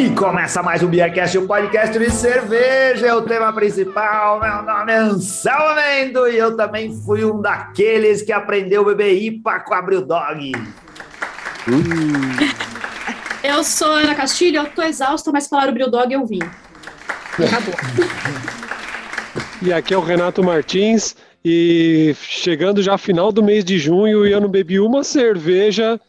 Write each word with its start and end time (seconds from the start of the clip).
E 0.00 0.08
começa 0.14 0.62
mais 0.62 0.82
um 0.82 0.88
Beercast, 0.88 1.36
o 1.36 1.42
um 1.42 1.46
podcast 1.46 1.98
de 1.98 2.10
cerveja, 2.10 3.08
é 3.08 3.14
o 3.14 3.20
tema 3.20 3.52
principal. 3.52 4.40
Meu 4.40 4.62
nome 4.62 4.90
é 4.90 4.96
Anselmo 4.96 5.74
Mendo 5.74 6.26
e 6.26 6.38
eu 6.38 6.56
também 6.56 6.90
fui 7.04 7.22
um 7.22 7.42
daqueles 7.42 8.22
que 8.22 8.32
aprendeu 8.32 8.80
a 8.80 8.84
beber 8.86 9.12
IPA 9.22 9.60
com 9.60 9.74
a 9.74 9.78
Abril 9.78 10.00
Dog. 10.00 10.52
Eu 13.44 13.62
sou 13.62 13.92
Ana 13.92 14.14
Castilho, 14.14 14.62
eu 14.62 14.70
tô 14.70 14.80
exausta, 14.80 15.30
mas 15.30 15.48
falaram 15.48 15.74
Bril 15.74 15.90
Dog 15.90 16.10
eu 16.10 16.24
vim. 16.24 16.40
Acabou. 17.34 17.74
E 19.60 19.70
aqui 19.70 19.92
é 19.92 19.98
o 19.98 20.02
Renato 20.02 20.42
Martins 20.42 21.14
e 21.44 22.16
chegando 22.22 22.82
já 22.82 22.96
final 22.96 23.30
do 23.30 23.42
mês 23.42 23.62
de 23.62 23.78
junho 23.78 24.26
e 24.26 24.32
eu 24.32 24.40
não 24.40 24.48
bebi 24.48 24.80
uma 24.80 25.04
cerveja 25.04 26.00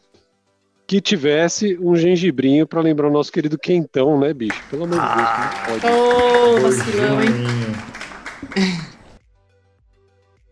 que 0.91 0.99
tivesse 0.99 1.79
um 1.79 1.95
gengibrinho 1.95 2.67
para 2.67 2.81
lembrar 2.81 3.07
o 3.07 3.09
nosso 3.09 3.31
querido 3.31 3.57
quentão, 3.57 4.19
né, 4.19 4.33
bicho? 4.33 4.61
Pelo 4.69 4.83
amor 4.83 4.99
de 4.99 5.05
Deus, 5.07 5.29
não 5.31 5.79
pode. 5.79 5.85
Ô, 5.87 6.55
oh, 6.57 6.59
vacilão, 6.59 7.23
hein? 7.23 7.31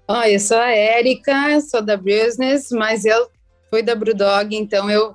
Ó, 0.08 0.24
eu 0.24 0.40
sou 0.40 0.58
a 0.58 0.72
Érica, 0.72 1.60
sou 1.60 1.82
da 1.82 1.98
Business, 1.98 2.70
mas 2.72 3.04
eu 3.04 3.30
fui 3.70 3.84
da 3.84 3.94
Brewdog, 3.94 4.56
então 4.56 4.90
eu 4.90 5.14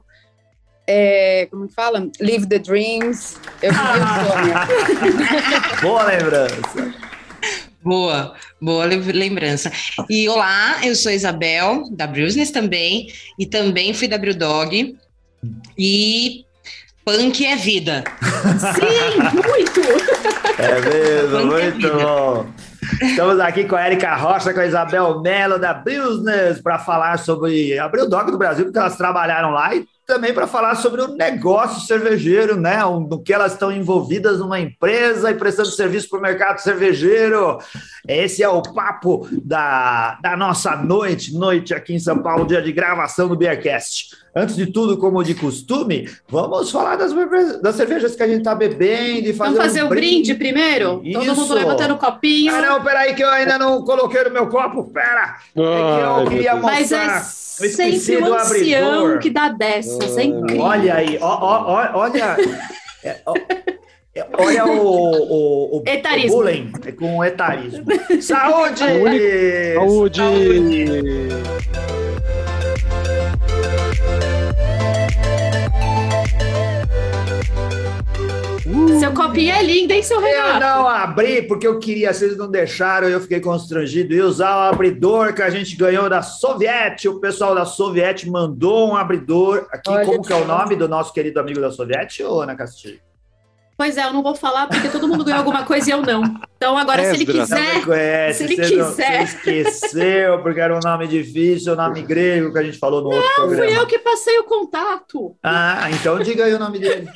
é, 0.87 1.48
como 1.50 1.69
que 1.69 1.75
fala? 1.75 2.06
Live 2.20 2.47
the 2.47 2.59
Dreams. 2.59 3.38
Eu 3.62 3.72
vivi 3.72 3.83
o 3.83 4.06
sonho. 4.28 5.80
Boa 5.80 6.02
lembrança. 6.05 6.95
Boa, 7.83 8.34
boa 8.61 8.84
lembrança. 8.84 9.72
E 10.11 10.28
olá, 10.28 10.80
eu 10.83 10.95
sou 10.95 11.11
Isabel, 11.11 11.84
da 11.92 12.06
Business 12.06 12.50
também, 12.50 13.11
e 13.38 13.47
também 13.47 13.94
fui 13.94 14.06
da 14.06 14.19
Brewdog. 14.19 14.98
E 15.78 16.45
punk 17.05 17.45
é 17.45 17.56
vida. 17.56 18.05
Sim, 18.75 19.19
muito! 19.34 19.81
É 20.59 20.81
mesmo, 20.81 21.50
punk 21.50 21.62
é 21.62 21.70
muito 21.70 21.87
é 21.87 21.91
bom. 21.91 22.47
Estamos 23.03 23.41
aqui 23.41 23.65
com 23.65 23.77
a 23.77 23.87
Erika 23.87 24.15
Rocha, 24.15 24.53
com 24.55 24.61
a 24.61 24.67
Isabel 24.67 25.20
Mello 25.20 25.59
da 25.59 25.75
Business, 25.75 26.61
para 26.61 26.78
falar 26.78 27.19
sobre 27.19 27.78
a 27.78 27.89
Brewdog 27.89 28.31
do 28.31 28.39
Brasil, 28.39 28.65
porque 28.65 28.78
elas 28.78 28.97
trabalharam 28.97 29.50
lá 29.50 29.75
e 29.75 29.87
também 30.06 30.34
para 30.34 30.47
falar 30.47 30.74
sobre 30.77 31.00
o 31.00 31.14
negócio 31.14 31.86
cervejeiro, 31.86 32.56
né? 32.56 32.78
No 32.84 33.22
que 33.22 33.33
elas 33.33 33.52
estão 33.52 33.72
envolvidas 33.72 34.38
numa 34.38 34.60
empresa 34.60 35.30
e 35.30 35.34
prestando 35.34 35.70
serviço 35.70 36.08
para 36.10 36.19
o 36.19 36.22
mercado 36.22 36.58
cervejeiro. 36.58 37.58
Esse 38.06 38.42
é 38.42 38.48
o 38.48 38.62
papo 38.62 39.27
da, 39.42 40.19
da 40.22 40.36
nossa 40.36 40.77
noite, 40.77 41.34
noite 41.34 41.72
aqui 41.72 41.94
em 41.94 41.98
São 41.98 42.19
Paulo, 42.19 42.47
dia 42.47 42.60
de 42.60 42.72
gravação 42.72 43.28
do 43.28 43.36
Beercast. 43.36 44.14
Antes 44.36 44.56
de 44.56 44.66
tudo, 44.66 44.98
como 44.98 45.22
de 45.22 45.34
costume, 45.34 46.10
vamos 46.28 46.70
falar 46.70 46.97
das, 46.97 47.12
das 47.62 47.77
cervejas 47.77 48.16
que 48.16 48.22
a 48.22 48.27
gente 48.27 48.38
está 48.38 48.55
bebendo 48.55 49.28
e 49.28 49.32
fazer 49.32 49.52
Vamos 49.52 49.58
fazer 49.58 49.82
um 49.84 49.86
o 49.86 49.88
brinde, 49.88 50.34
brinde 50.34 50.34
primeiro? 50.34 51.00
Isso. 51.05 51.20
Todo 51.20 51.36
mundo 51.36 51.55
levantando 51.55 51.94
o 51.94 51.98
copinho. 51.98 52.52
Ah, 52.52 52.60
não, 52.60 52.82
peraí 52.82 53.14
que 53.14 53.22
eu 53.22 53.30
ainda 53.30 53.56
não 53.58 53.82
coloquei 53.84 54.25
no 54.25 54.30
meu 54.30 54.48
copo, 54.48 54.91
pera! 54.91 55.36
é 55.56 55.60
que 55.60 56.25
eu 56.25 56.30
queria 56.30 56.56
mostrar... 56.56 56.72
Mas 56.72 56.92
é 56.92 57.44
sempre 57.55 58.16
o 58.19 58.34
ancião 58.34 59.19
que 59.19 59.30
dá 59.30 59.48
dessas, 59.48 60.16
é 60.16 60.24
incrível. 60.24 60.62
Olha 60.62 60.94
aí, 60.94 61.19
ó, 61.20 61.38
ó, 61.41 61.98
olha. 61.98 62.36
É, 63.02 63.20
ó, 63.27 63.34
é, 64.14 64.27
olha 64.38 64.66
o, 64.66 64.86
o, 64.86 65.78
o, 65.78 65.82
etarismo. 65.86 66.38
o 66.38 66.42
bullying 66.42 66.72
com 66.98 67.19
o 67.19 67.25
etarismo. 67.25 67.84
Saúde! 68.22 68.78
Saúde! 68.78 69.75
Saúde! 70.14 72.03
Uh, 78.75 78.99
seu 78.99 79.12
copinho 79.12 79.55
é 79.55 79.62
lindo, 79.62 79.93
hein, 79.93 80.03
seu 80.03 80.21
Renato? 80.21 80.55
Eu 80.55 80.61
não 80.61 80.89
abri 80.89 81.43
porque 81.43 81.67
eu 81.67 81.79
queria, 81.79 82.12
vocês 82.12 82.37
não 82.37 82.51
deixaram, 82.51 83.09
eu 83.09 83.21
fiquei 83.21 83.41
constrangido. 83.41 84.12
E 84.12 84.21
usar 84.21 84.57
o 84.57 84.73
abridor 84.73 85.33
que 85.33 85.43
a 85.43 85.51
gente 85.51 85.77
ganhou 85.77 86.11
da 86.11 86.23
Soviet. 86.23 87.09
O 87.09 87.21
pessoal 87.21 87.55
da 87.55 87.65
Soviet 87.65 88.29
mandou 88.29 88.91
um 88.91 88.97
abridor 88.97 89.67
aqui. 89.71 89.89
Olha 89.89 90.05
como 90.05 90.23
que 90.23 90.33
é 90.33 90.37
o 90.37 90.45
nome 90.45 90.75
do 90.75 90.89
nosso 90.89 91.12
querido 91.12 91.39
amigo 91.39 91.61
da 91.61 91.71
Soviet, 91.71 92.21
ô 92.25 92.41
Ana 92.41 92.57
Castilho? 92.57 92.99
Pois 93.77 93.97
é, 93.97 94.05
eu 94.05 94.12
não 94.12 94.23
vou 94.23 94.35
falar 94.35 94.69
porque 94.69 94.89
todo 94.89 95.09
mundo 95.09 95.25
ganhou 95.25 95.39
alguma 95.39 95.65
coisa 95.65 95.91
e 95.91 95.93
eu 95.93 96.01
não. 96.01 96.23
Então 96.56 96.79
agora, 96.79 97.03
se 97.05 97.17
ele 97.17 97.27
quiser, 97.27 97.85
conhece, 97.85 98.39
se 98.39 98.45
ele 98.45 98.56
você 98.56 98.62
quiser, 98.62 98.77
não, 98.77 98.91
você 98.91 99.23
esqueceu 99.23 100.43
porque 100.43 100.61
era 100.61 100.77
um 100.77 100.81
nome 100.81 101.09
difícil, 101.09 101.73
o 101.73 101.75
um 101.75 101.79
nome 101.79 102.03
grego 102.03 102.53
que 102.53 102.59
a 102.59 102.62
gente 102.62 102.79
falou 102.79 103.03
no 103.03 103.11
não, 103.11 103.17
outro 103.17 103.35
programa. 103.35 103.65
Não, 103.65 103.73
fui 103.73 103.83
eu 103.83 103.87
que 103.87 103.99
passei 103.99 104.39
o 104.39 104.45
contato. 104.45 105.37
Ah, 105.43 105.89
então 105.91 106.21
diga 106.21 106.45
aí 106.45 106.55
o 106.55 106.59
nome 106.59 106.79
dele. 106.79 107.11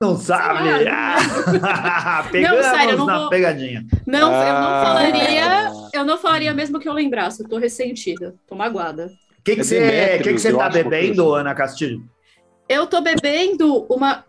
Não 0.00 0.16
sabe? 0.16 0.88
Ah, 0.88 2.26
pegamos 2.30 2.64
não, 2.64 2.74
sério, 2.74 2.98
não 2.98 3.06
na 3.06 3.18
vou... 3.20 3.30
pegadinha. 3.30 3.86
Não, 4.06 4.34
ah. 4.34 4.46
eu 4.46 4.54
não 4.54 4.68
ah. 4.68 4.84
falaria, 4.84 5.72
eu 5.92 6.04
não 6.04 6.18
falaria 6.18 6.54
mesmo 6.54 6.80
que 6.80 6.88
eu 6.88 6.92
lembrasse. 6.92 7.42
Eu 7.42 7.48
tô 7.48 7.58
ressentida, 7.58 8.34
tô 8.46 8.54
magoada. 8.54 9.06
O 9.38 9.42
que, 9.44 9.56
que, 9.56 9.64
você, 9.64 10.18
que, 10.22 10.32
que 10.32 10.38
você 10.38 10.52
tá 10.52 10.68
bebendo, 10.68 11.34
Ana 11.34 11.54
Castilho? 11.54 12.02
Eu 12.68 12.86
tô 12.86 13.00
bebendo 13.00 13.86
uma 13.90 14.24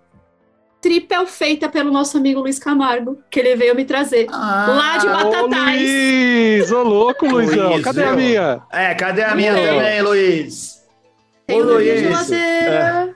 triple 0.82 1.26
feita 1.26 1.68
pelo 1.68 1.92
nosso 1.92 2.18
amigo 2.18 2.42
Luiz 2.42 2.60
Camargo, 2.60 3.18
que 3.32 3.40
ele 3.40 3.56
veio 3.56 3.74
me 3.74 3.86
trazer. 3.86 4.28
Ah, 4.30 4.68
lá 4.70 4.98
de 4.98 5.08
Batatais. 5.08 5.82
Ô, 5.82 5.88
Luiz! 5.88 6.72
Ô, 6.72 6.84
louco, 6.84 7.26
Luizão. 7.26 7.72
Luiz, 7.72 7.84
cadê 7.84 8.04
a 8.04 8.14
minha? 8.14 8.62
É, 8.72 8.94
cadê 8.94 9.24
a 9.24 9.34
minha 9.34 9.56
também, 9.56 10.02
Luiz? 10.02 10.76
Tem 11.48 11.62
Ô, 11.62 11.66
Luiz. 11.66 12.32
É. 12.32 13.15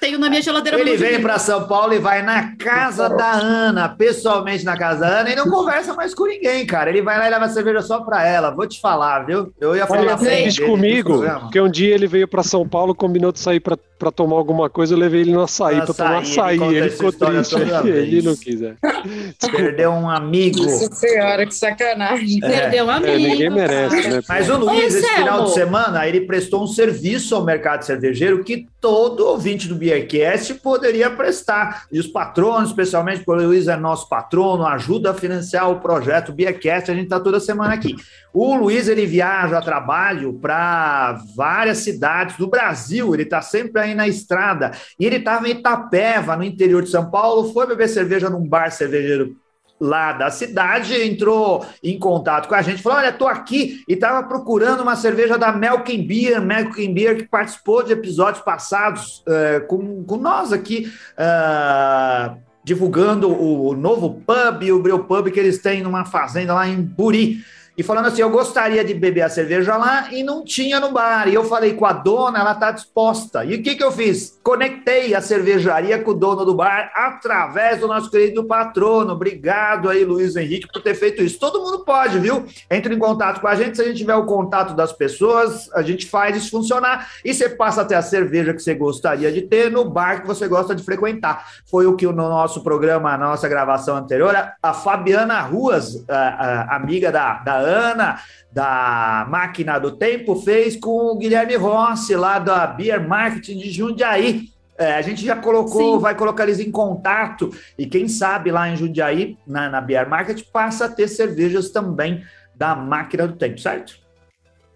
Tenho 0.00 0.18
na 0.18 0.28
minha 0.28 0.40
geladeira. 0.40 0.78
Ele 0.78 0.96
vem 0.96 1.20
para 1.20 1.38
São 1.38 1.66
Paulo 1.66 1.92
e 1.92 1.98
vai 1.98 2.22
na 2.22 2.56
casa 2.56 3.08
da 3.08 3.32
Ana, 3.32 3.88
pessoalmente 3.88 4.64
na 4.64 4.76
casa 4.76 5.00
da 5.00 5.20
Ana, 5.20 5.30
e 5.30 5.36
não 5.36 5.48
conversa 5.50 5.94
mais 5.94 6.14
com 6.14 6.26
ninguém, 6.26 6.64
cara. 6.66 6.90
Ele 6.90 7.02
vai 7.02 7.18
lá 7.18 7.26
e 7.26 7.30
leva 7.30 7.48
cerveja 7.48 7.82
só 7.82 8.00
para 8.00 8.26
ela. 8.26 8.50
Vou 8.50 8.66
te 8.66 8.80
falar, 8.80 9.26
viu? 9.26 9.52
Eu 9.60 9.74
ia 9.74 9.86
falar 9.86 10.00
Olha, 10.00 10.18
fez 10.18 10.58
comigo, 10.58 11.22
porque 11.40 11.60
um 11.60 11.68
dia 11.68 11.94
ele 11.94 12.06
veio 12.06 12.28
para 12.28 12.42
São 12.42 12.68
Paulo, 12.68 12.94
combinou 12.94 13.32
de 13.32 13.40
sair 13.40 13.60
para 13.60 14.12
tomar 14.12 14.36
alguma 14.36 14.70
coisa, 14.70 14.94
eu 14.94 14.98
levei 14.98 15.22
ele 15.22 15.32
no 15.32 15.42
açaí 15.42 15.76
para 15.76 15.94
tomar 15.94 16.18
açaí. 16.18 16.62
Ele, 16.62 16.76
ele 16.76 16.90
ficou 16.90 17.12
triste. 17.12 17.56
ele 17.56 18.22
não 18.22 18.36
quiser. 18.36 18.76
Perdeu 19.50 19.90
um 19.90 20.08
amigo. 20.08 20.62
Nossa 20.62 20.94
senhora, 20.94 21.44
que 21.44 21.54
sacanagem. 21.54 22.38
É. 22.42 22.48
Perdeu 22.48 22.84
um 22.84 22.90
amigo. 22.90 23.12
É, 23.12 23.18
ninguém 23.18 23.50
merece, 23.50 24.08
né? 24.08 24.20
Mas 24.28 24.48
o 24.48 24.58
Luiz, 24.58 24.94
esse 24.94 25.08
final 25.14 25.44
de 25.44 25.54
semana, 25.54 26.06
ele 26.06 26.20
prestou 26.22 26.62
um 26.62 26.66
serviço 26.66 27.34
ao 27.34 27.44
mercado 27.44 27.82
cervejeiro 27.82 28.44
que 28.44 28.66
todo 28.80 29.26
ouvinte 29.26 29.66
do 29.66 29.74
Beercast 29.88 30.54
poderia 30.54 31.10
prestar. 31.10 31.86
E 31.90 31.98
os 31.98 32.06
patronos, 32.06 32.70
especialmente, 32.70 33.24
porque 33.24 33.42
o 33.42 33.46
Luiz 33.46 33.68
é 33.68 33.76
nosso 33.76 34.08
patrono, 34.08 34.66
ajuda 34.66 35.10
a 35.10 35.14
financiar 35.14 35.70
o 35.70 35.80
projeto 35.80 36.32
Beercast, 36.32 36.90
a 36.90 36.94
gente 36.94 37.04
está 37.04 37.18
toda 37.18 37.40
semana 37.40 37.72
aqui. 37.72 37.96
O 38.32 38.54
Luiz, 38.54 38.88
ele 38.88 39.06
viaja 39.06 39.58
a 39.58 39.62
trabalho 39.62 40.34
para 40.34 41.18
várias 41.34 41.78
cidades 41.78 42.36
do 42.36 42.46
Brasil, 42.46 43.14
ele 43.14 43.22
está 43.22 43.40
sempre 43.40 43.80
aí 43.80 43.94
na 43.94 44.06
estrada. 44.06 44.72
E 45.00 45.06
ele 45.06 45.16
estava 45.16 45.48
em 45.48 45.52
Itapeva, 45.52 46.36
no 46.36 46.44
interior 46.44 46.82
de 46.82 46.90
São 46.90 47.10
Paulo, 47.10 47.52
foi 47.52 47.66
beber 47.66 47.88
cerveja 47.88 48.28
num 48.28 48.46
bar 48.46 48.70
cervejeiro 48.70 49.36
lá 49.80 50.12
da 50.12 50.30
cidade 50.30 50.94
entrou 50.94 51.64
em 51.82 51.98
contato 51.98 52.48
com 52.48 52.54
a 52.54 52.62
gente, 52.62 52.82
falou: 52.82 52.98
Olha, 52.98 53.10
estou 53.10 53.28
aqui 53.28 53.82
e 53.88 53.94
estava 53.94 54.26
procurando 54.26 54.82
uma 54.82 54.96
cerveja 54.96 55.38
da 55.38 55.52
Melkin 55.52 56.06
Beer, 56.06 56.40
Melkin 56.40 56.92
Beer, 56.92 57.16
que 57.16 57.24
participou 57.24 57.82
de 57.82 57.92
episódios 57.92 58.42
passados 58.42 59.22
uh, 59.26 59.66
com, 59.66 60.04
com 60.04 60.16
nós 60.16 60.52
aqui. 60.52 60.90
Uh, 61.14 62.48
divulgando 62.64 63.30
o, 63.30 63.68
o 63.68 63.74
novo 63.74 64.20
pub, 64.26 64.70
o 64.70 64.82
Breu 64.82 65.04
Pub 65.04 65.30
que 65.30 65.40
eles 65.40 65.62
têm 65.62 65.82
numa 65.82 66.04
fazenda 66.04 66.52
lá 66.52 66.68
em 66.68 66.82
Buri 66.82 67.38
e 67.78 67.82
falando 67.84 68.06
assim: 68.06 68.22
eu 68.22 68.30
gostaria 68.30 68.84
de 68.84 68.92
beber 68.92 69.22
a 69.22 69.28
cerveja 69.28 69.76
lá 69.76 70.12
e 70.12 70.24
não 70.24 70.44
tinha 70.44 70.80
no 70.80 70.90
bar. 70.90 71.28
E 71.28 71.34
eu 71.34 71.44
falei 71.44 71.74
com 71.74 71.86
a 71.86 71.92
dona, 71.92 72.40
ela 72.40 72.52
está 72.52 72.72
disposta. 72.72 73.44
E 73.44 73.54
o 73.54 73.62
que, 73.62 73.76
que 73.76 73.84
eu 73.84 73.92
fiz? 73.92 74.37
Conectei 74.48 75.14
a 75.14 75.20
cervejaria 75.20 76.02
com 76.02 76.12
o 76.12 76.14
dono 76.14 76.42
do 76.42 76.54
bar 76.54 76.90
através 76.94 77.80
do 77.80 77.86
nosso 77.86 78.10
querido 78.10 78.42
patrono. 78.44 79.12
Obrigado 79.12 79.90
aí, 79.90 80.06
Luiz 80.06 80.36
Henrique, 80.36 80.66
por 80.72 80.80
ter 80.80 80.94
feito 80.94 81.22
isso. 81.22 81.38
Todo 81.38 81.60
mundo 81.60 81.84
pode, 81.84 82.18
viu? 82.18 82.46
Entre 82.70 82.94
em 82.94 82.98
contato 82.98 83.42
com 83.42 83.46
a 83.46 83.54
gente. 83.54 83.76
Se 83.76 83.82
a 83.82 83.84
gente 83.84 83.98
tiver 83.98 84.14
o 84.14 84.24
contato 84.24 84.74
das 84.74 84.90
pessoas, 84.90 85.70
a 85.74 85.82
gente 85.82 86.06
faz 86.06 86.34
isso 86.34 86.50
funcionar. 86.50 87.10
E 87.22 87.34
você 87.34 87.46
passa 87.46 87.82
até 87.82 87.94
a 87.94 88.00
cerveja 88.00 88.54
que 88.54 88.62
você 88.62 88.74
gostaria 88.74 89.30
de 89.30 89.42
ter 89.42 89.70
no 89.70 89.84
bar 89.84 90.22
que 90.22 90.26
você 90.26 90.48
gosta 90.48 90.74
de 90.74 90.82
frequentar. 90.82 91.46
Foi 91.66 91.84
o 91.84 91.94
que 91.94 92.06
no 92.06 92.14
nosso 92.14 92.62
programa, 92.62 93.18
na 93.18 93.26
nossa 93.28 93.46
gravação 93.50 93.98
anterior, 93.98 94.34
a 94.62 94.72
Fabiana 94.72 95.42
Ruas, 95.42 96.08
a, 96.08 96.72
a 96.72 96.76
amiga 96.76 97.12
da, 97.12 97.34
da 97.34 97.54
Ana, 97.54 98.18
da 98.50 99.26
Máquina 99.28 99.78
do 99.78 99.96
Tempo, 99.96 100.36
fez 100.36 100.76
com 100.76 101.12
o 101.12 101.16
Guilherme 101.16 101.56
Rossi, 101.56 102.16
lá 102.16 102.38
da 102.38 102.66
Beer 102.66 103.06
Marketing 103.06 103.58
de 103.58 103.70
Jundiaí. 103.70 104.48
É, 104.76 104.94
a 104.94 105.02
gente 105.02 105.24
já 105.24 105.34
colocou, 105.34 105.96
Sim. 105.96 106.00
vai 106.00 106.14
colocar 106.14 106.44
eles 106.44 106.60
em 106.60 106.70
contato, 106.70 107.50
e 107.76 107.84
quem 107.84 108.06
sabe 108.06 108.52
lá 108.52 108.68
em 108.68 108.76
Jundiaí, 108.76 109.36
na, 109.44 109.68
na 109.68 109.80
Beer 109.80 110.08
Market, 110.08 110.44
passa 110.52 110.84
a 110.84 110.88
ter 110.88 111.08
cervejas 111.08 111.70
também 111.70 112.24
da 112.54 112.76
Máquina 112.76 113.26
do 113.26 113.36
Tempo, 113.36 113.58
certo? 113.58 113.98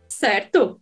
Certo. 0.08 0.80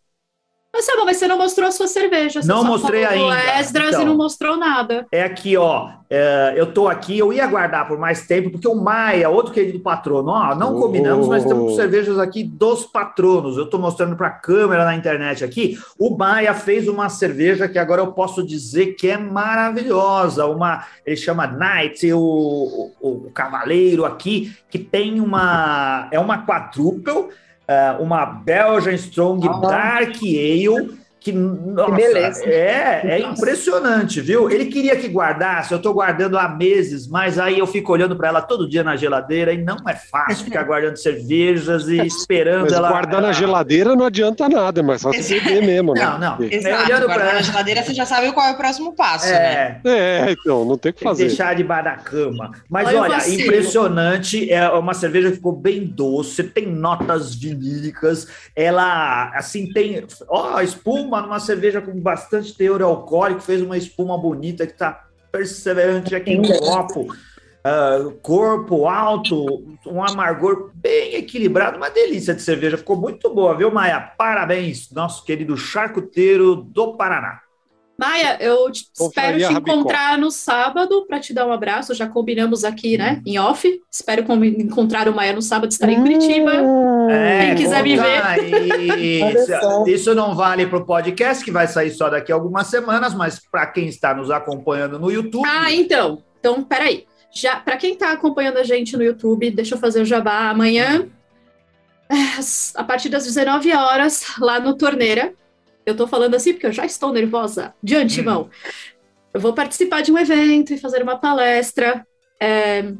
Mas 0.72 0.86
tá 0.86 0.96
bom, 0.96 1.04
mas 1.04 1.16
você 1.16 1.26
não 1.26 1.36
mostrou 1.36 1.68
a 1.68 1.72
sua 1.72 1.88
cerveja. 1.88 2.40
Você 2.40 2.48
não 2.48 2.64
mostrei 2.64 3.04
falou 3.04 3.30
ainda. 3.30 3.60
Esdras 3.60 3.88
então, 3.88 4.02
e 4.02 4.04
não 4.04 4.16
mostrou 4.16 4.56
nada. 4.56 5.06
É 5.10 5.22
aqui, 5.22 5.56
ó. 5.56 5.90
É, 6.08 6.54
eu 6.56 6.72
tô 6.72 6.88
aqui, 6.88 7.18
eu 7.18 7.32
ia 7.32 7.46
guardar 7.46 7.86
por 7.86 7.98
mais 7.98 8.26
tempo, 8.26 8.50
porque 8.50 8.66
o 8.66 8.74
Maia, 8.74 9.28
outro 9.28 9.52
querido 9.52 9.78
patrono, 9.80 10.30
ó, 10.30 10.54
não 10.54 10.76
oh. 10.76 10.80
combinamos, 10.80 11.28
mas 11.28 11.44
temos 11.44 11.76
cervejas 11.76 12.18
aqui 12.18 12.44
dos 12.44 12.84
patronos. 12.84 13.56
Eu 13.56 13.68
tô 13.68 13.78
mostrando 13.78 14.16
para 14.16 14.28
a 14.28 14.32
câmera 14.32 14.84
na 14.84 14.94
internet 14.94 15.44
aqui. 15.44 15.78
O 15.98 16.16
Maia 16.16 16.54
fez 16.54 16.86
uma 16.88 17.08
cerveja 17.08 17.68
que 17.68 17.78
agora 17.78 18.00
eu 18.00 18.12
posso 18.12 18.44
dizer 18.44 18.94
que 18.94 19.08
é 19.08 19.18
maravilhosa. 19.18 20.46
Uma, 20.46 20.84
ele 21.04 21.16
chama 21.16 21.46
Knight, 21.46 22.12
o, 22.12 22.92
o, 23.00 23.08
o 23.26 23.30
cavaleiro 23.32 24.04
aqui, 24.04 24.56
que 24.68 24.78
tem 24.78 25.20
uma. 25.20 26.08
É 26.12 26.18
uma 26.18 26.44
quadruple 26.46 27.28
uma 28.00 28.26
Belgian 28.26 28.96
Strong 28.96 29.46
ah, 29.48 29.60
Dark 29.60 30.18
Ale 30.22 30.99
que, 31.20 31.32
nossa, 31.32 31.90
que 31.90 31.96
beleza. 31.96 32.44
É, 32.46 33.02
é 33.04 33.18
impressionante, 33.20 34.22
viu? 34.22 34.50
Ele 34.50 34.66
queria 34.66 34.96
que 34.96 35.06
guardasse, 35.06 35.70
eu 35.70 35.76
estou 35.76 35.92
guardando 35.92 36.38
há 36.38 36.48
meses, 36.48 37.06
mas 37.06 37.38
aí 37.38 37.58
eu 37.58 37.66
fico 37.66 37.92
olhando 37.92 38.16
para 38.16 38.28
ela 38.28 38.40
todo 38.40 38.66
dia 38.66 38.82
na 38.82 38.96
geladeira 38.96 39.52
e 39.52 39.58
não 39.62 39.76
é 39.86 39.94
fácil 39.94 40.46
ficar 40.46 40.62
guardando 40.62 40.96
cervejas 40.98 41.88
e 41.88 41.98
esperando 41.98 42.62
mas 42.62 42.72
ela. 42.72 42.88
Guardar 42.88 43.20
na 43.20 43.32
geladeira 43.32 43.94
não 43.94 44.06
adianta 44.06 44.48
nada, 44.48 44.82
mas 44.82 45.02
só 45.02 45.12
se 45.12 45.38
beber 45.40 45.62
mesmo, 45.62 45.92
né? 45.92 46.00
Não, 46.02 46.18
não. 46.18 46.42
Exato, 46.42 46.84
olhando 46.84 47.06
guardar 47.06 47.26
pra... 47.26 47.34
na 47.34 47.42
geladeira 47.42 47.82
você 47.82 47.92
já 47.92 48.06
sabe 48.06 48.32
qual 48.32 48.46
é 48.46 48.52
o 48.52 48.56
próximo 48.56 48.94
passo, 48.94 49.26
é. 49.26 49.30
né? 49.30 49.80
É, 49.84 50.32
então, 50.32 50.64
não 50.64 50.78
tem 50.78 50.90
o 50.90 50.94
que 50.94 51.04
fazer. 51.04 51.26
deixar 51.26 51.54
debaixo 51.54 51.84
da 51.84 51.96
cama. 51.96 52.52
Mas 52.68 52.88
olha, 52.88 53.02
olha 53.02 53.28
impressionante, 53.28 54.50
é 54.50 54.68
uma 54.70 54.94
cerveja 54.94 55.28
que 55.28 55.36
ficou 55.36 55.52
bem 55.52 55.84
doce, 55.84 56.42
tem 56.44 56.66
notas 56.66 57.34
vinílicas, 57.34 58.26
ela, 58.56 59.30
assim, 59.34 59.70
tem, 59.70 60.02
ó, 60.28 60.60
espuma 60.62 61.09
espuma 61.10 61.22
numa 61.22 61.40
cerveja 61.40 61.80
com 61.80 61.92
bastante 62.00 62.54
teor 62.56 62.80
alcoólico, 62.80 63.40
fez 63.40 63.60
uma 63.60 63.76
espuma 63.76 64.16
bonita 64.16 64.64
que 64.64 64.72
está 64.72 65.08
perseverante 65.32 66.14
aqui 66.14 66.36
no 66.36 66.56
copo. 66.58 67.08
Uh, 67.62 68.12
corpo 68.22 68.86
alto, 68.86 69.76
um 69.86 70.02
amargor 70.02 70.70
bem 70.74 71.16
equilibrado, 71.16 71.76
uma 71.76 71.90
delícia 71.90 72.32
de 72.32 72.40
cerveja. 72.40 72.78
Ficou 72.78 72.96
muito 72.96 73.28
boa, 73.34 73.54
viu, 73.54 73.70
Maia? 73.70 74.00
Parabéns, 74.16 74.90
nosso 74.92 75.24
querido 75.24 75.56
charcuteiro 75.56 76.56
do 76.56 76.96
Paraná. 76.96 77.40
Maia, 78.00 78.38
eu 78.40 78.72
te, 78.72 78.86
espero 78.98 79.36
te 79.36 79.52
encontrar 79.52 80.16
no 80.16 80.30
sábado 80.30 81.04
para 81.06 81.20
te 81.20 81.34
dar 81.34 81.46
um 81.46 81.52
abraço. 81.52 81.92
Já 81.92 82.08
combinamos 82.08 82.64
aqui, 82.64 82.96
né, 82.96 83.20
em 83.26 83.38
off. 83.38 83.68
Espero 83.92 84.24
encontrar 84.32 85.06
o 85.06 85.14
Maia 85.14 85.34
no 85.34 85.42
sábado, 85.42 85.70
estarei 85.70 85.96
em 85.96 86.00
Curitiba. 86.00 86.50
É, 87.10 87.44
Quem 87.44 87.56
quiser 87.56 87.82
me 87.82 87.98
ver. 87.98 88.98
Isso, 88.98 89.84
isso 89.86 90.14
não 90.14 90.34
vale 90.34 90.66
para 90.66 90.78
o 90.78 90.86
podcast, 90.86 91.44
que 91.44 91.50
vai 91.50 91.68
sair 91.68 91.90
só 91.90 92.08
daqui 92.08 92.32
a 92.32 92.34
algumas 92.34 92.68
semanas, 92.68 93.12
mas 93.12 93.38
para 93.38 93.66
quem 93.66 93.86
está 93.86 94.14
nos 94.14 94.30
acompanhando 94.30 94.98
no 94.98 95.10
YouTube. 95.10 95.46
Ah, 95.46 95.70
então. 95.70 96.22
Então, 96.38 96.62
peraí. 96.62 97.04
Já, 97.30 97.56
para 97.56 97.76
quem 97.76 97.92
está 97.92 98.12
acompanhando 98.12 98.56
a 98.56 98.64
gente 98.64 98.96
no 98.96 99.02
YouTube, 99.02 99.50
deixa 99.50 99.74
eu 99.74 99.78
fazer 99.78 100.00
o 100.00 100.06
jabá 100.06 100.48
amanhã. 100.48 101.06
A 102.74 102.82
partir 102.82 103.10
das 103.10 103.24
19 103.24 103.72
horas, 103.74 104.24
lá 104.38 104.58
no 104.58 104.74
Torneira, 104.74 105.34
eu 105.84 105.96
tô 105.96 106.06
falando 106.06 106.34
assim 106.34 106.52
porque 106.52 106.66
eu 106.66 106.72
já 106.72 106.84
estou 106.84 107.12
nervosa 107.12 107.74
de 107.82 107.96
antemão. 107.96 108.42
Hum. 108.42 108.70
Eu 109.32 109.40
vou 109.40 109.52
participar 109.52 110.02
de 110.02 110.10
um 110.12 110.18
evento 110.18 110.72
e 110.72 110.78
fazer 110.78 111.02
uma 111.02 111.16
palestra. 111.16 112.06
É, 112.40 112.92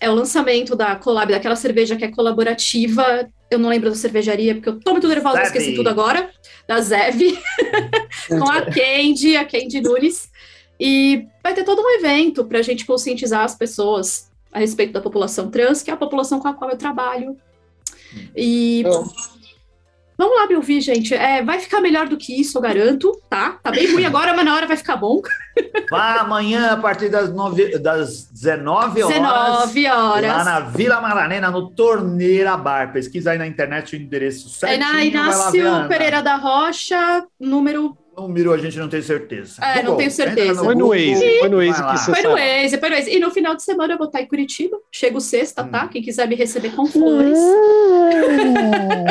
é 0.00 0.10
o 0.10 0.14
lançamento 0.14 0.74
da 0.74 0.96
collab, 0.96 1.32
daquela 1.32 1.56
cerveja 1.56 1.96
que 1.96 2.04
é 2.04 2.10
colaborativa. 2.10 3.28
Eu 3.50 3.58
não 3.58 3.68
lembro 3.68 3.90
da 3.90 3.96
cervejaria, 3.96 4.54
porque 4.54 4.68
eu 4.68 4.80
tô 4.80 4.92
muito 4.92 5.08
nervosa, 5.08 5.36
Zev. 5.36 5.46
esqueci 5.46 5.74
tudo 5.74 5.88
agora. 5.88 6.30
Da 6.66 6.80
Zev, 6.80 7.20
com 8.28 8.50
a 8.50 8.62
Candy, 8.62 9.36
a 9.36 9.44
Candy 9.44 9.80
Nunes. 9.80 10.30
E 10.78 11.26
vai 11.42 11.54
ter 11.54 11.64
todo 11.64 11.82
um 11.82 11.90
evento 11.90 12.44
para 12.44 12.58
a 12.58 12.62
gente 12.62 12.84
conscientizar 12.84 13.44
as 13.44 13.54
pessoas 13.54 14.30
a 14.52 14.58
respeito 14.58 14.92
da 14.92 15.00
população 15.00 15.50
trans, 15.50 15.82
que 15.82 15.90
é 15.90 15.94
a 15.94 15.96
população 15.96 16.40
com 16.40 16.48
a 16.48 16.54
qual 16.54 16.70
eu 16.70 16.76
trabalho. 16.76 17.36
E 18.36 18.84
oh. 18.86 19.04
Vamos 20.22 20.36
lá 20.36 20.46
me 20.46 20.54
ouvir, 20.54 20.80
gente. 20.80 21.12
É, 21.12 21.42
vai 21.42 21.58
ficar 21.58 21.80
melhor 21.80 22.06
do 22.06 22.16
que 22.16 22.40
isso, 22.40 22.56
eu 22.56 22.62
garanto, 22.62 23.10
tá? 23.28 23.58
Tá 23.60 23.72
bem 23.72 23.92
ruim 23.92 24.04
agora, 24.04 24.32
mas 24.32 24.44
na 24.44 24.54
hora 24.54 24.68
vai 24.68 24.76
ficar 24.76 24.96
bom. 24.96 25.20
Vá 25.90 26.20
amanhã, 26.20 26.70
a 26.70 26.76
partir 26.76 27.08
das, 27.08 27.32
nove, 27.32 27.76
das 27.80 28.30
19 28.30 29.02
horas. 29.02 29.16
19 29.16 29.86
horas. 29.88 30.30
Lá 30.30 30.44
na 30.44 30.60
Vila 30.60 31.00
Maranena, 31.00 31.50
no 31.50 31.70
Torneira 31.70 32.56
Bar. 32.56 32.92
Pesquisa 32.92 33.32
aí 33.32 33.38
na 33.38 33.48
internet 33.48 33.96
o 33.96 33.98
endereço 33.98 34.48
certinho. 34.48 34.88
É 34.88 34.92
na 34.92 35.04
Inácio 35.04 35.88
Pereira 35.88 36.22
da 36.22 36.36
Rocha, 36.36 37.24
número 37.40 37.98
número 38.16 38.52
a 38.52 38.58
gente 38.58 38.78
não 38.78 38.88
tem 38.88 39.02
certeza. 39.02 39.62
É, 39.62 39.76
Google, 39.76 39.90
não 39.90 39.96
tenho 39.96 40.10
certeza. 40.10 40.62
Foi 40.62 40.74
no 40.74 40.88
Waze, 40.88 41.38
foi 41.40 41.48
no 41.48 41.56
Waze 41.58 41.82
que 41.82 41.98
você 41.98 42.12
Foi 42.12 42.22
no 42.22 42.30
Waze, 42.30 42.78
foi 42.78 42.88
no 42.90 42.96
Waze. 42.96 43.10
E 43.10 43.20
no 43.20 43.30
final 43.30 43.54
de 43.54 43.62
semana 43.62 43.94
eu 43.94 43.98
vou 43.98 44.06
estar 44.06 44.20
em 44.20 44.26
Curitiba. 44.26 44.76
Chego 44.90 45.20
sexta, 45.20 45.62
tá? 45.62 45.68
hum. 45.68 45.72
tá? 45.72 45.88
Quem 45.88 46.02
quiser 46.02 46.28
me 46.28 46.34
receber 46.34 46.70
com 46.70 46.86
flores. 46.86 47.38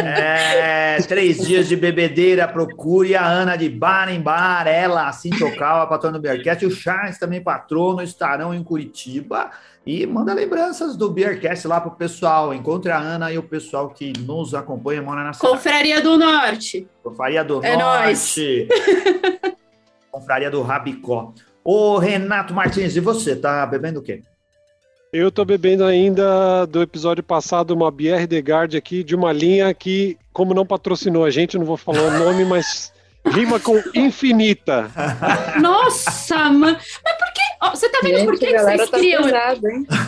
É, 0.04 0.98
três 1.08 1.46
dias 1.46 1.68
de 1.68 1.76
bebedeira, 1.76 2.48
procure 2.48 3.16
a 3.16 3.26
Ana 3.26 3.56
de 3.56 3.70
bar 3.70 4.10
em 4.10 4.22
bar, 4.22 4.68
ela, 4.68 5.08
assim 5.08 5.30
tocava, 5.30 5.88
patrona 5.88 6.18
do 6.18 6.22
Bearcat, 6.22 6.66
o 6.66 6.72
Charles 6.72 7.18
também 7.18 7.42
patrono, 7.42 8.02
estarão 8.02 8.54
em 8.54 8.64
Curitiba. 8.64 9.50
E 9.86 10.06
manda 10.06 10.32
lembranças 10.32 10.96
do 10.96 11.10
Beercast 11.10 11.68
lá 11.68 11.82
pro 11.82 11.92
pessoal. 11.92 12.54
Encontre 12.54 12.92
a 12.92 13.00
Ana 13.00 13.32
e 13.32 13.40
o 13.40 13.44
pessoal 13.44 13.90
que 13.90 14.14
nos 14.20 14.54
acompanha, 14.54 15.02
mora 15.02 15.24
na 15.24 15.34
cidade. 15.34 15.54
Confraria 15.54 16.02
do 16.02 16.18
Norte. 16.18 16.88
Confraria 17.04 17.44
do 17.44 17.64
é 17.64 17.76
Norte. 17.76 18.68
Confraria 20.12 20.52
do 20.52 20.62
Rabicó. 20.62 21.34
Ô, 21.64 21.98
Renato 21.98 22.54
Martins, 22.54 22.96
e 22.96 23.00
você? 23.00 23.36
Tá 23.36 23.66
bebendo 23.66 24.00
o 24.00 24.04
quê? 24.04 24.24
Eu 25.14 25.32
tô 25.32 25.44
bebendo 25.44 25.84
ainda 25.84 26.66
do 26.66 26.82
episódio 26.82 27.24
passado 27.24 27.72
uma 27.72 27.92
BR 27.92 28.26
de 28.28 28.40
Guard 28.40 28.76
aqui, 28.76 29.04
de 29.04 29.14
uma 29.14 29.34
linha 29.34 29.74
que, 29.74 30.18
como 30.32 30.54
não 30.54 30.66
patrocinou 30.66 31.26
a 31.26 31.30
gente, 31.30 31.58
não 31.58 31.66
vou 31.66 31.76
falar 31.76 32.02
o 32.02 32.12
nome, 32.12 32.46
mas 32.46 32.94
rima 33.26 33.60
com 33.60 33.82
infinita. 33.94 34.90
Nossa, 35.60 36.50
mano. 36.52 36.78
Mas 37.04 37.18
por 37.18 37.34
que 37.34 37.42
Oh, 37.64 37.70
você 37.70 37.88
tá 37.90 38.00
vendo 38.02 38.18
Gente, 38.18 38.26
por 38.26 38.40
que, 38.40 38.48
que 38.48 38.58
vocês 38.58 38.90
tá 38.90 38.98
criam? 38.98 39.24
Pesado, 39.24 39.62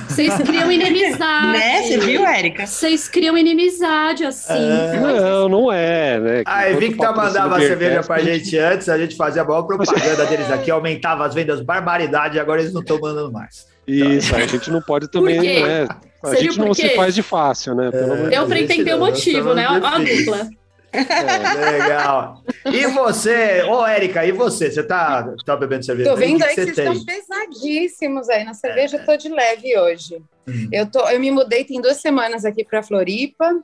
vocês 0.09 0.33
criam 0.37 0.71
inimizade. 0.71 1.47
né? 1.59 1.83
Você 1.83 1.97
viu, 1.99 2.25
Érica? 2.25 2.65
Vocês 2.65 3.07
criam 3.07 3.37
inimizade, 3.37 4.25
assim. 4.25 4.53
É... 4.53 4.99
Não, 4.99 5.47
não 5.47 5.71
é, 5.71 6.19
né? 6.19 6.43
A 6.47 6.71
Evicta 6.71 7.11
mandava 7.11 7.57
a 7.57 7.59
cerveja 7.59 8.01
pra 8.01 8.19
gente 8.23 8.57
antes, 8.57 8.89
a 8.89 8.97
gente 8.97 9.15
fazia 9.15 9.43
a 9.43 9.45
maior 9.45 9.61
propaganda 9.63 10.25
deles 10.25 10.49
aqui, 10.49 10.71
aumentava 10.71 11.27
as 11.27 11.35
vendas 11.35 11.61
barbaridade 11.61 12.37
e 12.37 12.39
agora 12.39 12.59
eles 12.59 12.73
não 12.73 12.81
estão 12.81 12.99
mandando 12.99 13.31
mais. 13.31 13.67
Isso, 13.87 14.35
a 14.35 14.47
gente 14.47 14.71
não 14.71 14.81
pode 14.81 15.07
também, 15.11 15.39
né? 15.61 15.87
A 16.23 16.33
gente 16.35 16.57
não 16.57 16.73
se 16.73 16.89
faz 16.95 17.13
de 17.13 17.21
fácil, 17.21 17.75
né? 17.75 17.91
Pelo 17.91 18.13
é, 18.13 18.29
Deu 18.29 18.47
pra 18.47 18.59
entender 18.59 18.95
o 18.95 18.99
motivo, 18.99 19.53
né? 19.53 19.67
Ó 19.69 19.73
a 19.73 19.99
dupla. 19.99 20.49
É, 20.93 21.71
legal. 21.71 22.43
E 22.65 22.85
você, 22.87 23.63
ô 23.63 23.85
Érica, 23.85 24.25
e 24.25 24.31
você? 24.31 24.71
Você 24.71 24.83
tá, 24.83 25.33
tá 25.43 25.57
bebendo 25.57 25.83
cerveja? 25.83 26.09
Tô 26.09 26.15
vendo 26.15 26.43
aí 26.43 26.55
que 26.55 26.61
vocês 26.63 26.77
estão 26.77 27.05
pesadíssimos 27.05 28.29
aí 28.29 28.43
na 28.43 28.53
cerveja, 28.53 28.97
é. 28.97 28.99
tô 28.99 29.17
de 29.17 29.29
leve 29.29 29.77
hoje. 29.77 30.21
Hum. 30.47 30.69
Eu, 30.71 30.89
tô, 30.89 30.99
eu 31.09 31.19
me 31.19 31.31
mudei 31.31 31.63
tem 31.63 31.81
duas 31.81 31.97
semanas 31.97 32.45
aqui 32.45 32.63
para 32.63 32.83
Floripa. 32.83 33.63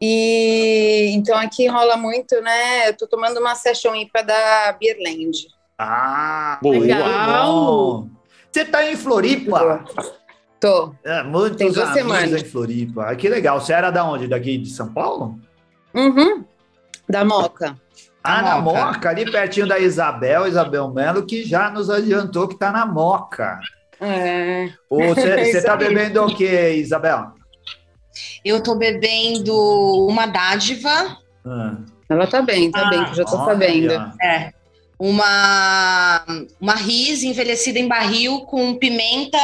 E 0.00 1.12
então 1.14 1.38
aqui 1.38 1.68
rola 1.68 1.96
muito, 1.96 2.40
né? 2.40 2.88
Eu 2.88 2.96
tô 2.96 3.06
tomando 3.06 3.38
uma 3.38 3.54
session 3.54 3.94
IPA 3.94 4.22
da 4.22 4.76
Beerland. 4.78 5.46
Ah, 5.78 6.58
legal. 6.62 8.08
Você 8.50 8.64
tá 8.64 8.90
em 8.90 8.96
Floripa? 8.96 9.84
Tô. 10.60 10.94
É, 11.04 11.22
muitos 11.22 11.58
Tem 11.58 11.70
duas 11.70 11.90
semanas 11.90 12.42
em 12.42 12.44
Floripa. 12.44 13.10
Ah, 13.10 13.16
que 13.16 13.28
legal. 13.28 13.60
Você 13.60 13.72
era 13.72 13.90
da 13.90 14.04
onde? 14.04 14.26
Daqui 14.26 14.58
de 14.58 14.70
São 14.70 14.92
Paulo? 14.92 15.38
Uhum. 15.94 16.44
Da 17.08 17.24
Moca. 17.24 17.76
Ah, 18.22 18.42
na 18.42 18.60
Moca. 18.60 18.86
Moca, 18.86 19.10
ali 19.10 19.30
pertinho 19.30 19.66
da 19.66 19.78
Isabel, 19.78 20.46
Isabel 20.46 20.88
Melo, 20.88 21.26
que 21.26 21.44
já 21.44 21.70
nos 21.70 21.90
adiantou 21.90 22.48
que 22.48 22.54
está 22.54 22.72
na 22.72 22.86
Moca. 22.86 23.60
É. 24.00 24.70
Você 24.90 25.58
está 25.58 25.76
bebendo 25.76 26.24
o 26.24 26.34
que, 26.34 26.70
Isabel? 26.72 27.32
Eu 28.44 28.58
estou 28.58 28.76
bebendo 28.76 29.54
uma 30.06 30.26
dádiva. 30.26 31.18
Ah. 31.44 31.76
Ela 32.08 32.26
tá 32.26 32.42
bem, 32.42 32.70
tá 32.70 32.86
ah, 32.86 32.90
bem, 32.90 33.04
que 33.04 33.10
eu 33.10 33.14
já 33.14 33.24
tô 33.24 33.44
sabendo. 33.44 33.92
É. 34.22 34.52
Uma, 34.98 36.24
uma 36.60 36.74
ris 36.74 37.22
envelhecida 37.22 37.78
em 37.78 37.88
barril 37.88 38.42
com 38.42 38.74
pimenta 38.76 39.38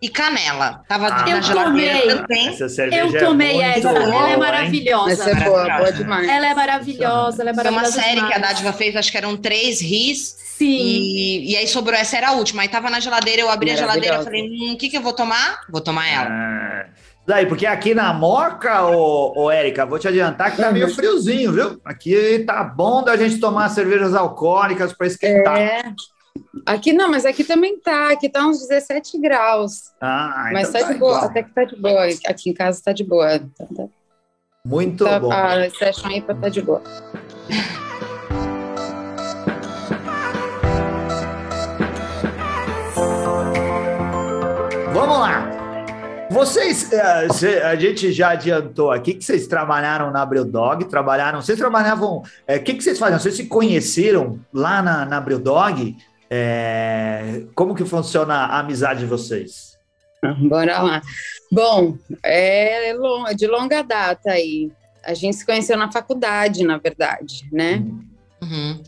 e 0.00 0.08
canela. 0.08 0.82
Tava 0.88 1.08
ah, 1.08 1.26
na 1.26 1.40
geladeira 1.40 2.18
também. 2.18 2.56
eu 2.92 3.16
é 3.16 3.18
tomei 3.18 3.62
é 3.62 3.78
essa. 3.78 3.92
Boa, 3.92 4.02
ela 4.02 4.30
é 4.30 4.36
maravilhosa. 4.36 5.12
Essa 5.12 5.30
é 5.30 5.34
boa, 5.44 5.76
boa 5.78 5.92
demais. 5.92 6.28
Ela 6.28 6.46
é 6.46 6.54
maravilhosa, 6.54 7.42
ela 7.42 7.50
é 7.50 7.52
maravilhosa. 7.54 7.92
Foi 7.92 8.00
uma 8.00 8.04
série 8.04 8.14
demais. 8.16 8.34
que 8.34 8.38
a 8.38 8.42
Dádiva 8.46 8.72
fez, 8.72 8.96
acho 8.96 9.10
que 9.10 9.16
eram 9.16 9.36
três 9.36 9.80
ris. 9.80 10.36
Sim. 10.56 10.64
E, 10.64 11.52
e 11.52 11.56
aí 11.56 11.66
sobrou, 11.66 11.98
essa 11.98 12.16
era 12.16 12.28
a 12.28 12.32
última. 12.32 12.62
Aí 12.62 12.68
tava 12.68 12.90
na 12.90 13.00
geladeira, 13.00 13.42
eu 13.42 13.50
abri 13.50 13.70
a 13.70 13.76
geladeira 13.76 14.20
e 14.20 14.24
falei, 14.24 14.42
hum, 14.42 14.72
o 14.74 14.76
que 14.76 14.88
que 14.88 14.96
eu 14.96 15.02
vou 15.02 15.12
tomar? 15.12 15.60
Vou 15.68 15.80
tomar 15.80 16.08
ela. 16.08 16.28
Ah, 16.30 16.86
Daí, 17.26 17.44
porque 17.44 17.66
aqui 17.66 17.92
na 17.92 18.12
Moca, 18.12 18.86
ô, 18.86 19.32
ô 19.36 19.50
Érica, 19.50 19.84
vou 19.84 19.98
te 19.98 20.06
adiantar 20.06 20.52
que 20.52 20.58
tá 20.62 20.70
meio 20.70 20.88
friozinho, 20.94 21.52
viu? 21.52 21.80
Aqui 21.84 22.44
tá 22.46 22.62
bom 22.62 23.02
da 23.02 23.16
gente 23.16 23.40
tomar 23.40 23.68
cervejas 23.68 24.14
alcoólicas 24.14 24.92
para 24.92 25.08
esquentar. 25.08 25.58
É. 25.58 25.82
Aqui 26.64 26.92
não, 26.92 27.10
mas 27.10 27.24
aqui 27.24 27.44
também 27.44 27.78
tá. 27.78 28.12
Aqui 28.12 28.28
tá 28.28 28.46
uns 28.46 28.66
17 28.66 29.18
graus. 29.20 29.92
Ah, 30.00 30.50
mas 30.52 30.68
então 30.68 30.80
tá, 30.82 30.92
de 30.92 30.98
boa, 30.98 31.24
até 31.24 31.42
que 31.42 31.50
tá 31.54 31.64
de 31.64 31.76
boa. 31.76 32.04
Aqui 32.26 32.50
em 32.50 32.54
casa 32.54 32.82
tá 32.84 32.92
de 32.92 33.04
boa. 33.04 33.38
Tá, 33.38 33.66
tá, 33.76 33.84
Muito 34.64 35.04
tá, 35.04 35.20
bom. 35.20 35.32
A 35.32 35.68
session 35.70 36.08
aí 36.08 36.22
tá 36.22 36.48
de 36.48 36.62
boa. 36.62 36.82
Vamos 44.92 45.18
lá. 45.18 45.56
Vocês, 46.30 46.92
eh, 46.92 47.62
a 47.62 47.76
gente 47.76 48.10
já 48.12 48.30
adiantou 48.30 48.90
aqui 48.90 49.14
que 49.14 49.24
vocês 49.24 49.46
trabalharam 49.46 50.10
na 50.10 50.24
Brewdog, 50.26 50.84
trabalharam, 50.86 51.40
vocês 51.40 51.58
trabalhavam, 51.58 52.22
eh, 52.46 52.56
o 52.56 52.62
que, 52.62 52.74
que 52.74 52.82
vocês 52.82 52.98
faziam? 52.98 53.20
Vocês 53.20 53.36
se 53.36 53.46
conheceram 53.46 54.40
lá 54.52 54.82
na, 54.82 55.04
na 55.04 55.20
Brewdog? 55.20 55.96
Eh, 56.30 57.46
como 57.54 57.74
que 57.74 57.84
funciona 57.84 58.34
a 58.34 58.60
amizade 58.60 59.00
de 59.00 59.06
vocês? 59.06 59.78
Bora 60.48 60.82
lá. 60.82 61.02
Bom, 61.52 61.96
é 62.22 62.92
de 63.36 63.46
longa 63.46 63.82
data 63.82 64.30
aí. 64.30 64.70
A 65.04 65.14
gente 65.14 65.36
se 65.36 65.46
conheceu 65.46 65.76
na 65.76 65.90
faculdade, 65.92 66.64
na 66.64 66.78
verdade, 66.78 67.48
né? 67.52 67.84
Uhum. 68.42 68.82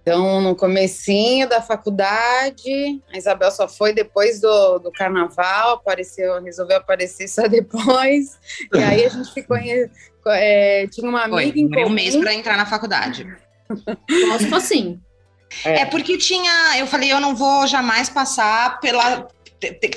Então, 0.00 0.40
no 0.40 0.56
comecinho 0.56 1.48
da 1.48 1.62
faculdade, 1.62 3.00
a 3.12 3.16
Isabel 3.16 3.50
só 3.52 3.68
foi 3.68 3.92
depois 3.92 4.40
do, 4.40 4.78
do 4.80 4.90
carnaval, 4.90 5.74
apareceu, 5.74 6.42
resolveu 6.42 6.78
aparecer 6.78 7.28
só 7.28 7.46
depois. 7.46 8.38
E 8.74 8.78
aí 8.78 9.04
a 9.04 9.08
gente 9.08 9.32
ficou 9.32 9.56
é, 10.26 10.86
tinha 10.88 11.08
uma 11.08 11.28
Foi, 11.28 11.44
amiga 11.44 11.58
em 11.58 11.68
demorei 11.68 11.84
um 11.84 11.88
comum. 11.88 11.94
mês 11.94 12.16
para 12.16 12.34
entrar 12.34 12.56
na 12.56 12.66
faculdade. 12.66 13.26
Gosto 13.68 14.54
assim. 14.54 15.00
É. 15.64 15.84
porque 15.86 16.18
tinha, 16.18 16.78
eu 16.78 16.86
falei, 16.86 17.12
eu 17.12 17.20
não 17.20 17.34
vou 17.34 17.66
jamais 17.66 18.08
passar 18.08 18.80
pela 18.80 19.28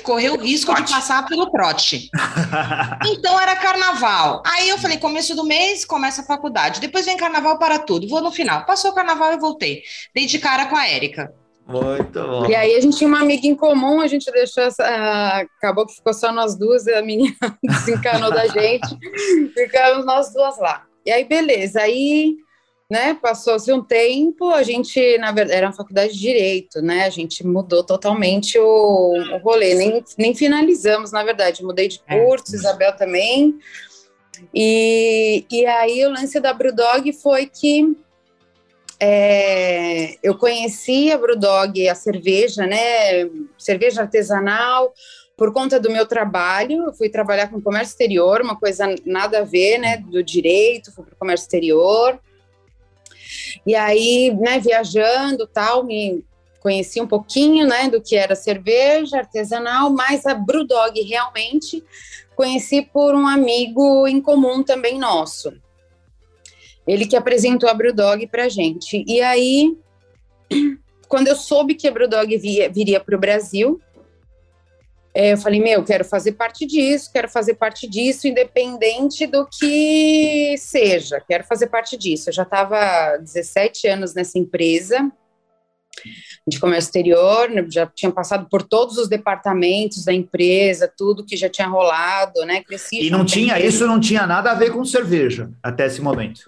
correr 0.04 0.30
o 0.30 0.36
risco 0.36 0.72
de 0.74 0.90
passar 0.90 1.26
pelo 1.26 1.50
trote. 1.50 2.08
Então 3.06 3.40
era 3.40 3.56
carnaval. 3.56 4.42
Aí 4.44 4.68
eu 4.68 4.78
falei, 4.78 4.98
começo 4.98 5.34
do 5.34 5.44
mês, 5.44 5.84
começa 5.84 6.22
a 6.22 6.24
faculdade. 6.24 6.80
Depois 6.80 7.04
vem 7.04 7.16
carnaval 7.16 7.58
para 7.58 7.78
tudo. 7.78 8.08
Vou 8.08 8.20
no 8.20 8.30
final. 8.30 8.64
Passou 8.64 8.90
o 8.90 8.94
carnaval 8.94 9.32
eu 9.32 9.38
voltei. 9.38 9.82
Dei 10.14 10.26
de 10.26 10.38
cara 10.38 10.66
com 10.66 10.76
a 10.76 10.86
Érica. 10.86 11.32
Muito 11.66 12.22
bom. 12.22 12.46
E 12.46 12.54
aí 12.54 12.74
a 12.76 12.80
gente 12.80 12.96
tinha 12.96 13.08
uma 13.08 13.20
amiga 13.20 13.46
em 13.46 13.54
comum, 13.54 14.00
a 14.00 14.06
gente 14.06 14.30
deixou 14.30 14.62
essa. 14.62 14.84
ah, 14.84 15.40
acabou 15.58 15.84
que 15.84 15.94
ficou 15.94 16.14
só 16.14 16.32
nós 16.32 16.56
duas, 16.56 16.86
e 16.86 16.94
a 16.94 17.02
menina 17.02 17.34
desencanou 17.62 18.30
da 18.30 18.46
gente. 18.46 18.96
Ficamos 19.52 20.06
nós 20.06 20.32
duas 20.32 20.58
lá. 20.58 20.84
E 21.04 21.10
aí, 21.10 21.24
beleza. 21.24 21.80
Aí, 21.80 22.36
né, 22.90 23.14
passou-se 23.14 23.72
um 23.72 23.82
tempo, 23.82 24.50
a 24.50 24.62
gente, 24.62 25.18
na 25.18 25.32
verdade, 25.32 25.58
era 25.58 25.66
uma 25.66 25.72
faculdade 25.72 26.12
de 26.12 26.20
Direito, 26.20 26.80
né? 26.80 27.04
A 27.04 27.10
gente 27.10 27.44
mudou 27.44 27.82
totalmente 27.82 28.58
o, 28.58 29.12
o 29.34 29.38
rolê, 29.38 29.74
nem, 29.74 30.04
nem 30.16 30.34
finalizamos, 30.34 31.10
na 31.10 31.24
verdade. 31.24 31.64
Mudei 31.64 31.88
de 31.88 32.00
É. 32.06 32.24
curso, 32.24 32.54
Isabel 32.54 32.96
também. 32.96 33.58
E, 34.54 35.44
e 35.50 35.66
aí 35.66 36.04
o 36.06 36.10
lance 36.10 36.38
da 36.38 36.52
Brewdog 36.52 37.12
foi 37.12 37.46
que 37.46 37.96
é, 39.00 40.16
eu 40.22 40.38
conheci 40.38 41.10
a 41.10 41.18
Brewdog, 41.18 41.88
a 41.88 41.94
cerveja, 41.94 42.66
né? 42.66 43.28
Cerveja 43.58 44.02
artesanal, 44.02 44.94
por 45.36 45.52
conta 45.52 45.80
do 45.80 45.90
meu 45.90 46.06
trabalho. 46.06 46.84
Eu 46.84 46.94
fui 46.94 47.08
trabalhar 47.08 47.48
com 47.48 47.60
comércio 47.60 47.92
exterior, 47.92 48.40
uma 48.42 48.56
coisa 48.56 48.94
nada 49.04 49.40
a 49.40 49.44
ver, 49.44 49.78
né? 49.78 49.96
Do 49.96 50.22
direito, 50.22 50.92
fui 50.94 51.04
para 51.04 51.14
o 51.14 51.18
comércio 51.18 51.44
exterior. 51.44 52.20
E 53.64 53.74
aí, 53.74 54.34
né, 54.38 54.58
viajando 54.58 55.46
tal, 55.46 55.84
me 55.84 56.24
conheci 56.60 57.00
um 57.00 57.06
pouquinho, 57.06 57.66
né, 57.66 57.88
do 57.88 58.00
que 58.00 58.16
era 58.16 58.34
cerveja 58.34 59.18
artesanal, 59.18 59.90
mas 59.90 60.26
a 60.26 60.34
Brewdog 60.34 61.00
realmente 61.02 61.84
conheci 62.34 62.82
por 62.82 63.14
um 63.14 63.26
amigo 63.26 64.06
em 64.06 64.20
comum 64.20 64.62
também 64.62 64.98
nosso. 64.98 65.52
Ele 66.86 67.06
que 67.06 67.16
apresentou 67.16 67.68
a 67.68 67.74
Brewdog 67.74 68.26
pra 68.26 68.48
gente. 68.48 69.04
E 69.06 69.20
aí, 69.20 69.76
quando 71.08 71.28
eu 71.28 71.36
soube 71.36 71.74
que 71.74 71.88
a 71.88 71.90
Brewdog 71.92 72.36
viria 72.36 73.00
para 73.00 73.16
o 73.16 73.20
Brasil, 73.20 73.80
eh, 75.18 75.32
eu 75.32 75.38
falei, 75.38 75.60
meu, 75.60 75.82
quero 75.82 76.04
fazer 76.04 76.32
parte 76.32 76.66
disso, 76.66 77.10
quero 77.12 77.28
fazer 77.28 77.54
parte 77.54 77.88
disso, 77.88 78.28
independente 78.28 79.26
do 79.26 79.46
que 79.46 80.54
seja, 80.58 81.20
quero 81.26 81.44
fazer 81.44 81.68
parte 81.68 81.96
disso. 81.96 82.28
Eu 82.28 82.34
já 82.34 82.42
estava 82.42 83.16
17 83.18 83.86
anos 83.88 84.14
nessa 84.14 84.38
empresa 84.38 85.10
de 86.46 86.60
comércio 86.60 86.88
exterior, 86.88 87.48
né, 87.48 87.66
já 87.70 87.86
tinha 87.86 88.12
passado 88.12 88.46
por 88.50 88.62
todos 88.62 88.98
os 88.98 89.08
departamentos 89.08 90.04
da 90.04 90.12
empresa, 90.12 90.92
tudo 90.96 91.24
que 91.24 91.36
já 91.36 91.48
tinha 91.48 91.66
rolado, 91.66 92.44
né? 92.44 92.62
Cresci 92.62 93.06
E 93.06 93.10
não 93.10 93.24
tinha 93.24 93.54
empresa. 93.54 93.66
isso, 93.68 93.86
não 93.86 93.98
tinha 93.98 94.26
nada 94.26 94.50
a 94.52 94.54
ver 94.54 94.70
com 94.70 94.84
cerveja 94.84 95.50
até 95.62 95.86
esse 95.86 96.00
momento. 96.00 96.42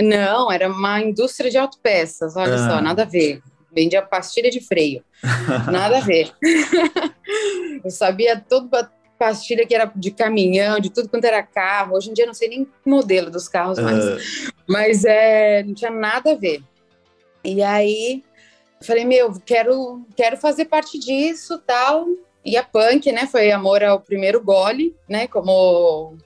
Não, 0.00 0.50
era 0.50 0.68
uma 0.68 1.00
indústria 1.00 1.50
de 1.50 1.56
autopeças, 1.56 2.34
olha 2.36 2.54
Ah. 2.56 2.68
só, 2.68 2.80
nada 2.82 3.02
a 3.02 3.06
ver. 3.06 3.40
Vendia 3.74 4.02
pastilha 4.02 4.50
de 4.50 4.60
freio, 4.60 5.02
nada 5.70 5.98
a 5.98 6.00
ver. 6.00 6.32
eu 7.84 7.90
sabia 7.90 8.38
toda 8.38 8.90
pastilha 9.18 9.64
que 9.64 9.74
era 9.74 9.90
de 9.94 10.10
caminhão, 10.10 10.80
de 10.80 10.90
tudo 10.90 11.08
quanto 11.08 11.24
era 11.24 11.42
carro. 11.42 11.94
Hoje 11.94 12.10
em 12.10 12.12
dia 12.12 12.24
eu 12.24 12.26
não 12.26 12.34
sei 12.34 12.48
nem 12.48 12.62
o 12.62 12.90
modelo 12.90 13.30
dos 13.30 13.48
carros 13.48 13.78
mais, 13.78 14.04
Ah, 14.04 14.52
mas 14.68 15.04
é, 15.04 15.62
não 15.62 15.74
tinha 15.74 15.90
nada 15.90 16.32
a 16.32 16.34
ver. 16.34 16.62
E 17.44 17.62
aí 17.62 18.22
eu 18.80 18.86
falei, 18.86 19.04
meu, 19.04 19.32
quero, 19.46 20.04
quero 20.16 20.36
fazer 20.36 20.64
parte 20.64 20.98
disso, 20.98 21.58
tal. 21.64 22.06
E 22.44 22.56
a 22.56 22.64
punk, 22.64 23.12
né, 23.12 23.28
foi 23.28 23.52
amor 23.52 23.84
ao 23.84 24.00
primeiro 24.00 24.42
gole, 24.42 24.94
né, 25.08 25.28
como 25.28 26.16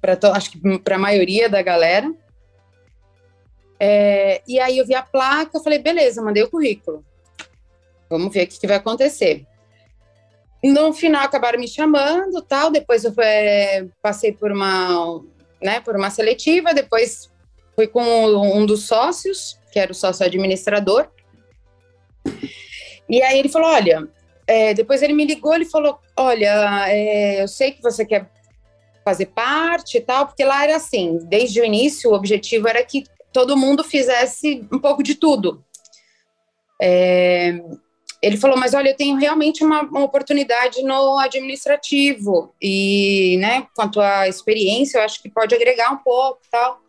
para 0.00 0.18
acho 0.32 0.52
que 0.52 0.78
para 0.78 0.96
a 0.96 0.98
maioria 0.98 1.48
da 1.48 1.60
galera. 1.60 2.10
É, 3.80 4.42
e 4.46 4.58
aí 4.58 4.78
eu 4.78 4.86
vi 4.86 4.94
a 4.94 5.02
placa, 5.02 5.56
eu 5.56 5.62
falei, 5.62 5.78
beleza, 5.78 6.22
mandei 6.22 6.42
o 6.42 6.50
currículo. 6.50 7.04
Vamos 8.10 8.32
ver 8.32 8.44
o 8.44 8.48
que, 8.48 8.58
que 8.58 8.66
vai 8.66 8.76
acontecer. 8.76 9.46
No 10.62 10.92
final 10.92 11.24
acabaram 11.24 11.58
me 11.58 11.68
chamando, 11.68 12.42
tal. 12.42 12.70
Depois 12.70 13.04
eu 13.04 13.12
é, 13.18 13.86
passei 14.02 14.32
por 14.32 14.50
uma, 14.50 15.22
né, 15.62 15.80
por 15.80 15.94
uma 15.94 16.10
seletiva. 16.10 16.74
Depois 16.74 17.30
fui 17.76 17.86
com 17.86 18.02
um 18.02 18.66
dos 18.66 18.86
sócios, 18.86 19.58
que 19.70 19.78
era 19.78 19.92
o 19.92 19.94
sócio 19.94 20.26
administrador. 20.26 21.08
E 23.08 23.22
aí 23.22 23.38
ele 23.38 23.48
falou, 23.48 23.68
olha, 23.68 24.08
é, 24.46 24.74
depois 24.74 25.02
ele 25.02 25.12
me 25.12 25.24
ligou, 25.24 25.54
ele 25.54 25.64
falou, 25.64 25.98
olha, 26.16 26.88
é, 26.88 27.42
eu 27.42 27.48
sei 27.48 27.70
que 27.72 27.82
você 27.82 28.04
quer 28.04 28.28
fazer 29.04 29.26
parte 29.26 29.96
e 29.96 30.00
tal, 30.00 30.26
porque 30.26 30.44
lá 30.44 30.64
era 30.64 30.76
assim, 30.76 31.18
desde 31.24 31.60
o 31.60 31.64
início 31.64 32.10
o 32.10 32.14
objetivo 32.14 32.68
era 32.68 32.84
que 32.84 33.04
todo 33.38 33.56
mundo 33.56 33.84
fizesse 33.84 34.66
um 34.72 34.80
pouco 34.80 35.00
de 35.00 35.14
tudo. 35.14 35.64
É, 36.82 37.62
ele 38.20 38.36
falou, 38.36 38.56
mas 38.56 38.74
olha, 38.74 38.88
eu 38.88 38.96
tenho 38.96 39.16
realmente 39.16 39.62
uma, 39.62 39.82
uma, 39.82 40.02
oportunidade 40.02 40.82
no 40.82 41.16
administrativo 41.18 42.52
e, 42.60 43.36
né, 43.38 43.64
quanto 43.76 44.00
à 44.00 44.26
experiência, 44.26 44.98
eu 44.98 45.04
acho 45.04 45.22
que 45.22 45.30
pode 45.30 45.54
agregar 45.54 45.92
um 45.92 45.98
pouco 45.98 46.40
tal, 46.50 46.80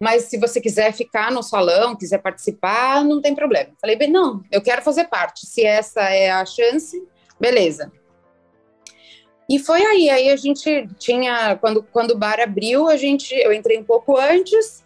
mas 0.00 0.24
se 0.24 0.38
você 0.38 0.60
quiser 0.60 0.92
ficar 0.92 1.30
no 1.30 1.40
salão, 1.40 1.94
quiser 1.94 2.18
participar, 2.18 3.04
não 3.04 3.22
tem 3.22 3.32
problema. 3.32 3.70
Falei, 3.80 3.94
bem, 3.94 4.10
não, 4.10 4.42
eu 4.50 4.60
quero 4.60 4.82
fazer 4.82 5.04
parte, 5.04 5.46
se 5.46 5.64
essa 5.64 6.00
é 6.00 6.32
a 6.32 6.44
chance, 6.44 7.00
beleza. 7.38 7.92
E 9.48 9.56
foi 9.60 9.84
aí, 9.84 10.10
aí 10.10 10.30
a 10.30 10.36
gente 10.36 10.88
tinha, 10.98 11.56
quando, 11.58 11.80
quando 11.92 12.10
o 12.10 12.18
bar 12.18 12.40
abriu, 12.40 12.88
a 12.88 12.96
gente, 12.96 13.32
eu 13.36 13.52
entrei 13.52 13.78
um 13.78 13.84
pouco 13.84 14.16
antes, 14.16 14.81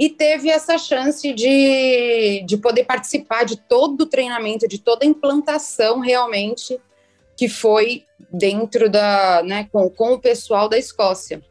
e 0.00 0.08
teve 0.08 0.48
essa 0.48 0.78
chance 0.78 1.30
de, 1.34 2.42
de 2.46 2.56
poder 2.56 2.84
participar 2.84 3.44
de 3.44 3.58
todo 3.58 4.00
o 4.00 4.06
treinamento, 4.06 4.66
de 4.66 4.78
toda 4.78 5.04
a 5.04 5.06
implantação 5.06 6.00
realmente 6.00 6.80
que 7.36 7.50
foi 7.50 8.06
dentro 8.32 8.88
da, 8.88 9.42
né, 9.42 9.68
com, 9.70 9.90
com 9.90 10.14
o 10.14 10.18
pessoal 10.18 10.70
da 10.70 10.78
Escócia. 10.78 11.42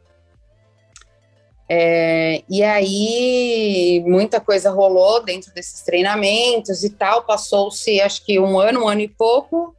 É, 1.68 2.42
e 2.50 2.64
aí 2.64 4.02
muita 4.04 4.40
coisa 4.40 4.68
rolou 4.72 5.22
dentro 5.22 5.54
desses 5.54 5.82
treinamentos 5.82 6.82
e 6.82 6.90
tal, 6.90 7.22
passou-se 7.22 8.00
acho 8.00 8.26
que 8.26 8.40
um 8.40 8.58
ano, 8.58 8.82
um 8.82 8.88
ano 8.88 9.02
e 9.02 9.08
pouco. 9.08 9.76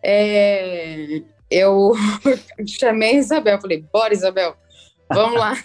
É, 0.00 1.22
eu 1.50 1.92
chamei 2.64 3.16
a 3.16 3.18
Isabel, 3.18 3.60
falei, 3.60 3.84
bora 3.92 4.14
Isabel, 4.14 4.54
vamos 5.12 5.40
lá. 5.40 5.56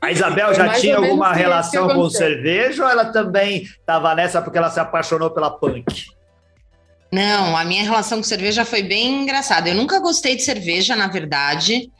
A 0.00 0.10
Isabel 0.10 0.54
já 0.54 0.66
Mais 0.66 0.80
tinha 0.80 0.96
alguma 0.96 1.32
relação 1.32 1.88
com 1.88 2.08
cerveja 2.10 2.84
ou 2.84 2.90
ela 2.90 3.06
também 3.06 3.62
estava 3.62 4.14
nessa 4.14 4.40
porque 4.42 4.58
ela 4.58 4.70
se 4.70 4.80
apaixonou 4.80 5.30
pela 5.30 5.50
punk? 5.50 5.84
Não, 7.12 7.56
a 7.56 7.64
minha 7.64 7.82
relação 7.82 8.18
com 8.18 8.24
cerveja 8.24 8.64
foi 8.64 8.82
bem 8.82 9.22
engraçada. 9.22 9.68
Eu 9.68 9.74
nunca 9.74 10.00
gostei 10.00 10.34
de 10.34 10.42
cerveja, 10.42 10.96
na 10.96 11.06
verdade. 11.06 11.90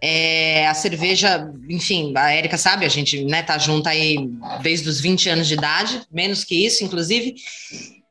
É, 0.00 0.66
a 0.66 0.74
cerveja, 0.74 1.50
enfim, 1.68 2.12
a 2.16 2.32
Érica 2.32 2.56
sabe, 2.56 2.84
a 2.84 2.88
gente 2.88 3.24
né, 3.24 3.42
tá 3.42 3.58
junto 3.58 3.88
aí 3.88 4.16
desde 4.62 4.88
os 4.88 5.00
20 5.00 5.28
anos 5.30 5.48
de 5.48 5.54
idade, 5.54 6.02
menos 6.10 6.44
que 6.44 6.66
isso, 6.66 6.84
inclusive. 6.84 7.34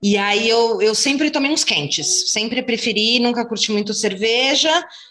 E 0.07 0.19
aí 0.19 0.47
eu, 0.47 0.79
eu 0.83 0.93
sempre 0.93 1.31
tomei 1.31 1.49
uns 1.49 1.63
quentes, 1.63 2.31
sempre 2.31 2.61
preferi, 2.61 3.19
nunca 3.19 3.43
curti 3.43 3.71
muito 3.71 3.91
cerveja. 3.91 4.69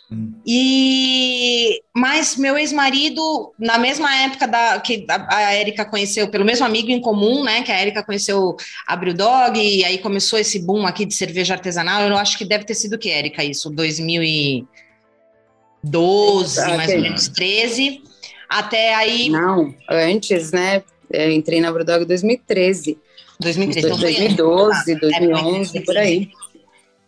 Hum. 0.08 0.34
E 0.46 1.80
mas 1.92 2.36
meu 2.36 2.56
ex-marido, 2.56 3.52
na 3.58 3.76
mesma 3.76 4.14
época 4.22 4.46
da 4.46 4.78
que 4.78 5.04
a, 5.08 5.52
Érica 5.52 5.84
conheceu, 5.84 6.28
pelo 6.28 6.44
mesmo 6.44 6.64
amigo 6.64 6.92
em 6.92 7.00
comum, 7.00 7.42
né? 7.42 7.62
Que 7.62 7.72
a 7.72 7.76
Érica 7.76 8.04
conheceu 8.04 8.56
a 8.86 8.94
Dog, 8.94 9.58
e 9.58 9.84
aí 9.84 9.98
começou 9.98 10.38
esse 10.38 10.60
boom 10.60 10.86
aqui 10.86 11.04
de 11.04 11.14
cerveja 11.14 11.54
artesanal. 11.54 12.02
Eu 12.02 12.16
acho 12.16 12.38
que 12.38 12.44
deve 12.44 12.64
ter 12.64 12.74
sido 12.74 12.96
que, 12.96 13.10
Érica, 13.10 13.42
isso, 13.42 13.70
2012, 13.70 16.60
ah, 16.60 16.76
mais 16.76 16.92
ou 16.92 17.00
menos, 17.00 17.26
13. 17.26 18.00
Até 18.48 18.94
aí. 18.94 19.28
Não, 19.28 19.74
antes, 19.90 20.52
né? 20.52 20.84
Eu 21.10 21.32
entrei 21.32 21.60
na 21.60 21.72
Brewdog 21.72 22.04
em 22.04 22.06
2013. 22.06 22.96
2013, 23.40 24.00
2012, 24.00 24.94
2011, 25.00 25.80
por 25.80 25.96
aí. 25.96 26.30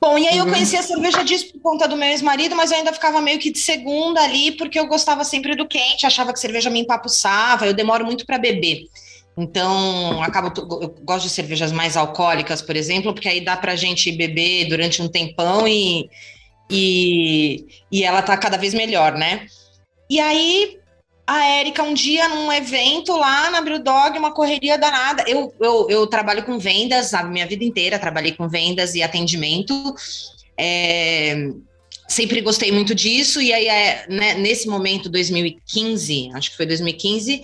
Bom, 0.00 0.18
e 0.18 0.28
aí 0.28 0.38
eu 0.38 0.44
uhum. 0.44 0.52
conheci 0.52 0.76
a 0.76 0.82
cerveja 0.82 1.24
disso 1.24 1.52
por 1.52 1.60
conta 1.60 1.88
do 1.88 1.96
meu 1.96 2.08
ex-marido, 2.08 2.54
mas 2.54 2.70
eu 2.70 2.76
ainda 2.76 2.92
ficava 2.92 3.20
meio 3.20 3.38
que 3.38 3.50
de 3.50 3.58
segunda 3.58 4.20
ali, 4.20 4.52
porque 4.52 4.78
eu 4.78 4.86
gostava 4.86 5.24
sempre 5.24 5.56
do 5.56 5.66
quente, 5.66 6.06
achava 6.06 6.32
que 6.32 6.38
cerveja 6.38 6.68
me 6.68 6.80
empapuçava, 6.80 7.66
eu 7.66 7.74
demoro 7.74 8.04
muito 8.04 8.26
para 8.26 8.38
beber. 8.38 8.88
Então, 9.38 10.22
acabo, 10.22 10.52
eu 10.82 10.94
gosto 11.02 11.24
de 11.24 11.30
cervejas 11.30 11.70
mais 11.70 11.96
alcoólicas, 11.96 12.62
por 12.62 12.76
exemplo, 12.76 13.12
porque 13.12 13.28
aí 13.28 13.40
dá 13.40 13.56
pra 13.56 13.76
gente 13.76 14.12
beber 14.12 14.68
durante 14.68 15.02
um 15.02 15.08
tempão 15.08 15.68
e, 15.68 16.08
e, 16.70 17.66
e 17.92 18.02
ela 18.02 18.22
tá 18.22 18.36
cada 18.36 18.56
vez 18.56 18.72
melhor, 18.72 19.14
né? 19.14 19.46
E 20.08 20.20
aí, 20.20 20.78
a 21.26 21.44
Érica 21.44 21.82
um 21.82 21.92
dia 21.92 22.28
num 22.28 22.52
evento 22.52 23.16
lá 23.16 23.50
na 23.50 23.60
Brewdog, 23.60 24.16
uma 24.18 24.32
correria 24.32 24.78
danada. 24.78 25.24
Eu, 25.26 25.52
eu, 25.60 25.86
eu 25.90 26.06
trabalho 26.06 26.44
com 26.44 26.58
vendas 26.58 27.12
a 27.12 27.24
minha 27.24 27.46
vida 27.46 27.64
inteira, 27.64 27.98
trabalhei 27.98 28.32
com 28.32 28.48
vendas 28.48 28.94
e 28.94 29.02
atendimento. 29.02 29.94
É, 30.56 31.50
sempre 32.06 32.40
gostei 32.40 32.70
muito 32.70 32.94
disso, 32.94 33.40
e 33.40 33.52
aí, 33.52 33.66
é, 33.66 34.06
né, 34.08 34.34
nesse 34.34 34.68
momento, 34.68 35.08
2015, 35.08 36.30
acho 36.34 36.50
que 36.50 36.56
foi 36.56 36.66
2015, 36.66 37.42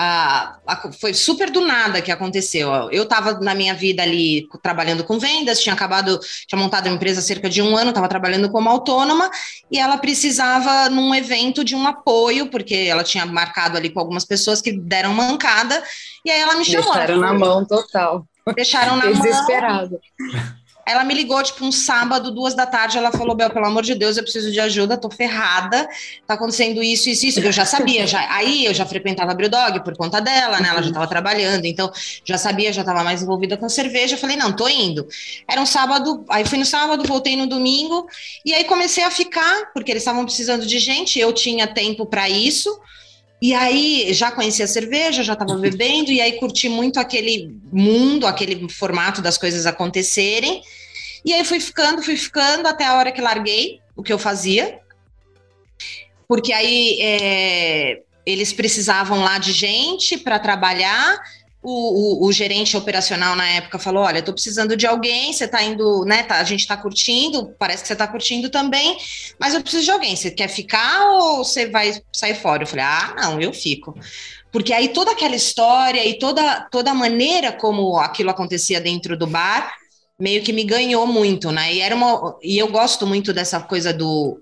a, 0.00 0.56
a, 0.64 0.92
foi 0.92 1.12
super 1.12 1.50
do 1.50 1.60
nada 1.60 2.00
que 2.00 2.12
aconteceu. 2.12 2.70
Eu 2.92 3.02
estava 3.02 3.40
na 3.40 3.52
minha 3.52 3.74
vida 3.74 4.00
ali 4.00 4.46
trabalhando 4.62 5.02
com 5.02 5.18
vendas, 5.18 5.60
tinha 5.60 5.74
acabado, 5.74 6.20
tinha 6.46 6.56
montado 6.56 6.86
uma 6.86 6.94
empresa 6.94 7.18
há 7.18 7.22
cerca 7.22 7.50
de 7.50 7.60
um 7.60 7.76
ano, 7.76 7.88
estava 7.88 8.06
trabalhando 8.06 8.48
como 8.48 8.68
autônoma 8.68 9.28
e 9.68 9.76
ela 9.76 9.98
precisava 9.98 10.88
num 10.88 11.12
evento 11.12 11.64
de 11.64 11.74
um 11.74 11.84
apoio, 11.84 12.48
porque 12.48 12.76
ela 12.76 13.02
tinha 13.02 13.26
marcado 13.26 13.76
ali 13.76 13.90
com 13.90 13.98
algumas 13.98 14.24
pessoas 14.24 14.62
que 14.62 14.70
deram 14.70 15.12
mancada, 15.12 15.82
e 16.24 16.30
aí 16.30 16.40
ela 16.40 16.54
me 16.54 16.64
chamou. 16.64 16.92
Deixaram 16.92 17.18
na 17.18 17.34
mão 17.34 17.66
total. 17.66 18.24
Deixaram 18.54 18.96
na 18.96 19.06
mão. 19.06 19.20
Desesperado. 19.20 19.98
Ela 20.88 21.04
me 21.04 21.12
ligou, 21.12 21.42
tipo, 21.42 21.62
um 21.66 21.70
sábado, 21.70 22.30
duas 22.30 22.54
da 22.54 22.64
tarde, 22.64 22.96
ela 22.96 23.12
falou, 23.12 23.36
Bel, 23.36 23.50
pelo 23.50 23.66
amor 23.66 23.82
de 23.82 23.94
Deus, 23.94 24.16
eu 24.16 24.22
preciso 24.22 24.50
de 24.50 24.58
ajuda, 24.58 24.96
tô 24.96 25.10
ferrada, 25.10 25.86
tá 26.26 26.32
acontecendo 26.32 26.82
isso, 26.82 27.10
isso, 27.10 27.26
isso. 27.26 27.40
Eu 27.40 27.52
já 27.52 27.66
sabia, 27.66 28.06
já. 28.06 28.26
Aí 28.34 28.64
eu 28.64 28.72
já 28.72 28.86
frequentava 28.86 29.32
a 29.32 29.34
Brewdog 29.34 29.84
por 29.84 29.94
conta 29.98 30.18
dela, 30.18 30.58
né? 30.60 30.70
Ela 30.70 30.82
já 30.82 30.90
tava 30.90 31.06
trabalhando, 31.06 31.66
então 31.66 31.92
já 32.24 32.38
sabia, 32.38 32.72
já 32.72 32.82
tava 32.82 33.04
mais 33.04 33.22
envolvida 33.22 33.58
com 33.58 33.68
cerveja. 33.68 34.14
Eu 34.14 34.18
falei, 34.18 34.36
não, 34.36 34.50
tô 34.50 34.66
indo. 34.66 35.06
Era 35.46 35.60
um 35.60 35.66
sábado, 35.66 36.24
aí 36.30 36.46
fui 36.46 36.56
no 36.56 36.64
sábado, 36.64 37.06
voltei 37.06 37.36
no 37.36 37.46
domingo, 37.46 38.06
e 38.42 38.54
aí 38.54 38.64
comecei 38.64 39.04
a 39.04 39.10
ficar, 39.10 39.70
porque 39.74 39.92
eles 39.92 40.02
estavam 40.02 40.24
precisando 40.24 40.64
de 40.64 40.78
gente, 40.78 41.18
eu 41.18 41.34
tinha 41.34 41.66
tempo 41.66 42.06
para 42.06 42.30
isso. 42.30 42.80
E 43.40 43.54
aí 43.54 44.12
já 44.12 44.32
conhecia 44.32 44.64
a 44.64 44.68
cerveja, 44.68 45.22
já 45.22 45.34
estava 45.34 45.54
bebendo, 45.56 46.10
e 46.10 46.20
aí 46.20 46.32
curti 46.32 46.68
muito 46.68 46.98
aquele 46.98 47.54
mundo, 47.72 48.26
aquele 48.26 48.68
formato 48.68 49.22
das 49.22 49.38
coisas 49.38 49.64
acontecerem. 49.64 50.60
E 51.28 51.34
aí 51.34 51.44
fui 51.44 51.60
ficando, 51.60 52.02
fui 52.02 52.16
ficando 52.16 52.66
até 52.66 52.86
a 52.86 52.94
hora 52.94 53.12
que 53.12 53.20
larguei 53.20 53.82
o 53.94 54.02
que 54.02 54.10
eu 54.10 54.18
fazia. 54.18 54.80
Porque 56.26 56.54
aí 56.54 56.98
é, 57.02 58.00
eles 58.24 58.50
precisavam 58.50 59.20
lá 59.20 59.36
de 59.36 59.52
gente 59.52 60.16
para 60.16 60.38
trabalhar. 60.38 61.18
O, 61.62 62.24
o, 62.24 62.26
o, 62.26 62.32
gerente 62.32 62.78
operacional 62.78 63.36
na 63.36 63.46
época 63.46 63.78
falou: 63.78 64.04
Olha, 64.04 64.20
estou 64.20 64.32
precisando 64.32 64.74
de 64.74 64.86
alguém, 64.86 65.30
você 65.30 65.44
está 65.44 65.62
indo, 65.62 66.02
né? 66.06 66.22
Tá, 66.22 66.36
a 66.38 66.44
gente 66.44 66.60
está 66.60 66.78
curtindo, 66.78 67.54
parece 67.58 67.82
que 67.82 67.88
você 67.88 67.92
está 67.92 68.06
curtindo 68.06 68.48
também, 68.48 68.96
mas 69.38 69.52
eu 69.52 69.60
preciso 69.60 69.84
de 69.84 69.90
alguém. 69.90 70.16
Você 70.16 70.30
quer 70.30 70.48
ficar 70.48 71.10
ou 71.10 71.44
você 71.44 71.66
vai 71.66 72.00
sair 72.10 72.36
fora? 72.36 72.62
Eu 72.62 72.66
falei: 72.66 72.86
Ah, 72.86 73.14
não, 73.18 73.38
eu 73.38 73.52
fico. 73.52 73.94
Porque 74.50 74.72
aí 74.72 74.88
toda 74.88 75.10
aquela 75.10 75.36
história 75.36 76.02
e 76.06 76.18
toda, 76.18 76.62
toda 76.70 76.92
a 76.92 76.94
maneira 76.94 77.52
como 77.52 77.98
aquilo 77.98 78.30
acontecia 78.30 78.80
dentro 78.80 79.14
do 79.14 79.26
bar 79.26 79.70
meio 80.18 80.42
que 80.42 80.52
me 80.52 80.64
ganhou 80.64 81.06
muito, 81.06 81.50
né? 81.52 81.72
E 81.72 81.80
era 81.80 81.94
uma 81.94 82.36
e 82.42 82.58
eu 82.58 82.68
gosto 82.68 83.06
muito 83.06 83.32
dessa 83.32 83.60
coisa 83.60 83.92
do 83.92 84.40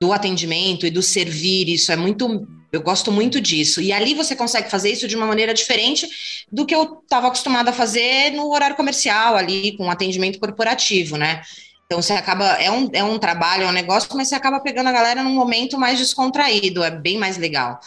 do 0.00 0.12
atendimento 0.12 0.86
e 0.86 0.90
do 0.90 1.02
servir, 1.02 1.68
isso 1.68 1.92
é 1.92 1.96
muito 1.96 2.46
eu 2.72 2.82
gosto 2.82 3.12
muito 3.12 3.40
disso. 3.40 3.80
E 3.80 3.92
ali 3.92 4.14
você 4.14 4.34
consegue 4.34 4.68
fazer 4.68 4.90
isso 4.90 5.06
de 5.06 5.14
uma 5.14 5.26
maneira 5.26 5.54
diferente 5.54 6.08
do 6.50 6.66
que 6.66 6.74
eu 6.74 7.00
estava 7.02 7.28
acostumada 7.28 7.70
a 7.70 7.72
fazer 7.72 8.32
no 8.32 8.52
horário 8.52 8.74
comercial 8.74 9.36
ali 9.36 9.76
com 9.76 9.88
atendimento 9.88 10.40
corporativo, 10.40 11.16
né? 11.16 11.42
Então 11.86 12.02
você 12.02 12.14
acaba 12.14 12.44
é 12.60 12.70
um, 12.70 12.90
é 12.92 13.04
um 13.04 13.18
trabalho, 13.18 13.64
é 13.64 13.68
um 13.68 13.72
negócio, 13.72 14.08
mas 14.16 14.28
você 14.28 14.34
acaba 14.34 14.58
pegando 14.58 14.88
a 14.88 14.92
galera 14.92 15.22
num 15.22 15.34
momento 15.34 15.78
mais 15.78 15.98
descontraído, 15.98 16.82
é 16.82 16.90
bem 16.90 17.16
mais 17.16 17.36
legal. 17.36 17.78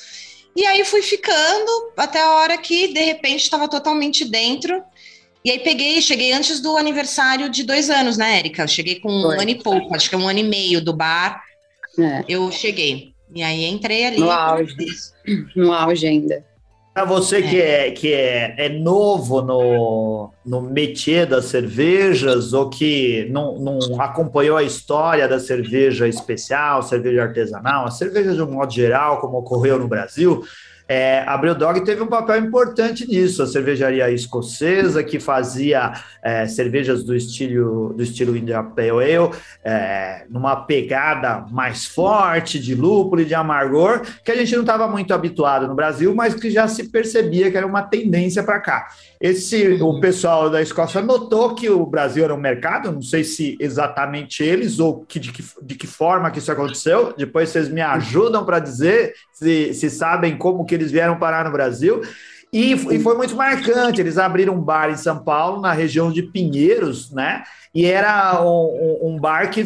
E 0.56 0.66
aí 0.66 0.84
fui 0.86 1.02
ficando 1.02 1.92
até 1.98 2.22
a 2.22 2.32
hora 2.36 2.58
que 2.58 2.88
de 2.88 3.02
repente 3.02 3.44
estava 3.44 3.68
totalmente 3.68 4.24
dentro 4.26 4.82
e 5.48 5.52
aí 5.52 5.60
peguei, 5.60 6.02
cheguei 6.02 6.34
antes 6.34 6.60
do 6.60 6.76
aniversário 6.76 7.48
de 7.48 7.64
dois 7.64 7.90
anos, 7.90 8.18
né, 8.18 8.38
Érica? 8.38 8.68
cheguei 8.68 9.00
com 9.00 9.08
Foi. 9.08 9.38
um 9.38 9.40
ano 9.40 9.50
e 9.50 9.56
pouco, 9.56 9.96
acho 9.96 10.10
que 10.10 10.16
é 10.16 10.18
um 10.18 10.28
ano 10.28 10.40
e 10.40 10.44
meio 10.44 10.84
do 10.84 10.92
bar. 10.92 11.42
É. 11.98 12.26
Eu 12.28 12.52
cheguei. 12.52 13.14
E 13.34 13.42
aí 13.42 13.64
entrei 13.64 14.08
ali. 14.08 14.20
No 14.20 14.30
auge. 14.30 14.76
No 15.56 15.72
auge 15.72 16.06
ainda. 16.06 16.44
Para 16.94 17.06
você 17.06 17.38
é. 17.38 17.42
que, 17.44 17.62
é, 17.62 17.92
que 17.92 18.14
é, 18.14 18.56
é 18.58 18.68
novo 18.68 19.42
no, 19.42 20.32
no 20.46 20.62
métier 20.62 21.26
das 21.26 21.46
cervejas 21.46 22.52
ou 22.52 22.70
que 22.70 23.26
não, 23.32 23.58
não 23.58 24.02
acompanhou 24.02 24.58
a 24.58 24.64
história 24.64 25.30
da 25.30 25.40
cerveja 25.40 26.10
especial, 26.10 26.84
cerveja 26.84 27.24
artesanal, 27.24 27.86
a 27.86 27.92
cerveja 27.92 28.34
de 28.34 28.42
um 28.42 28.52
modo 28.52 28.74
geral, 28.74 29.22
como 29.22 29.38
ocorreu 29.38 29.80
no 29.80 29.88
Brasil, 29.88 30.44
é, 30.88 31.24
a 31.28 31.38
Brewdog 31.38 31.84
teve 31.84 32.02
um 32.02 32.08
papel 32.08 32.38
importante 32.38 33.06
nisso, 33.06 33.44
a 33.44 33.48
cervejaria 33.48 34.10
escocesa 34.10 35.04
que 35.04 35.20
fazia 35.20 35.94
é, 36.24 36.48
cervejas 36.48 37.04
do 37.04 37.16
estilo 37.16 37.94
do 37.94 38.02
estilo 38.02 38.38
India 38.38 38.64
Pale 38.64 38.90
Ale, 38.92 39.32
é, 39.64 40.26
numa 40.30 40.56
pegada 40.56 41.46
mais 41.52 41.86
forte 41.86 42.60
de 42.60 42.74
lúpulo 42.74 43.22
e 43.22 43.26
de 43.26 43.36
amargor, 43.36 44.02
que 44.24 44.32
a 44.32 44.36
gente 44.36 44.54
não 44.54 44.62
estava 44.62 44.88
muito 44.88 45.14
habituado 45.14 45.68
no 45.68 45.76
Brasil, 45.76 46.16
mas 46.16 46.34
que 46.34 46.50
já 46.50 46.68
se 46.68 46.90
percebia 46.90 47.52
que 47.52 47.58
era 47.58 47.68
uma 47.68 47.82
tendência 47.82 48.42
para 48.42 48.60
cá. 48.60 48.88
Esse 49.20 49.82
o 49.82 50.00
pessoal 50.00 50.50
da 50.50 50.62
Escócia 50.62 51.02
notou 51.02 51.56
que 51.56 51.70
o 51.70 51.86
Brasil 51.86 52.24
era 52.24 52.34
um 52.34 52.40
mercado, 52.40 52.92
não 52.92 53.02
sei 53.02 53.24
se 53.24 53.58
exatamente 53.60 54.44
eles 54.44 54.80
ou 54.80 55.04
que, 55.06 55.20
de, 55.20 55.32
que, 55.32 55.44
de 55.62 55.76
que 55.76 55.88
forma 55.88 56.30
que 56.30 56.38
isso 56.38 56.52
aconteceu. 56.52 57.14
Depois 57.18 57.50
vocês 57.50 57.68
me 57.68 57.82
ajudam 57.82 58.46
para 58.46 58.60
dizer 58.60 59.14
se, 59.34 59.74
se 59.74 59.90
sabem 59.90 60.38
como 60.38 60.66
que 60.66 60.77
eles 60.78 60.92
vieram 60.92 61.18
parar 61.18 61.46
no 61.46 61.52
Brasil. 61.52 62.02
E, 62.52 62.72
e, 62.72 63.00
foi 63.00 63.16
muito 63.18 63.36
marcante. 63.36 64.00
Eles 64.00 64.18
abriram 64.18 64.56
um 64.56 64.62
bar 64.62 64.90
em 64.90 64.96
São 64.96 65.24
Paulo, 65.24 65.62
na 65.62 65.74
região 65.74 66.12
de 66.12 66.24
Pinheiros, 66.24 67.12
né? 67.12 67.44
E 67.74 67.86
era 67.86 68.42
um, 68.44 69.00
um, 69.04 69.20
bar 69.20 69.50
que 69.50 69.64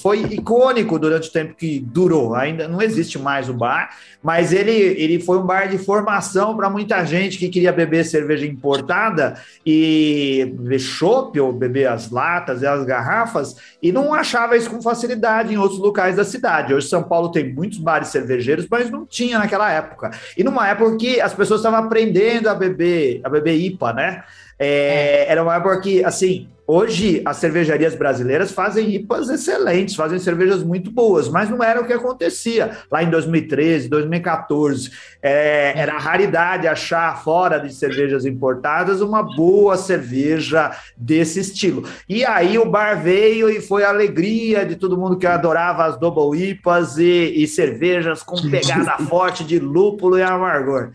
foi 0.00 0.22
icônico 0.22 0.98
durante 0.98 1.28
o 1.28 1.32
tempo 1.32 1.54
que 1.54 1.80
durou. 1.80 2.34
Ainda 2.34 2.68
não 2.68 2.80
existe 2.80 3.18
mais 3.18 3.48
o 3.48 3.54
bar, 3.54 3.90
mas 4.22 4.52
ele, 4.52 4.72
ele 4.72 5.20
foi 5.20 5.38
um 5.38 5.46
bar 5.46 5.68
de 5.68 5.78
formação 5.78 6.56
para 6.56 6.70
muita 6.70 7.04
gente 7.04 7.38
que 7.38 7.48
queria 7.48 7.72
beber 7.72 8.04
cerveja 8.04 8.46
importada 8.46 9.34
e 9.64 10.52
beber 10.56 10.78
chopp 10.78 11.38
ou 11.40 11.52
beber 11.52 11.88
as 11.88 12.10
latas 12.10 12.62
e 12.62 12.66
as 12.66 12.84
garrafas 12.84 13.56
e 13.82 13.92
não 13.92 14.14
achava 14.14 14.56
isso 14.56 14.70
com 14.70 14.80
facilidade 14.80 15.52
em 15.52 15.58
outros 15.58 15.80
locais 15.80 16.16
da 16.16 16.24
cidade. 16.24 16.74
Hoje 16.74 16.88
São 16.88 17.02
Paulo 17.02 17.30
tem 17.30 17.52
muitos 17.52 17.78
bares 17.78 18.08
cervejeiros, 18.08 18.66
mas 18.70 18.90
não 18.90 19.04
tinha 19.04 19.38
naquela 19.38 19.70
época. 19.70 20.10
E 20.36 20.44
numa 20.44 20.68
época 20.68 20.96
que 20.96 21.20
as 21.20 21.34
pessoas 21.34 21.60
estavam 21.60 21.80
aprendendo 21.80 22.48
a 22.48 22.54
beber, 22.54 23.20
a 23.24 23.28
beber 23.28 23.54
IPA, 23.54 23.92
né? 23.92 24.24
É, 24.58 25.24
era 25.26 25.42
uma 25.42 25.56
época 25.56 25.80
que, 25.80 26.04
assim, 26.04 26.46
Hoje, 26.72 27.20
as 27.24 27.38
cervejarias 27.38 27.96
brasileiras 27.96 28.52
fazem 28.52 28.94
IPAs 28.94 29.28
excelentes, 29.28 29.96
fazem 29.96 30.20
cervejas 30.20 30.62
muito 30.62 30.88
boas, 30.88 31.28
mas 31.28 31.50
não 31.50 31.64
era 31.64 31.80
o 31.80 31.84
que 31.84 31.92
acontecia 31.92 32.78
lá 32.88 33.02
em 33.02 33.10
2013, 33.10 33.88
2014. 33.88 34.92
É, 35.20 35.72
era 35.74 35.98
raridade 35.98 36.68
achar 36.68 37.24
fora 37.24 37.58
de 37.58 37.74
cervejas 37.74 38.24
importadas 38.24 39.00
uma 39.00 39.20
boa 39.20 39.76
cerveja 39.76 40.70
desse 40.96 41.40
estilo. 41.40 41.88
E 42.08 42.24
aí 42.24 42.56
o 42.56 42.64
bar 42.70 43.02
veio 43.02 43.50
e 43.50 43.60
foi 43.60 43.82
a 43.82 43.88
alegria 43.88 44.64
de 44.64 44.76
todo 44.76 44.96
mundo 44.96 45.18
que 45.18 45.26
adorava 45.26 45.86
as 45.86 45.98
double 45.98 46.40
IPAs 46.40 46.98
e, 46.98 47.32
e 47.34 47.48
cervejas 47.48 48.22
com 48.22 48.48
pegada 48.48 48.96
forte 49.08 49.42
de 49.42 49.58
lúpulo 49.58 50.16
e 50.16 50.22
amargor. 50.22 50.92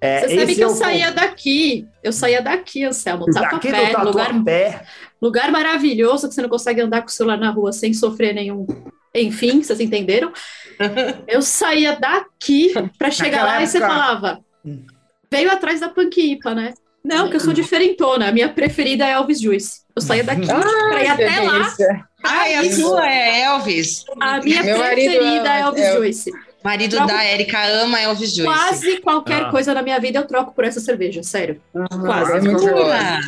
É, 0.00 0.20
Você 0.20 0.40
sabe 0.40 0.54
que 0.54 0.62
é 0.62 0.64
eu 0.64 0.70
saía 0.70 1.12
daqui, 1.12 1.86
eu 2.02 2.12
saía 2.12 2.40
daqui, 2.40 2.84
Anselmo, 2.84 3.26
daqui 3.26 3.70
Tatuapé, 3.70 3.92
do 3.92 4.04
lugar, 4.06 4.44
pé. 4.44 4.82
lugar 5.20 5.50
maravilhoso 5.52 6.26
que 6.26 6.34
você 6.34 6.40
não 6.40 6.48
consegue 6.48 6.80
andar 6.80 7.02
com 7.02 7.08
o 7.08 7.10
celular 7.10 7.36
na 7.36 7.50
rua 7.50 7.70
sem 7.72 7.92
sofrer 7.92 8.34
nenhum. 8.34 8.66
Enfim, 9.14 9.62
vocês 9.62 9.78
entenderam? 9.78 10.32
eu 11.28 11.42
saía 11.42 11.96
daqui 11.96 12.72
para 12.96 13.10
chegar 13.10 13.44
lá 13.44 13.60
época... 13.60 13.64
e 13.64 13.66
você 13.66 13.80
falava, 13.80 14.40
hum. 14.64 14.86
veio 15.30 15.50
atrás 15.50 15.80
da 15.80 15.90
Panquipa, 15.90 16.54
né? 16.54 16.72
Não, 17.04 17.28
que 17.28 17.36
eu 17.36 17.40
sou 17.40 17.52
diferentona. 17.52 18.28
A 18.28 18.32
minha 18.32 18.48
preferida 18.48 19.06
é 19.06 19.12
Elvis 19.12 19.40
Juice. 19.40 19.80
Eu 19.96 20.02
saía 20.02 20.22
daqui 20.22 20.46
para 20.46 21.02
ir 21.02 21.08
até 21.08 21.40
lá. 21.40 21.74
Ai, 22.22 22.54
a 22.54 22.72
sua 22.72 23.10
é 23.10 23.42
Elvis. 23.42 24.04
A 24.20 24.40
minha 24.40 24.62
Meu 24.62 24.78
preferida 24.78 25.48
é 25.48 25.60
Elvis 25.60 25.82
é... 25.82 25.92
Juice. 25.96 26.30
Marido 26.62 26.96
troco... 26.96 27.08
da 27.08 27.24
Erika 27.24 27.64
ama 27.82 28.00
Elvis 28.00 28.34
Juice. 28.34 28.44
Quase 28.44 29.00
qualquer 29.00 29.44
ah. 29.44 29.50
coisa 29.50 29.72
na 29.72 29.82
minha 29.82 29.98
vida 29.98 30.18
eu 30.18 30.26
troco 30.26 30.52
por 30.52 30.64
essa 30.64 30.78
cerveja, 30.80 31.22
sério. 31.22 31.60
Ah, 31.74 31.86
Quase. 31.88 32.32
É 32.32 32.40
muito 32.40 32.66
boa. 32.66 33.20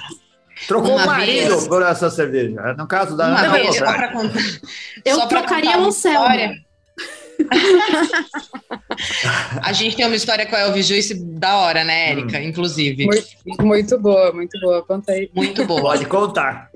Trocou 0.68 0.94
uma 0.94 1.04
o 1.04 1.06
marido 1.06 1.56
vez... 1.56 1.66
por 1.66 1.82
essa 1.82 2.10
cerveja. 2.10 2.74
No 2.74 2.86
caso 2.86 3.16
da 3.16 3.24
Ana, 3.26 3.52
vez, 3.52 3.76
só 3.76 3.84
pra 3.84 4.12
contar. 4.12 4.38
Eu 5.04 5.16
só 5.16 5.26
trocaria 5.26 5.78
o 5.78 5.90
céu. 5.90 6.22
a 9.62 9.72
gente 9.72 9.96
tem 9.96 10.06
uma 10.06 10.14
história 10.14 10.46
com 10.46 10.54
a 10.54 10.60
Elvis 10.60 10.86
Juice 10.86 11.14
da 11.14 11.56
hora, 11.56 11.82
né, 11.82 12.10
Érica? 12.10 12.38
Hum. 12.38 12.42
Inclusive. 12.42 13.06
Muito, 13.06 13.26
muito, 13.64 13.98
boa, 13.98 14.32
muito 14.32 14.60
boa. 14.60 14.82
Conta 14.82 15.12
aí. 15.12 15.30
Muito 15.34 15.64
boa. 15.64 15.80
Pode 15.80 16.06
contar 16.06 16.70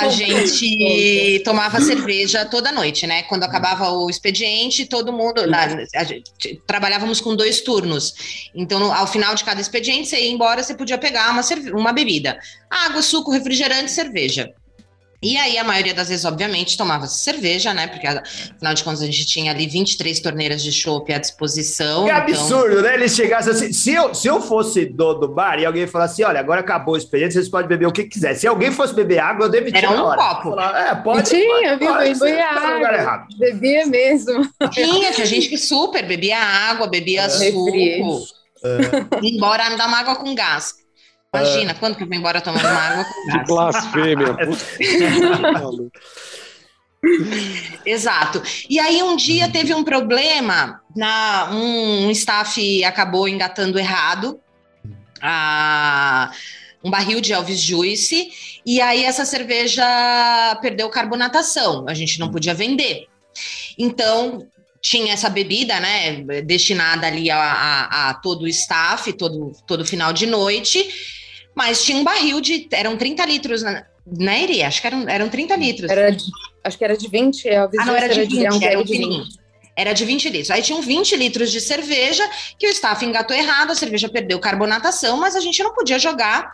a 0.00 0.08
gente 0.08 1.40
tomava 1.44 1.80
cerveja 1.80 2.44
toda 2.44 2.72
noite, 2.72 3.06
né? 3.06 3.22
Quando 3.24 3.44
acabava 3.44 3.90
o 3.90 4.10
expediente, 4.10 4.86
todo 4.86 5.12
mundo. 5.12 5.46
Na, 5.46 5.68
gente, 6.04 6.62
trabalhávamos 6.66 7.20
com 7.20 7.36
dois 7.36 7.60
turnos. 7.60 8.50
Então, 8.54 8.78
no, 8.78 8.92
ao 8.92 9.06
final 9.06 9.34
de 9.34 9.44
cada 9.44 9.60
expediente, 9.60 10.08
você 10.08 10.20
ia 10.20 10.30
embora, 10.30 10.62
você 10.62 10.74
podia 10.74 10.98
pegar 10.98 11.30
uma, 11.30 11.42
uma 11.72 11.92
bebida: 11.92 12.38
água, 12.68 13.02
suco, 13.02 13.30
refrigerante, 13.30 13.90
cerveja. 13.90 14.52
E 15.24 15.38
aí, 15.38 15.56
a 15.56 15.64
maioria 15.64 15.94
das 15.94 16.08
vezes, 16.08 16.26
obviamente, 16.26 16.76
tomava 16.76 17.06
cerveja, 17.06 17.72
né? 17.72 17.86
Porque, 17.86 18.06
afinal 18.06 18.74
de 18.74 18.84
contas, 18.84 19.00
a 19.00 19.06
gente 19.06 19.24
tinha 19.24 19.50
ali 19.50 19.66
23 19.66 20.20
torneiras 20.20 20.62
de 20.62 20.70
chopp 20.70 21.10
à 21.10 21.18
disposição. 21.18 22.04
Que 22.04 22.10
então... 22.10 22.22
absurdo, 22.22 22.82
né? 22.82 22.92
Eles 22.92 23.14
chegassem 23.14 23.52
assim. 23.52 23.72
Se 23.72 23.94
eu, 23.94 24.14
se 24.14 24.28
eu 24.28 24.42
fosse 24.42 24.84
do, 24.84 25.14
do 25.14 25.28
bar 25.28 25.58
e 25.58 25.64
alguém 25.64 25.86
falasse 25.86 26.22
assim: 26.22 26.30
olha, 26.30 26.40
agora 26.40 26.60
acabou 26.60 26.92
o 26.92 26.98
expediente, 26.98 27.32
vocês 27.32 27.48
podem 27.48 27.66
beber 27.66 27.86
o 27.86 27.92
que 27.92 28.04
quiser. 28.04 28.34
Se 28.34 28.46
alguém 28.46 28.70
fosse 28.70 28.94
beber 28.94 29.18
água, 29.18 29.46
eu 29.46 29.50
demitia. 29.50 29.78
Era 29.78 29.90
um 29.90 30.14
copo. 30.14 30.50
Falar, 30.50 30.88
é, 30.88 30.94
pode. 30.94 31.30
Tinha, 31.30 31.78
viu? 31.78 31.94
Bebia 31.96 32.50
água. 32.50 33.26
Bebia 33.38 33.86
mesmo. 33.86 34.46
Tinha, 34.70 35.10
tinha 35.10 35.26
gente 35.26 35.48
que 35.48 35.56
super 35.56 36.06
bebia 36.06 36.38
água, 36.38 36.86
bebia 36.86 37.22
é. 37.22 37.28
suco. 37.30 37.70
É. 38.62 39.26
Embora 39.26 39.70
não 39.70 39.78
dá 39.78 39.84
água 39.84 40.16
com 40.16 40.34
gás. 40.34 40.83
Imagina, 41.34 41.72
uh... 41.72 41.76
quando 41.76 41.96
que 41.96 42.02
eu 42.02 42.08
vou 42.08 42.16
embora 42.16 42.40
tomando 42.40 42.66
uma 42.66 42.80
água 42.80 43.04
com 43.04 43.26
gás? 43.26 43.40
Que 43.40 43.46
blasfêmia. 43.46 44.36
Exato. 47.84 48.42
E 48.68 48.78
aí 48.78 49.02
um 49.02 49.16
dia 49.16 49.48
teve 49.48 49.74
um 49.74 49.84
problema, 49.84 50.80
na, 50.96 51.50
um, 51.52 52.06
um 52.06 52.10
staff 52.10 52.84
acabou 52.84 53.28
engatando 53.28 53.78
errado 53.78 54.40
a, 55.20 56.30
um 56.82 56.90
barril 56.90 57.20
de 57.20 57.32
Elvis 57.32 57.60
Juice, 57.60 58.30
e 58.64 58.80
aí 58.80 59.04
essa 59.04 59.24
cerveja 59.24 59.84
perdeu 60.60 60.88
carbonatação, 60.88 61.84
a 61.88 61.94
gente 61.94 62.18
não 62.18 62.30
podia 62.30 62.54
vender. 62.54 63.06
Então, 63.78 64.46
tinha 64.80 65.14
essa 65.14 65.30
bebida, 65.30 65.80
né, 65.80 66.22
destinada 66.42 67.06
ali 67.06 67.30
a, 67.30 67.38
a, 67.38 68.10
a 68.10 68.14
todo 68.14 68.42
o 68.42 68.48
staff, 68.48 69.10
todo, 69.14 69.52
todo 69.66 69.84
final 69.84 70.12
de 70.12 70.26
noite, 70.26 70.86
mas 71.54 71.84
tinha 71.84 71.98
um 71.98 72.04
barril 72.04 72.40
de. 72.40 72.68
Eram 72.72 72.96
30 72.96 73.24
litros, 73.26 73.62
né, 73.62 73.84
né 74.06 74.42
Iri? 74.42 74.62
Acho 74.62 74.80
que 74.80 74.86
eram, 74.86 75.08
eram 75.08 75.28
30 75.28 75.56
litros. 75.56 75.90
Era 75.90 76.10
de, 76.10 76.24
acho 76.64 76.78
que 76.78 76.84
era 76.84 76.96
de 76.96 77.08
20. 77.08 77.48
É, 77.48 77.56
ah, 77.56 77.68
não, 77.86 77.96
era 77.96 78.08
de 78.08 78.20
20, 78.20 78.44
era, 78.44 78.72
era 78.72 78.84
de 78.84 78.98
20. 78.98 79.44
Era 79.76 79.92
de 79.92 80.04
20 80.04 80.28
litros. 80.28 80.50
Aí 80.50 80.62
tinham 80.62 80.80
20 80.80 81.16
litros 81.16 81.50
de 81.50 81.60
cerveja 81.60 82.28
que 82.58 82.66
o 82.66 82.70
staff 82.70 83.04
engatou 83.04 83.36
errado, 83.36 83.72
a 83.72 83.74
cerveja 83.74 84.08
perdeu 84.08 84.38
carbonatação, 84.38 85.16
mas 85.16 85.34
a 85.34 85.40
gente 85.40 85.62
não 85.62 85.74
podia 85.74 85.98
jogar 85.98 86.52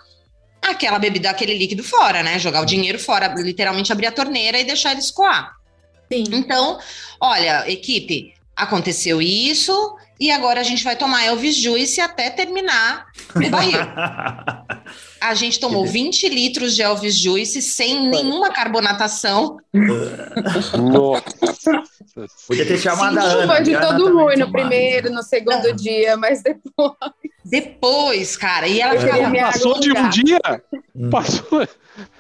aquela 0.63 0.99
bebida, 0.99 1.31
aquele 1.31 1.57
líquido 1.57 1.83
fora, 1.83 2.23
né? 2.23 2.39
Jogar 2.39 2.63
o 2.63 2.67
dinheiro 2.67 2.99
fora, 2.99 3.35
literalmente 3.37 3.93
abrir 3.93 4.07
a 4.07 4.13
torneira 4.13 4.59
e 4.59 4.65
deixar 4.65 4.93
ele 4.93 5.01
escoar. 5.01 5.55
Sim. 6.11 6.25
Então, 6.33 6.79
olha, 7.21 7.71
equipe, 7.71 8.35
aconteceu 8.57 9.23
isso, 9.23 9.97
e 10.19 10.31
agora 10.31 10.61
a 10.61 10.65
gente 10.65 10.85
vai 10.85 10.97
tomar 10.97 11.25
Elvis 11.25 11.57
Juice 11.57 12.01
até 12.01 12.29
terminar 12.29 13.07
o 13.35 13.49
barril. 13.49 13.81
A 15.21 15.35
gente 15.35 15.61
tomou 15.61 15.87
20 15.87 16.29
litros 16.29 16.75
de 16.75 16.83
Elvis 16.83 17.19
Juice 17.19 17.61
sem 17.61 18.09
nenhuma 18.09 18.51
carbonatação. 18.51 19.59
Nossa. 19.73 21.83
Podia 22.47 22.67
ter 22.67 22.79
chamado 22.79 23.15
Sim, 23.15 23.19
a 23.19 23.23
Ana. 23.23 23.55
Foi 23.55 23.63
de 23.63 23.79
todo 23.79 24.13
ruim 24.13 24.37
no 24.37 24.51
primeiro, 24.51 25.11
no 25.11 25.23
segundo 25.23 25.69
Não. 25.69 25.77
dia, 25.77 26.17
mas 26.17 26.43
depois. 26.43 26.93
Depois, 27.45 28.37
cara. 28.37 28.67
E 28.67 28.81
ela 28.81 28.95
passou 29.41 29.81
de 29.81 29.93
um 29.93 30.09
dia? 30.09 30.41
Hum. 30.95 31.11
Passou. 31.11 31.69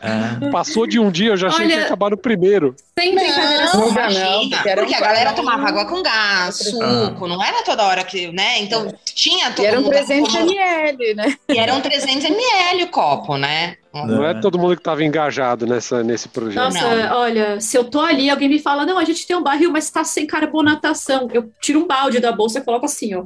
É. 0.01 0.51
Passou 0.51 0.87
de 0.87 0.99
um 0.99 1.11
dia, 1.11 1.31
eu 1.31 1.37
já 1.37 1.49
achei 1.49 1.65
Olha, 1.65 1.75
que 1.75 1.81
ia 1.81 1.87
acabar 1.87 2.11
no 2.11 2.17
primeiro. 2.17 2.75
Sem 2.99 3.15
brincadeira, 3.15 3.67
não, 3.67 3.81
não, 3.81 3.89
imagina, 3.89 4.31
não, 4.31 4.51
porque 4.77 4.95
a 4.95 5.01
galera 5.01 5.33
tomava 5.33 5.69
água 5.69 5.85
com 5.87 6.03
gás, 6.03 6.57
suco, 6.57 7.27
não 7.27 7.43
era 7.43 7.63
toda 7.63 7.87
hora 7.87 8.05
que, 8.05 8.31
né? 8.33 8.61
Então 8.61 8.93
tinha 9.05 9.51
todo 9.53 9.65
e 9.65 9.67
eram 9.67 9.83
300 9.83 10.35
ml, 10.35 11.15
né? 11.15 11.35
E 11.49 11.59
eram 11.59 11.81
300 11.81 12.25
ml 12.25 12.85
o 12.85 12.89
copo, 12.89 13.37
né? 13.37 13.77
Não 13.93 14.25
é 14.25 14.41
todo 14.41 14.59
mundo 14.59 14.77
que 14.77 14.81
estava 14.81 15.03
engajado 15.03 15.67
nessa, 15.67 16.05
nesse 16.05 16.29
projeto. 16.29 16.63
Nossa, 16.63 16.95
não. 16.95 17.17
olha, 17.17 17.61
se 17.61 17.77
eu 17.77 17.85
tô 17.85 18.01
ali, 18.01 18.31
alguém 18.31 18.49
me 18.49 18.61
fala, 18.61 18.87
não, 18.87 18.97
a 18.97 19.05
gente 19.05 19.27
tem 19.27 19.37
um 19.37 19.43
barril, 19.43 19.73
mas 19.73 19.85
está 19.85 20.05
sem 20.05 20.27
carbonatação. 20.27 21.29
Eu 21.33 21.51
tiro 21.61 21.81
um 21.81 21.87
balde 21.87 22.21
da 22.21 22.31
bolsa 22.31 22.61
e 22.61 22.63
coloco 22.63 22.87
assim, 22.87 23.15
ó. 23.15 23.25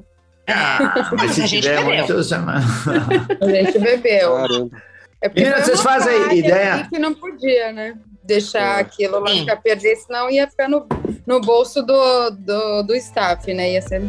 Ah, 0.49 1.13
mas 1.17 1.33
se 1.33 1.43
a 1.43 1.47
gente 1.47 1.69
bebeu. 1.69 1.85
Muito, 1.85 2.13
a 3.45 3.49
gente 3.49 3.79
bebeu. 3.79 4.35
Caramba. 4.37 4.83
É 5.21 5.29
Meninas, 5.29 5.65
vocês 5.65 5.81
fazem 5.81 6.39
ideia? 6.39 6.87
Que 6.91 6.99
não 6.99 7.15
podia, 7.15 7.73
né? 7.73 7.95
Deixar 8.23 8.79
é. 8.79 8.81
aquilo 8.81 9.21
lá 9.21 9.31
ficar 9.31 9.57
perder, 9.57 9.97
senão 9.97 10.31
ia 10.31 10.49
ficar 10.49 10.69
no, 10.69 10.87
no 11.27 11.41
bolso 11.41 11.83
do, 11.83 12.31
do, 12.31 12.83
do 12.83 12.95
staff, 12.95 13.53
né? 13.53 13.73
Ia 13.73 13.83
ser 13.83 14.03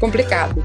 complicado. 0.00 0.62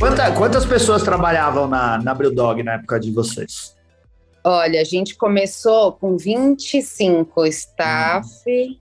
Quanta, 0.00 0.32
quantas 0.32 0.64
pessoas 0.64 1.02
trabalhavam 1.02 1.68
na, 1.68 1.98
na 1.98 2.14
Brewdog 2.14 2.62
na 2.62 2.72
época 2.72 2.98
de 2.98 3.10
vocês? 3.12 3.76
Olha, 4.42 4.80
a 4.80 4.84
gente 4.84 5.14
começou 5.14 5.92
com 5.92 6.16
25 6.16 7.44
staff. 7.44 8.26
Hum. 8.48 8.76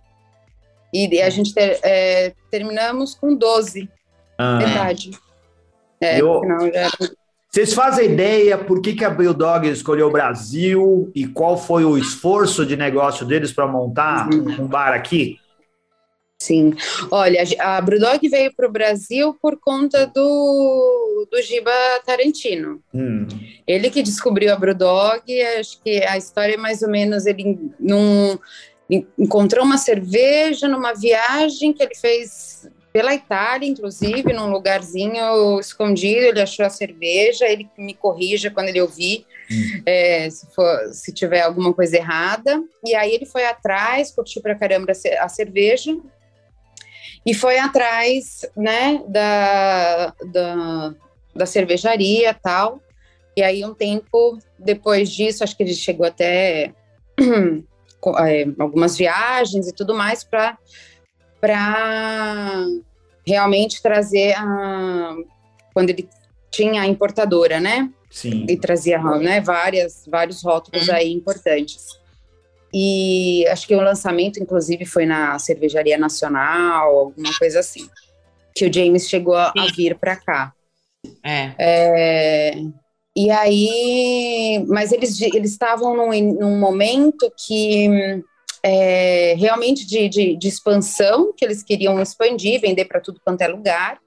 E 0.94 1.22
a 1.22 1.30
gente 1.30 1.54
ter, 1.54 1.78
é, 1.84 2.34
terminamos 2.50 3.16
com 3.16 3.36
12. 3.36 3.90
Ah. 4.38 4.60
Metade. 4.60 5.12
É, 6.00 6.22
Eu... 6.22 6.42
já... 6.74 6.90
Vocês 7.50 7.74
fazem 7.74 8.12
ideia 8.12 8.58
por 8.58 8.82
que, 8.82 8.94
que 8.94 9.04
a 9.04 9.10
Dog 9.10 9.68
escolheu 9.68 10.08
o 10.08 10.12
Brasil 10.12 11.12
e 11.14 11.28
qual 11.28 11.58
foi 11.58 11.84
o 11.84 11.98
esforço 11.98 12.66
de 12.66 12.78
negócio 12.78 13.26
deles 13.26 13.52
para 13.52 13.68
montar 13.68 14.30
uhum. 14.30 14.62
um 14.62 14.68
bar 14.68 14.94
aqui? 14.94 15.38
Sim. 16.42 16.74
Olha, 17.12 17.44
a 17.60 17.82
Brewdog 17.82 18.28
veio 18.30 18.54
para 18.54 18.68
o 18.68 18.72
Brasil 18.72 19.36
por 19.42 19.60
conta 19.60 20.08
do, 20.08 21.28
do 21.30 21.42
Giba 21.42 21.72
Tarantino. 22.06 22.82
Hum. 22.94 23.28
Ele 23.68 23.90
que 23.90 24.02
descobriu 24.02 24.54
a 24.54 24.56
Brewdog, 24.56 25.22
acho 25.60 25.82
que 25.84 26.02
a 26.04 26.18
história 26.18 26.54
é 26.54 26.58
mais 26.58 26.82
ou 26.82 26.90
menos 26.90 27.26
ele 27.26 27.60
num 27.80 28.38
encontrou 29.18 29.64
uma 29.64 29.78
cerveja 29.78 30.68
numa 30.68 30.94
viagem 30.94 31.72
que 31.72 31.84
ele 31.84 31.94
fez 31.94 32.68
pela 32.92 33.14
Itália, 33.14 33.70
inclusive, 33.70 34.34
num 34.34 34.50
lugarzinho 34.50 35.60
escondido, 35.60 36.26
ele 36.26 36.42
achou 36.42 36.66
a 36.66 36.72
cerveja, 36.72 37.46
ele 37.46 37.70
me 37.78 37.94
corrija 37.94 38.50
quando 38.50 38.70
ele 38.70 38.82
ouvir, 38.82 39.28
hum. 39.52 39.82
é, 39.86 40.28
se, 40.30 40.48
for, 40.56 40.92
se 40.92 41.14
tiver 41.14 41.42
alguma 41.42 41.72
coisa 41.72 41.98
errada, 41.98 42.64
e 42.84 42.96
aí 42.96 43.14
ele 43.14 43.28
foi 43.28 43.46
atrás, 43.46 44.12
curtiu 44.12 44.42
pra 44.42 44.56
caramba 44.56 44.92
a 45.20 45.30
cerveja, 45.30 45.96
e 47.30 47.34
foi 47.36 47.60
atrás, 47.60 48.44
né, 48.58 49.04
da, 49.08 50.16
da, 50.34 50.96
da 51.36 51.46
cervejaria 51.46 52.34
tal. 52.34 52.82
E 53.38 53.44
aí, 53.44 53.64
um 53.64 53.76
tempo 53.76 54.40
depois 54.58 55.12
disso, 55.12 55.44
acho 55.44 55.56
que 55.56 55.62
ele 55.62 55.76
chegou 55.76 56.08
até 56.08 56.74
é, 58.28 58.48
algumas 58.58 58.98
viagens 58.98 59.68
e 59.68 59.76
tudo 59.76 59.94
mais 59.94 60.24
para 60.24 60.58
realmente 63.24 63.80
trazer 63.80 64.34
a. 64.36 65.16
Quando 65.72 65.92
ele 65.92 66.10
tinha 66.50 66.82
a 66.82 66.88
importadora, 66.88 67.60
né? 67.60 67.92
Sim. 68.10 68.48
E 68.50 68.58
trazia 68.58 68.98
né, 69.20 69.40
várias, 69.40 70.04
vários 70.10 70.42
rótulos 70.42 70.88
uhum. 70.88 70.96
aí 70.96 71.14
importantes. 71.14 71.99
E 72.74 73.48
acho 73.48 73.68
que 73.68 73.76
o 73.76 73.82
lançamento, 73.82 74.40
inclusive, 74.40 74.86
foi 74.86 75.06
na 75.06 75.38
Cervejaria 75.40 75.98
Nacional, 75.98 76.96
alguma 76.96 77.32
coisa 77.38 77.60
assim. 77.60 77.90
Que 78.56 78.66
o 78.66 78.74
James 78.74 79.10
chegou 79.10 79.36
a, 79.36 79.54
a 79.58 79.66
vir 79.76 79.98
para 79.98 80.16
cá. 80.16 80.54
É. 81.24 81.54
é. 81.58 82.54
E 83.16 83.32
aí, 83.32 84.64
mas 84.68 84.92
eles 84.92 85.20
eles 85.22 85.52
estavam 85.52 85.96
num, 85.96 86.34
num 86.34 86.60
momento 86.60 87.32
que 87.46 88.24
é, 88.64 89.36
realmente 89.38 89.86
de, 89.86 90.08
de, 90.08 90.36
de, 90.36 90.48
expansão, 90.48 91.34
que 91.36 91.44
eles 91.44 91.64
queriam 91.64 92.00
expandir, 92.02 92.62
vender 92.62 92.86
para 92.86 93.00
tudo 93.00 93.22
quanto 93.24 93.42
é 93.42 93.48
lugar. 93.48 94.00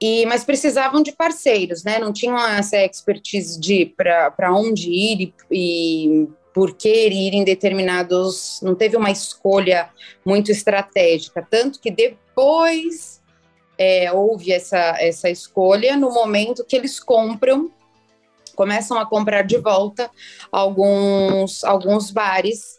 E, 0.00 0.24
mas 0.26 0.44
precisavam 0.44 1.02
de 1.02 1.12
parceiros, 1.12 1.84
né? 1.84 1.98
Não 1.98 2.12
tinham 2.12 2.38
essa 2.38 2.78
expertise 2.78 3.60
de 3.60 3.84
para 3.84 4.54
onde 4.54 4.90
ir 4.90 5.20
e, 5.20 5.34
e 5.50 6.28
por 6.52 6.74
que 6.74 7.08
ir 7.08 7.34
em 7.34 7.44
determinados. 7.44 8.60
Não 8.62 8.74
teve 8.74 8.96
uma 8.96 9.10
escolha 9.10 9.90
muito 10.24 10.50
estratégica. 10.50 11.46
Tanto 11.48 11.80
que 11.80 11.90
depois 11.90 13.20
é, 13.78 14.12
houve 14.12 14.52
essa, 14.52 14.96
essa 14.98 15.30
escolha 15.30 15.96
no 15.96 16.12
momento 16.12 16.64
que 16.64 16.76
eles 16.76 17.00
compram, 17.00 17.70
começam 18.54 18.98
a 18.98 19.06
comprar 19.06 19.42
de 19.42 19.56
volta 19.58 20.10
alguns, 20.52 21.64
alguns 21.64 22.10
bares 22.10 22.78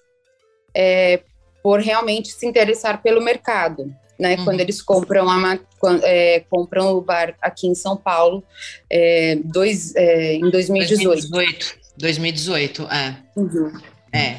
é, 0.75 1.23
por 1.63 1.79
realmente 1.79 2.29
se 2.29 2.45
interessar 2.45 3.01
pelo 3.01 3.21
mercado 3.21 3.93
né? 4.21 4.35
Uhum. 4.35 4.45
Quando 4.45 4.61
eles 4.61 4.81
compram, 4.83 5.27
a, 5.27 5.59
é, 6.03 6.41
compram 6.47 6.93
o 6.95 7.01
bar 7.01 7.35
aqui 7.41 7.67
em 7.67 7.73
São 7.73 7.97
Paulo 7.97 8.43
é, 8.87 9.35
dois, 9.43 9.95
é, 9.95 10.35
em 10.35 10.47
2018. 10.51 11.27
2018, 11.31 11.80
2018 12.01 12.83
é. 12.83 13.15
Uhum. 13.35 13.71
É. 14.13 14.35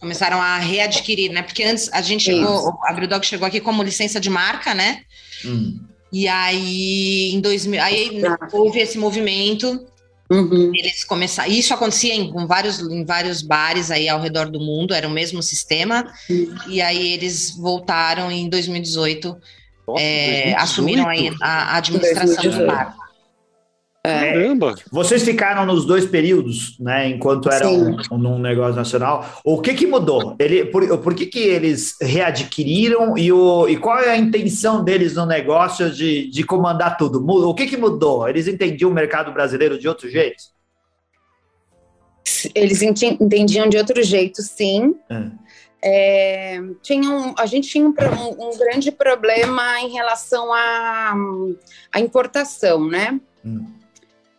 Começaram 0.00 0.40
a 0.40 0.58
readquirir, 0.58 1.30
né? 1.30 1.42
Porque 1.42 1.62
antes 1.62 1.88
a 1.92 2.02
gente 2.02 2.24
chegou, 2.24 2.58
Isso. 2.58 2.78
a 2.84 2.92
Brewdog 2.92 3.24
chegou 3.24 3.46
aqui 3.46 3.60
como 3.60 3.82
licença 3.82 4.18
de 4.18 4.28
marca, 4.28 4.74
né? 4.74 5.02
Uhum. 5.44 5.80
E 6.12 6.26
aí, 6.28 7.30
em 7.32 7.40
2000, 7.40 7.82
aí 7.82 8.20
houve 8.52 8.80
esse 8.80 8.98
movimento 8.98 9.86
Uhum. 10.32 10.72
Eles 10.74 11.04
começaram. 11.04 11.50
Isso 11.50 11.74
acontecia 11.74 12.14
em, 12.14 12.30
em, 12.30 12.46
vários, 12.46 12.80
em 12.80 13.04
vários 13.04 13.42
bares 13.42 13.90
aí 13.90 14.08
ao 14.08 14.18
redor 14.18 14.50
do 14.50 14.58
mundo, 14.58 14.94
era 14.94 15.06
o 15.06 15.10
mesmo 15.10 15.42
sistema. 15.42 16.10
Uhum. 16.30 16.54
E 16.68 16.80
aí 16.80 17.12
eles 17.12 17.50
voltaram 17.50 18.30
em 18.30 18.48
2018, 18.48 19.28
Nossa, 19.86 20.02
é, 20.02 20.54
2018? 20.54 20.62
assumiram 20.62 21.08
aí 21.08 21.30
a, 21.42 21.74
a 21.74 21.76
administração 21.76 22.50
do 22.50 22.66
bar. 22.66 22.96
É, 24.04 24.32
Caramba! 24.32 24.74
Vocês 24.90 25.22
ficaram 25.22 25.64
nos 25.64 25.84
dois 25.84 26.04
períodos, 26.04 26.76
né? 26.80 27.08
Enquanto 27.08 27.48
era 27.48 27.68
um, 27.68 27.96
um, 28.10 28.38
negócio 28.38 28.74
nacional. 28.74 29.24
O 29.44 29.60
que 29.60 29.74
que 29.74 29.86
mudou? 29.86 30.34
Ele, 30.40 30.64
por, 30.64 30.98
por 30.98 31.14
que 31.14 31.26
que 31.26 31.38
eles 31.38 31.96
readquiriram 32.00 33.16
e, 33.16 33.30
o, 33.30 33.68
e 33.68 33.76
qual 33.76 34.00
é 34.00 34.10
a 34.10 34.16
intenção 34.16 34.82
deles 34.82 35.14
no 35.14 35.24
negócio 35.24 35.88
de, 35.88 36.28
de 36.28 36.42
comandar 36.42 36.96
tudo? 36.96 37.24
O 37.24 37.54
que 37.54 37.66
que 37.66 37.76
mudou? 37.76 38.28
Eles 38.28 38.48
entendiam 38.48 38.90
o 38.90 38.94
mercado 38.94 39.32
brasileiro 39.32 39.78
de 39.78 39.86
outro 39.86 40.10
jeito? 40.10 40.42
Eles 42.56 42.82
entendiam 42.82 43.68
de 43.68 43.76
outro 43.76 44.02
jeito, 44.02 44.42
sim. 44.42 44.96
É. 45.08 45.42
É, 45.84 46.60
tinha 46.80 47.34
a 47.36 47.46
gente 47.46 47.68
tinha 47.68 47.84
um, 47.84 47.90
um, 47.90 48.48
um, 48.48 48.58
grande 48.58 48.92
problema 48.92 49.80
em 49.80 49.90
relação 49.90 50.52
à 50.52 51.14
importação, 51.98 52.88
né? 52.88 53.20
Hum. 53.44 53.81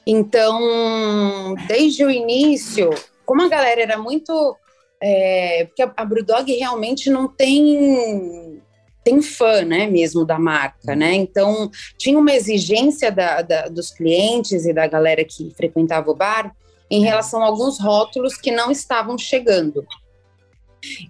Então, 0.06 1.56
desde 1.68 2.04
o 2.04 2.12
início, 2.12 2.89
como 3.26 3.42
a 3.42 3.50
galera 3.50 3.82
era 3.82 3.98
muito. 3.98 4.58
É, 5.02 5.66
porque 5.66 5.82
a, 5.82 5.94
a 5.98 6.06
Brewdog 6.06 6.52
realmente 6.54 7.10
não 7.10 7.28
tem 7.28 8.62
tem 9.04 9.22
fã, 9.22 9.63
né, 9.63 9.86
mesmo 9.86 10.24
da 10.24 10.39
marca, 10.39 10.96
né? 10.96 11.13
Então 11.13 11.70
tinha 11.98 12.18
uma 12.18 12.34
exigência 12.34 13.12
da, 13.12 13.42
da, 13.42 13.68
dos 13.68 13.92
clientes 13.92 14.66
e 14.66 14.72
da 14.72 14.88
galera 14.88 15.26
que 15.26 15.52
frequentava 15.58 16.10
o 16.10 16.16
bar 16.16 16.56
em 16.89 17.04
relação 17.04 17.44
a 17.44 17.48
alguns 17.48 17.80
rótulos 17.80 18.38
que 18.38 18.50
não 18.50 18.72
estavam 18.72 19.18
chegando. 19.18 19.86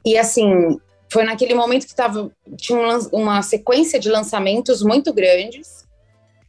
E 0.03 0.17
assim, 0.17 0.79
foi 1.07 1.23
naquele 1.23 1.53
momento 1.53 1.85
que 1.85 1.95
tava, 1.95 2.31
tinha 2.57 2.79
uma 3.11 3.43
sequência 3.43 3.99
de 3.99 4.09
lançamentos 4.09 4.81
muito 4.81 5.13
grandes 5.13 5.82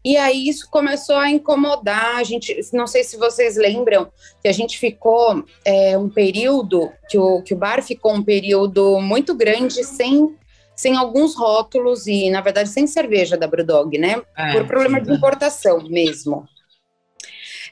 e 0.05 0.19
aí 0.19 0.49
isso 0.49 0.69
começou 0.71 1.17
a 1.17 1.31
incomodar 1.31 2.17
a 2.17 2.23
gente. 2.23 2.61
Não 2.75 2.87
sei 2.87 3.03
se 3.03 3.17
vocês 3.17 3.57
lembram 3.57 4.13
que 4.43 4.49
a 4.49 4.53
gente 4.53 4.79
ficou 4.79 5.43
é, 5.65 5.97
um 5.97 6.11
período, 6.11 6.93
que 7.09 7.17
o, 7.17 7.41
que 7.43 7.55
o 7.55 7.57
bar 7.57 7.83
ficou 7.83 8.13
um 8.13 8.23
período 8.23 9.01
muito 9.01 9.35
grande 9.35 9.83
sem, 9.83 10.37
sem 10.77 10.95
alguns 10.95 11.35
rótulos 11.35 12.07
e, 12.07 12.29
na 12.29 12.43
verdade, 12.43 12.69
sem 12.69 12.87
cerveja 12.87 13.37
da 13.37 13.47
Brewdog, 13.47 13.97
né? 13.97 14.21
É, 14.37 14.53
Por 14.53 14.67
problema 14.67 14.99
sim, 14.99 15.07
de 15.07 15.13
importação 15.13 15.83
mesmo. 15.89 16.47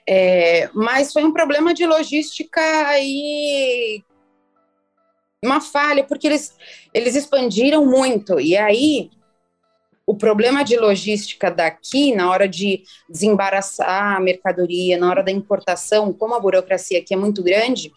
É, 0.08 0.70
mas 0.72 1.12
foi 1.12 1.24
um 1.24 1.32
problema 1.32 1.74
de 1.74 1.86
logística 1.86 2.60
aí 2.88 4.02
uma 5.44 5.60
falha, 5.60 6.04
porque 6.04 6.26
eles, 6.26 6.56
eles 6.94 7.14
expandiram 7.14 7.84
muito. 7.84 8.40
E 8.40 8.56
aí 8.56 9.10
o 10.06 10.14
problema 10.14 10.64
de 10.64 10.76
logística 10.76 11.50
daqui, 11.50 12.14
na 12.14 12.30
hora 12.30 12.48
de 12.48 12.82
desembaraçar 13.08 14.16
a 14.16 14.20
mercadoria, 14.20 14.98
na 14.98 15.08
hora 15.08 15.22
da 15.22 15.30
importação, 15.30 16.12
como 16.12 16.34
a 16.34 16.40
burocracia 16.40 16.98
aqui 16.98 17.14
é 17.14 17.16
muito 17.16 17.42
grande, 17.42 17.92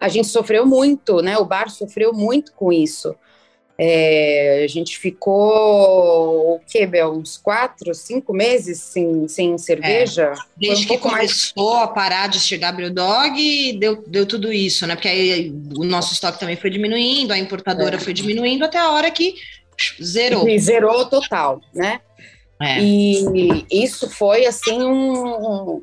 a 0.00 0.08
gente 0.08 0.28
sofreu 0.28 0.66
muito, 0.66 1.22
né? 1.22 1.38
O 1.38 1.44
bar 1.44 1.70
sofreu 1.70 2.12
muito 2.12 2.52
com 2.52 2.72
isso. 2.72 3.14
É, 3.80 4.62
a 4.64 4.66
gente 4.66 4.98
ficou, 4.98 6.56
o 6.56 6.60
quê, 6.68 6.84
Bel? 6.84 7.12
Uns 7.12 7.36
quatro, 7.36 7.94
cinco 7.94 8.32
meses 8.32 8.80
sem, 8.80 9.28
sem 9.28 9.56
cerveja? 9.56 10.32
É, 10.32 10.34
desde 10.56 10.84
um 10.84 10.88
que 10.88 10.98
começou 10.98 11.74
mais... 11.74 11.84
a 11.84 11.86
parar 11.86 12.28
de 12.28 12.40
chegar 12.40 12.72
Dog, 12.90 13.72
deu, 13.78 14.02
deu 14.04 14.26
tudo 14.26 14.52
isso, 14.52 14.84
né? 14.84 14.96
Porque 14.96 15.06
aí 15.06 15.54
o 15.76 15.84
nosso 15.84 16.12
estoque 16.12 16.40
também 16.40 16.56
foi 16.56 16.70
diminuindo, 16.70 17.32
a 17.32 17.38
importadora 17.38 17.96
é. 17.96 18.00
foi 18.00 18.12
diminuindo, 18.12 18.64
até 18.64 18.78
a 18.78 18.90
hora 18.90 19.12
que 19.12 19.36
Zerou. 20.02 20.58
Zerou 20.58 21.06
total, 21.06 21.60
né? 21.74 22.00
É. 22.60 22.80
E 22.80 23.66
isso 23.70 24.10
foi 24.10 24.46
assim 24.46 24.82
um, 24.82 25.82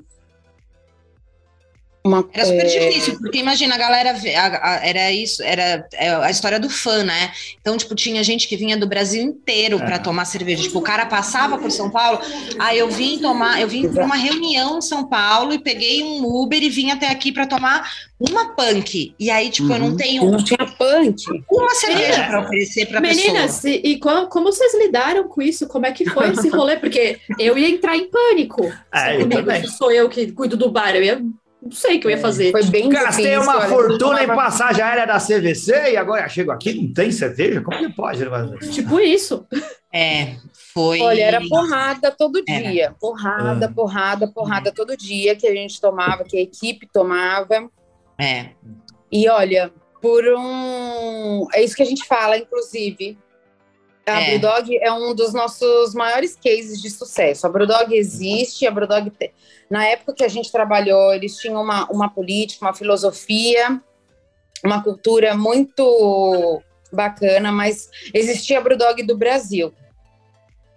uma, 2.06 2.24
era 2.32 2.46
super 2.46 2.66
é... 2.68 2.88
difícil, 2.88 3.18
porque 3.18 3.40
imagina, 3.40 3.74
a 3.74 3.78
galera 3.80 4.12
a, 4.12 4.74
a, 4.74 4.88
era 4.88 5.12
isso, 5.12 5.42
era 5.42 5.88
é, 5.94 6.10
a 6.14 6.30
história 6.30 6.60
do 6.60 6.70
fã, 6.70 7.04
né? 7.04 7.32
Então, 7.60 7.76
tipo, 7.76 7.96
tinha 7.96 8.24
gente 8.24 8.48
que 8.48 8.56
vinha 8.56 8.78
do 8.78 8.86
Brasil 8.86 9.24
inteiro 9.24 9.80
para 9.80 9.96
é. 9.96 10.00
tomar 10.00 10.26
cerveja. 10.26 10.62
Tipo, 10.62 10.78
o 10.78 10.84
cara 10.84 11.08
passava 11.08 11.58
por 11.58 11.72
São 11.72 11.90
Paulo, 11.90 12.20
aí 12.60 12.78
eu 12.78 12.92
vim 12.92 13.18
tomar, 13.18 13.60
eu 13.60 13.68
vim 13.68 13.90
para 13.90 14.06
uma 14.06 14.16
reunião 14.16 14.78
em 14.78 14.82
São 14.82 15.08
Paulo 15.08 15.52
e 15.52 15.58
peguei 15.58 16.04
um 16.04 16.24
Uber 16.26 16.62
e 16.62 16.70
vim 16.70 16.92
até 16.92 17.10
aqui 17.10 17.32
para 17.32 17.48
tomar 17.48 17.90
uma 18.20 18.50
punk. 18.50 19.16
E 19.20 19.32
aí, 19.32 19.50
tipo, 19.50 19.70
uhum. 19.70 19.74
eu 19.74 19.80
não 19.80 19.88
uhum. 19.88 19.98
tenho. 19.98 20.32
Não 20.32 20.44
tinha 20.44 20.60
punk. 20.78 21.24
Uma 21.52 21.74
cerveja 21.74 22.24
para 22.26 22.42
oferecer 22.42 22.86
para 22.86 23.02
pessoa. 23.02 23.26
Meninas, 23.26 23.64
e, 23.64 23.82
e 23.84 24.00
como, 24.00 24.28
como, 24.28 24.52
vocês 24.52 24.76
lidaram 24.76 25.28
com 25.28 25.42
isso? 25.42 25.68
Como 25.68 25.88
é 25.88 25.92
que 25.92 26.08
foi 26.08 26.30
esse 26.30 26.50
rolê? 26.50 26.78
Porque 26.78 27.18
eu 27.40 27.58
ia 27.58 27.68
entrar 27.68 27.98
em 27.98 28.08
pânico. 28.12 28.72
É, 28.94 29.20
eu 29.64 29.70
sou 29.70 29.92
eu 29.92 30.08
que 30.08 30.32
cuido 30.32 30.56
do 30.56 30.70
bar, 30.70 30.96
eu 30.96 31.04
ia 31.04 31.20
não 31.66 31.72
sei 31.72 31.98
o 31.98 32.00
que 32.00 32.06
eu 32.06 32.12
ia 32.12 32.18
fazer. 32.20 32.52
Foi 32.52 32.64
bem 32.66 32.90
Gastei 32.90 33.26
difícil, 33.26 33.42
uma 33.42 33.58
olha, 33.58 33.68
fortuna 33.68 34.24
em 34.24 34.28
passagem 34.28 34.84
aérea 34.84 35.08
da 35.08 35.20
CVC 35.20 35.94
e 35.94 35.98
agora 35.98 36.30
chego 36.30 36.52
aqui, 36.52 36.76
não 36.76 36.94
tem 36.94 37.12
cerveja? 37.12 37.60
Como 37.62 37.76
que 37.76 37.92
pode? 37.92 38.24
Tipo 38.72 39.00
isso. 39.00 39.48
É, 39.92 40.36
foi. 40.74 41.02
Olha, 41.02 41.24
era 41.24 41.42
porrada 41.48 42.12
todo 42.12 42.44
dia. 42.44 42.84
Era. 42.86 42.94
Porrada, 42.94 43.66
ah. 43.66 43.74
porrada, 43.74 44.28
porrada 44.28 44.70
uhum. 44.70 44.76
todo 44.76 44.96
dia 44.96 45.36
que 45.36 45.48
a 45.48 45.54
gente 45.56 45.82
tomava, 45.82 46.24
que 46.24 46.38
a 46.38 46.42
equipe 46.42 46.88
tomava. 46.94 47.68
É. 48.20 48.50
E 49.12 49.28
olha, 49.28 49.74
por 50.00 50.24
um. 50.24 51.48
É 51.52 51.64
isso 51.64 51.76
que 51.76 51.82
a 51.82 51.86
gente 51.86 52.06
fala, 52.06 52.38
inclusive. 52.38 53.18
A 54.06 54.22
é. 54.22 54.38
Brewdog 54.38 54.78
é 54.78 54.94
um 54.94 55.16
dos 55.16 55.34
nossos 55.34 55.96
maiores 55.96 56.36
cases 56.36 56.80
de 56.80 56.92
sucesso. 56.92 57.48
A 57.48 57.50
Brewdog 57.50 57.92
existe, 57.96 58.68
a 58.68 58.72
Brewdog, 58.72 59.12
na 59.70 59.86
época 59.86 60.14
que 60.14 60.24
a 60.24 60.28
gente 60.28 60.52
trabalhou, 60.52 61.14
eles 61.14 61.38
tinham 61.38 61.62
uma, 61.62 61.86
uma 61.92 62.10
política, 62.10 62.66
uma 62.66 62.74
filosofia, 62.74 63.82
uma 64.64 64.84
cultura 64.84 65.36
muito 65.36 66.62
bacana, 66.92 67.52
mas 67.52 67.90
existia 68.14 68.60
a 68.60 68.62
Brewdog 68.62 69.04
do 69.04 69.18
Brasil. 69.18 69.74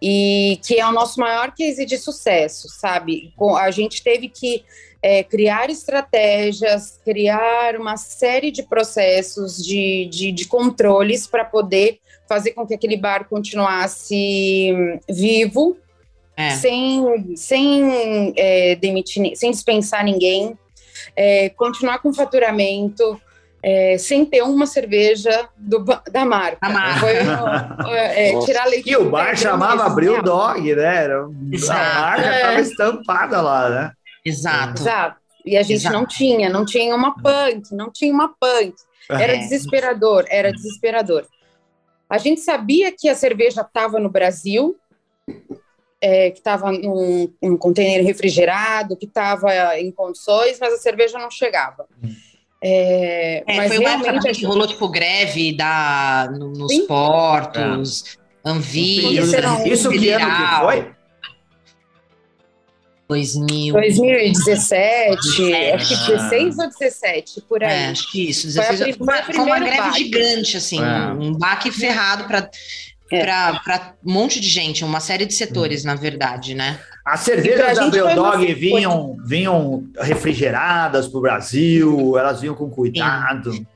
E 0.00 0.60
que 0.64 0.78
é 0.78 0.86
o 0.86 0.92
nosso 0.92 1.18
maior 1.18 1.52
case 1.52 1.84
de 1.84 1.98
sucesso, 1.98 2.68
sabe? 2.68 3.34
A 3.58 3.70
gente 3.70 4.02
teve 4.02 4.28
que 4.28 4.64
é, 5.02 5.22
criar 5.22 5.70
estratégias, 5.70 7.00
criar 7.04 7.76
uma 7.76 7.96
série 7.96 8.50
de 8.50 8.62
processos 8.62 9.56
de, 9.56 10.06
de, 10.06 10.32
de 10.32 10.46
controles 10.46 11.26
para 11.26 11.44
poder 11.44 11.98
fazer 12.28 12.52
com 12.52 12.66
que 12.66 12.74
aquele 12.74 12.96
bar 12.96 13.28
continuasse 13.28 14.72
vivo, 15.08 15.76
é. 16.38 16.50
sem, 16.50 17.34
sem 17.36 18.32
é, 18.36 18.76
demitir, 18.76 19.36
sem 19.36 19.50
dispensar 19.50 20.04
ninguém, 20.04 20.56
é, 21.16 21.48
continuar 21.48 21.98
com 21.98 22.14
faturamento, 22.14 23.20
é, 23.60 23.98
sem 23.98 24.24
ter 24.24 24.42
uma 24.42 24.64
cerveja 24.64 25.48
do, 25.56 25.84
da 26.12 26.24
marca. 26.24 26.58
A 26.60 26.70
marca. 26.70 27.00
Foi, 27.00 27.96
é, 27.96 28.38
tirar 28.44 28.66
leite. 28.66 28.88
E 28.88 28.96
o 28.96 29.10
bar 29.10 29.36
chamava 29.36 29.88
Bril 29.88 30.22
Dog, 30.22 30.76
né? 30.76 31.04
Era, 31.04 31.24
a 31.24 31.28
marca 31.28 32.36
estava 32.36 32.52
é. 32.52 32.60
estampada 32.60 33.40
lá, 33.42 33.68
né? 33.68 33.92
Exato. 34.24 34.82
Exato. 34.82 35.16
E 35.44 35.56
a 35.56 35.62
gente 35.62 35.80
Exato. 35.80 35.94
não 35.96 36.06
tinha, 36.06 36.48
não 36.48 36.64
tinha 36.64 36.94
uma 36.94 37.20
punk, 37.20 37.74
não 37.74 37.90
tinha 37.90 38.14
uma 38.14 38.28
punk. 38.28 38.74
Era 39.10 39.34
é. 39.34 39.38
desesperador, 39.38 40.24
era 40.28 40.52
desesperador. 40.52 41.26
A 42.08 42.16
gente 42.16 42.40
sabia 42.42 42.92
que 42.96 43.08
a 43.08 43.14
cerveja 43.14 43.62
estava 43.62 43.98
no 43.98 44.08
Brasil, 44.08 44.76
é, 46.00 46.30
que 46.30 46.38
estava 46.38 46.70
num, 46.72 47.32
num 47.42 47.56
container 47.56 48.04
refrigerado, 48.04 48.96
que 48.96 49.06
estava 49.06 49.78
em 49.78 49.90
condições, 49.90 50.58
mas 50.60 50.74
a 50.74 50.78
cerveja 50.78 51.18
não 51.18 51.30
chegava. 51.30 51.86
Hum. 52.02 52.14
É, 52.60 53.44
é, 53.46 53.56
mas 53.56 53.68
foi 53.68 53.78
uma 53.78 53.90
época 53.90 54.32
que 54.32 54.44
rolou 54.44 54.66
tipo 54.66 54.88
greve 54.88 55.56
da, 55.56 56.28
no, 56.32 56.50
nos 56.50 56.72
Sim. 56.72 56.86
portos, 56.86 58.18
é. 58.44 58.50
Anvisa, 58.50 59.38
Isso 59.66 59.90
que 59.90 60.10
ano 60.10 60.26
que 60.26 60.60
foi? 60.60 60.98
2000. 63.08 63.72
2017, 63.72 65.54
acho 65.74 66.06
que 66.06 66.12
16 66.12 66.58
ou 66.58 66.68
17, 66.68 67.40
por 67.48 67.64
aí. 67.64 67.72
É, 67.72 67.86
acho 67.86 68.10
que 68.12 68.28
isso. 68.28 68.46
16, 68.46 68.96
foi, 68.96 69.14
a, 69.14 69.22
foi, 69.22 69.34
foi 69.34 69.44
uma 69.44 69.58
greve 69.58 69.76
baque. 69.78 69.98
gigante, 69.98 70.56
assim, 70.58 70.82
é. 70.82 71.12
um 71.12 71.32
baque 71.32 71.70
ferrado 71.70 72.24
para 72.24 72.50
é. 73.10 73.24
para 73.24 73.94
um 74.04 74.12
monte 74.12 74.40
de 74.40 74.48
gente, 74.48 74.84
uma 74.84 75.00
série 75.00 75.26
de 75.26 75.34
setores, 75.34 75.84
hum. 75.84 75.88
na 75.88 75.94
verdade, 75.94 76.54
né? 76.54 76.78
As 77.04 77.20
cervejas 77.20 77.76
da 77.78 77.88
Brewdog 77.88 78.54
vinham, 78.54 79.16
vinham 79.24 79.88
refrigeradas 79.98 81.08
para 81.08 81.18
o 81.18 81.22
Brasil, 81.22 82.18
elas 82.18 82.40
vinham 82.40 82.54
com 82.54 82.68
cuidado. 82.68 83.66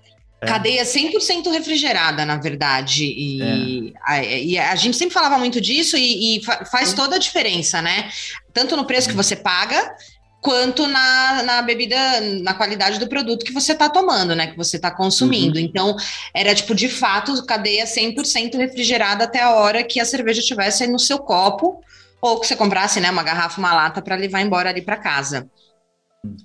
É. 0.40 0.46
Cadeia 0.46 0.82
100% 0.82 1.50
refrigerada, 1.52 2.26
na 2.26 2.36
verdade. 2.36 3.04
E, 3.04 3.92
é. 3.92 4.00
a, 4.04 4.24
e, 4.24 4.58
a, 4.58 4.74
gente 4.74 4.96
sempre 4.96 5.14
falava 5.14 5.38
muito 5.38 5.60
disso 5.60 5.96
e, 5.96 6.38
e 6.38 6.42
faz 6.70 6.92
toda 6.92 7.14
a 7.14 7.18
diferença, 7.18 7.80
né? 7.80 8.10
Tanto 8.52 8.76
no 8.76 8.84
preço 8.84 9.08
que 9.08 9.14
você 9.14 9.36
paga, 9.36 9.94
quanto 10.42 10.88
na, 10.88 11.42
na 11.44 11.62
bebida, 11.62 11.96
na 12.42 12.52
qualidade 12.52 12.98
do 12.98 13.06
produto 13.06 13.46
que 13.46 13.52
você 13.52 13.72
está 13.72 13.88
tomando, 13.88 14.34
né? 14.34 14.48
Que 14.48 14.56
você 14.56 14.74
está 14.74 14.90
consumindo. 14.90 15.56
Uhum. 15.56 15.64
Então, 15.64 15.96
era 16.34 16.52
tipo, 16.52 16.74
de 16.74 16.88
fato, 16.88 17.46
cadeia 17.46 17.84
100% 17.84 18.56
refrigerada 18.56 19.22
até 19.22 19.40
a 19.40 19.54
hora 19.54 19.84
que 19.84 20.00
a 20.00 20.04
cerveja 20.04 20.40
estivesse 20.40 20.84
no 20.88 20.98
seu 20.98 21.20
copo, 21.20 21.80
ou 22.20 22.40
que 22.40 22.46
você 22.46 22.56
comprasse, 22.56 23.00
né, 23.00 23.10
uma 23.10 23.22
garrafa, 23.22 23.58
uma 23.58 23.72
lata 23.72 24.02
para 24.02 24.16
levar 24.16 24.40
embora 24.40 24.68
ali 24.68 24.82
para 24.82 24.96
casa. 24.96 25.48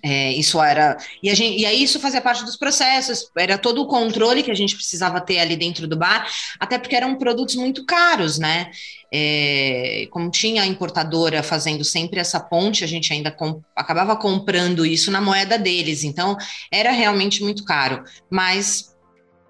É, 0.03 0.31
isso 0.33 0.59
era. 0.59 0.97
E, 1.21 1.29
a 1.29 1.35
gente, 1.35 1.59
e 1.59 1.65
aí 1.65 1.83
isso 1.83 1.99
fazia 1.99 2.19
parte 2.19 2.43
dos 2.43 2.57
processos, 2.57 3.29
era 3.37 3.59
todo 3.59 3.81
o 3.81 3.87
controle 3.87 4.41
que 4.41 4.49
a 4.49 4.55
gente 4.55 4.75
precisava 4.75 5.21
ter 5.21 5.37
ali 5.37 5.55
dentro 5.55 5.87
do 5.87 5.95
bar, 5.95 6.27
até 6.59 6.79
porque 6.79 6.95
eram 6.95 7.15
produtos 7.15 7.55
muito 7.55 7.85
caros, 7.85 8.39
né? 8.39 8.71
É, 9.13 10.07
como 10.09 10.31
tinha 10.31 10.63
a 10.63 10.67
importadora 10.67 11.43
fazendo 11.43 11.83
sempre 11.83 12.19
essa 12.19 12.39
ponte, 12.39 12.83
a 12.83 12.87
gente 12.87 13.13
ainda 13.13 13.29
com, 13.29 13.61
acabava 13.75 14.15
comprando 14.15 14.83
isso 14.83 15.11
na 15.11 15.21
moeda 15.21 15.59
deles, 15.59 16.03
então 16.03 16.35
era 16.71 16.91
realmente 16.91 17.43
muito 17.43 17.63
caro. 17.63 18.03
Mas 18.31 18.95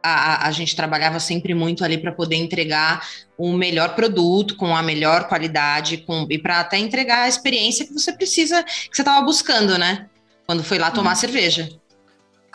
a, 0.04 0.48
a, 0.48 0.52
gente 0.52 0.76
trabalhava 0.76 1.20
sempre 1.20 1.54
muito 1.54 1.84
ali 1.86 1.98
para 1.98 2.12
poder 2.12 2.36
entregar 2.36 3.08
o 3.38 3.54
melhor 3.54 3.96
produto, 3.96 4.56
com 4.58 4.76
a 4.76 4.84
melhor 4.84 5.28
qualidade, 5.28 5.98
com, 5.98 6.28
e 6.30 6.38
para 6.38 6.60
até 6.60 6.78
entregar 6.78 7.24
a 7.24 7.28
experiência 7.30 7.86
que 7.86 7.94
você 7.94 8.12
precisa, 8.12 8.62
que 8.64 8.90
você 8.92 9.02
estava 9.02 9.26
buscando, 9.26 9.78
né? 9.78 10.08
Quando 10.48 10.64
foi 10.64 10.80
lá 10.80 10.90
tomar 10.90 11.12
hum. 11.12 11.16
cerveja. 11.16 11.70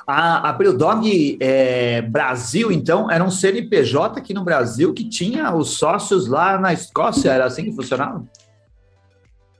A, 0.05 0.49
a 0.49 0.53
Brewdog 0.53 1.39
é, 1.41 2.03
Brasil, 2.03 2.73
então, 2.73 3.09
era 3.09 3.23
um 3.23 3.31
CNPJ 3.31 4.19
aqui 4.19 4.35
no 4.35 4.43
Brasil 4.43 4.93
que 4.93 5.09
tinha 5.09 5.55
os 5.55 5.77
sócios 5.77 6.27
lá 6.27 6.59
na 6.59 6.73
Escócia, 6.73 7.31
era 7.31 7.45
assim 7.45 7.65
que 7.65 7.73
funcionava? 7.73 8.25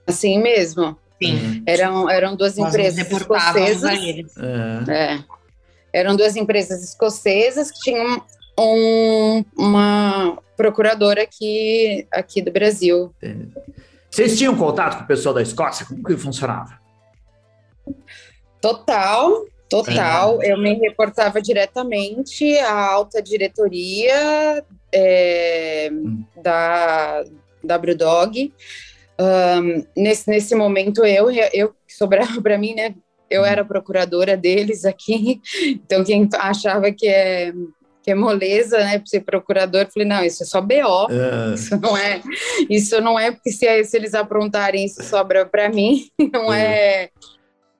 Assim 0.05 0.41
mesmo. 0.41 0.97
Sim. 1.21 1.35
Uhum. 1.35 1.63
Eram, 1.65 2.09
eram 2.09 2.35
duas 2.35 2.57
Nós 2.57 2.73
empresas 2.73 3.09
escocesas. 3.09 4.37
É. 4.37 4.91
É. 4.91 5.23
Eram 5.93 6.15
duas 6.15 6.35
empresas 6.35 6.83
escocesas 6.83 7.71
que 7.71 7.79
tinham 7.79 8.21
um, 8.59 9.45
uma 9.55 10.37
procuradora 10.57 11.21
aqui, 11.21 12.05
aqui 12.11 12.41
do 12.41 12.51
Brasil. 12.51 13.13
Vocês 14.09 14.37
tinham 14.37 14.57
contato 14.57 14.97
com 14.97 15.03
o 15.05 15.07
pessoal 15.07 15.33
da 15.33 15.41
Escócia? 15.41 15.85
Como 15.85 16.03
que 16.03 16.17
funcionava? 16.17 16.83
Total, 18.63 19.45
total. 19.69 20.41
É. 20.41 20.53
Eu 20.53 20.57
me 20.57 20.73
reportava 20.75 21.41
diretamente 21.41 22.57
à 22.59 22.73
alta 22.73 23.21
diretoria 23.21 24.63
é, 24.89 25.89
hum. 25.91 26.23
da, 26.41 27.25
da 27.61 27.77
Brewdog. 27.77 28.53
Um, 29.19 29.85
nesse, 30.01 30.29
nesse 30.29 30.55
momento, 30.55 31.05
eu, 31.05 31.29
eu 31.29 31.75
sobrava 31.89 32.41
para 32.41 32.57
mim, 32.57 32.73
né? 32.73 32.95
Eu 33.29 33.41
hum. 33.41 33.45
era 33.45 33.65
procuradora 33.65 34.37
deles 34.37 34.85
aqui, 34.85 35.41
então 35.83 36.01
quem 36.05 36.29
achava 36.39 36.89
que 36.89 37.05
é 37.05 37.51
que 38.01 38.11
é 38.11 38.15
moleza, 38.15 38.79
né, 38.79 38.97
para 38.97 39.07
ser 39.07 39.21
procurador, 39.21 39.87
falei, 39.89 40.05
não, 40.05 40.25
isso 40.25 40.43
é 40.43 40.45
só 40.45 40.59
BO, 40.59 41.07
é. 41.09 41.53
isso 41.53 41.79
não 41.79 41.95
é, 41.95 42.21
isso 42.69 42.99
não 42.99 43.17
é 43.17 43.31
porque 43.31 43.49
se, 43.49 43.83
se 43.85 43.95
eles 43.95 44.13
aprontarem 44.13 44.83
isso 44.83 45.01
sobra 45.03 45.45
para 45.45 45.69
mim, 45.69 46.09
não 46.33 46.53
é. 46.53 47.03
é 47.05 47.09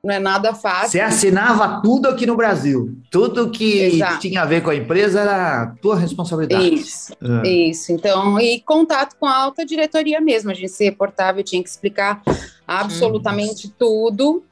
não 0.03 0.13
é 0.13 0.19
nada 0.19 0.53
fácil. 0.53 0.89
Você 0.89 0.99
assinava 0.99 1.81
tudo 1.81 2.09
aqui 2.09 2.25
no 2.25 2.35
Brasil. 2.35 2.93
Tudo 3.09 3.49
que 3.49 3.79
Exato. 3.83 4.19
tinha 4.19 4.41
a 4.41 4.45
ver 4.45 4.61
com 4.61 4.69
a 4.69 4.75
empresa 4.75 5.21
era 5.21 5.73
tua 5.81 5.95
responsabilidade. 5.95 6.73
Isso, 6.73 7.13
é. 7.21 7.47
isso. 7.47 7.91
Então, 7.93 8.37
e 8.37 8.59
contato 8.59 9.15
com 9.17 9.25
a 9.25 9.33
alta 9.33 9.65
diretoria 9.65 10.19
mesmo. 10.19 10.51
A 10.51 10.53
gente 10.53 10.71
se 10.71 10.83
reportava 10.83 11.39
e 11.39 11.43
tinha 11.43 11.63
que 11.63 11.69
explicar 11.69 12.21
absolutamente 12.67 13.67
hum. 13.67 13.71
tudo. 13.79 14.43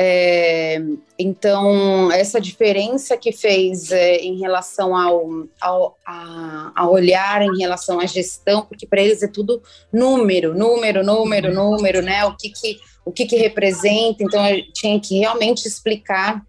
É, 0.00 0.80
então, 1.18 2.10
essa 2.12 2.40
diferença 2.40 3.16
que 3.16 3.32
fez 3.32 3.90
é, 3.90 4.16
em 4.16 4.38
relação 4.38 4.96
ao, 4.96 5.46
ao 5.60 5.96
a, 6.06 6.72
a, 6.74 6.88
olhar 6.88 7.42
em 7.42 7.58
relação 7.58 7.98
à 7.98 8.06
gestão, 8.06 8.62
porque 8.62 8.86
para 8.86 9.02
eles 9.02 9.24
é 9.24 9.28
tudo 9.28 9.60
número, 9.92 10.54
número, 10.54 11.04
número, 11.04 11.52
número, 11.52 12.00
né? 12.00 12.24
O 12.26 12.36
que, 12.36 12.50
que 12.50 12.78
o 13.08 13.12
que, 13.12 13.24
que 13.24 13.36
representa. 13.36 14.22
Então, 14.22 14.46
eu 14.46 14.62
tinha 14.72 15.00
que 15.00 15.18
realmente 15.18 15.66
explicar 15.66 16.44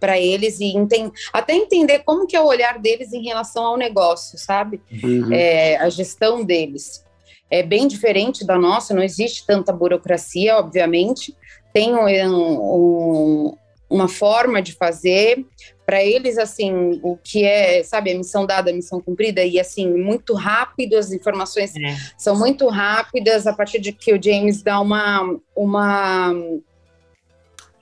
para 0.00 0.18
eles 0.18 0.58
e 0.58 0.74
enten 0.74 1.12
até 1.32 1.52
entender 1.52 2.00
como 2.00 2.26
que 2.26 2.34
é 2.34 2.40
o 2.40 2.46
olhar 2.46 2.78
deles 2.78 3.12
em 3.12 3.22
relação 3.22 3.64
ao 3.64 3.76
negócio, 3.76 4.38
sabe? 4.38 4.80
Uhum. 5.02 5.32
É, 5.32 5.76
a 5.76 5.88
gestão 5.90 6.42
deles. 6.42 7.04
É 7.50 7.62
bem 7.62 7.86
diferente 7.86 8.44
da 8.44 8.58
nossa, 8.58 8.94
não 8.94 9.02
existe 9.02 9.46
tanta 9.46 9.70
burocracia, 9.70 10.56
obviamente. 10.56 11.36
Tem 11.74 11.94
um, 11.94 12.08
um, 12.30 13.56
uma 13.88 14.08
forma 14.08 14.62
de 14.62 14.72
fazer 14.72 15.44
para 15.84 16.02
eles 16.02 16.38
assim 16.38 17.00
o 17.02 17.16
que 17.16 17.44
é 17.44 17.82
sabe 17.82 18.12
a 18.12 18.16
missão 18.16 18.46
dada 18.46 18.70
a 18.70 18.74
missão 18.74 19.00
cumprida 19.00 19.44
e 19.44 19.58
assim 19.58 19.92
muito 19.92 20.34
rápido 20.34 20.96
as 20.96 21.12
informações 21.12 21.74
é. 21.76 21.96
são 22.16 22.38
muito 22.38 22.68
rápidas 22.68 23.46
a 23.46 23.52
partir 23.52 23.80
de 23.80 23.92
que 23.92 24.12
o 24.12 24.22
James 24.22 24.62
dá 24.62 24.80
uma 24.80 25.38
uma 25.56 26.32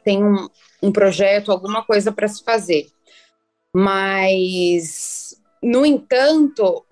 tem 0.03 0.25
um, 0.25 0.49
um 0.83 0.91
projeto 0.91 1.53
alguma 1.53 1.85
coisa 1.85 2.11
para 2.11 2.29
se 2.29 2.43
fazer 2.43 2.87
mas 3.75 5.37
no 5.63 5.85
entanto 5.85 6.85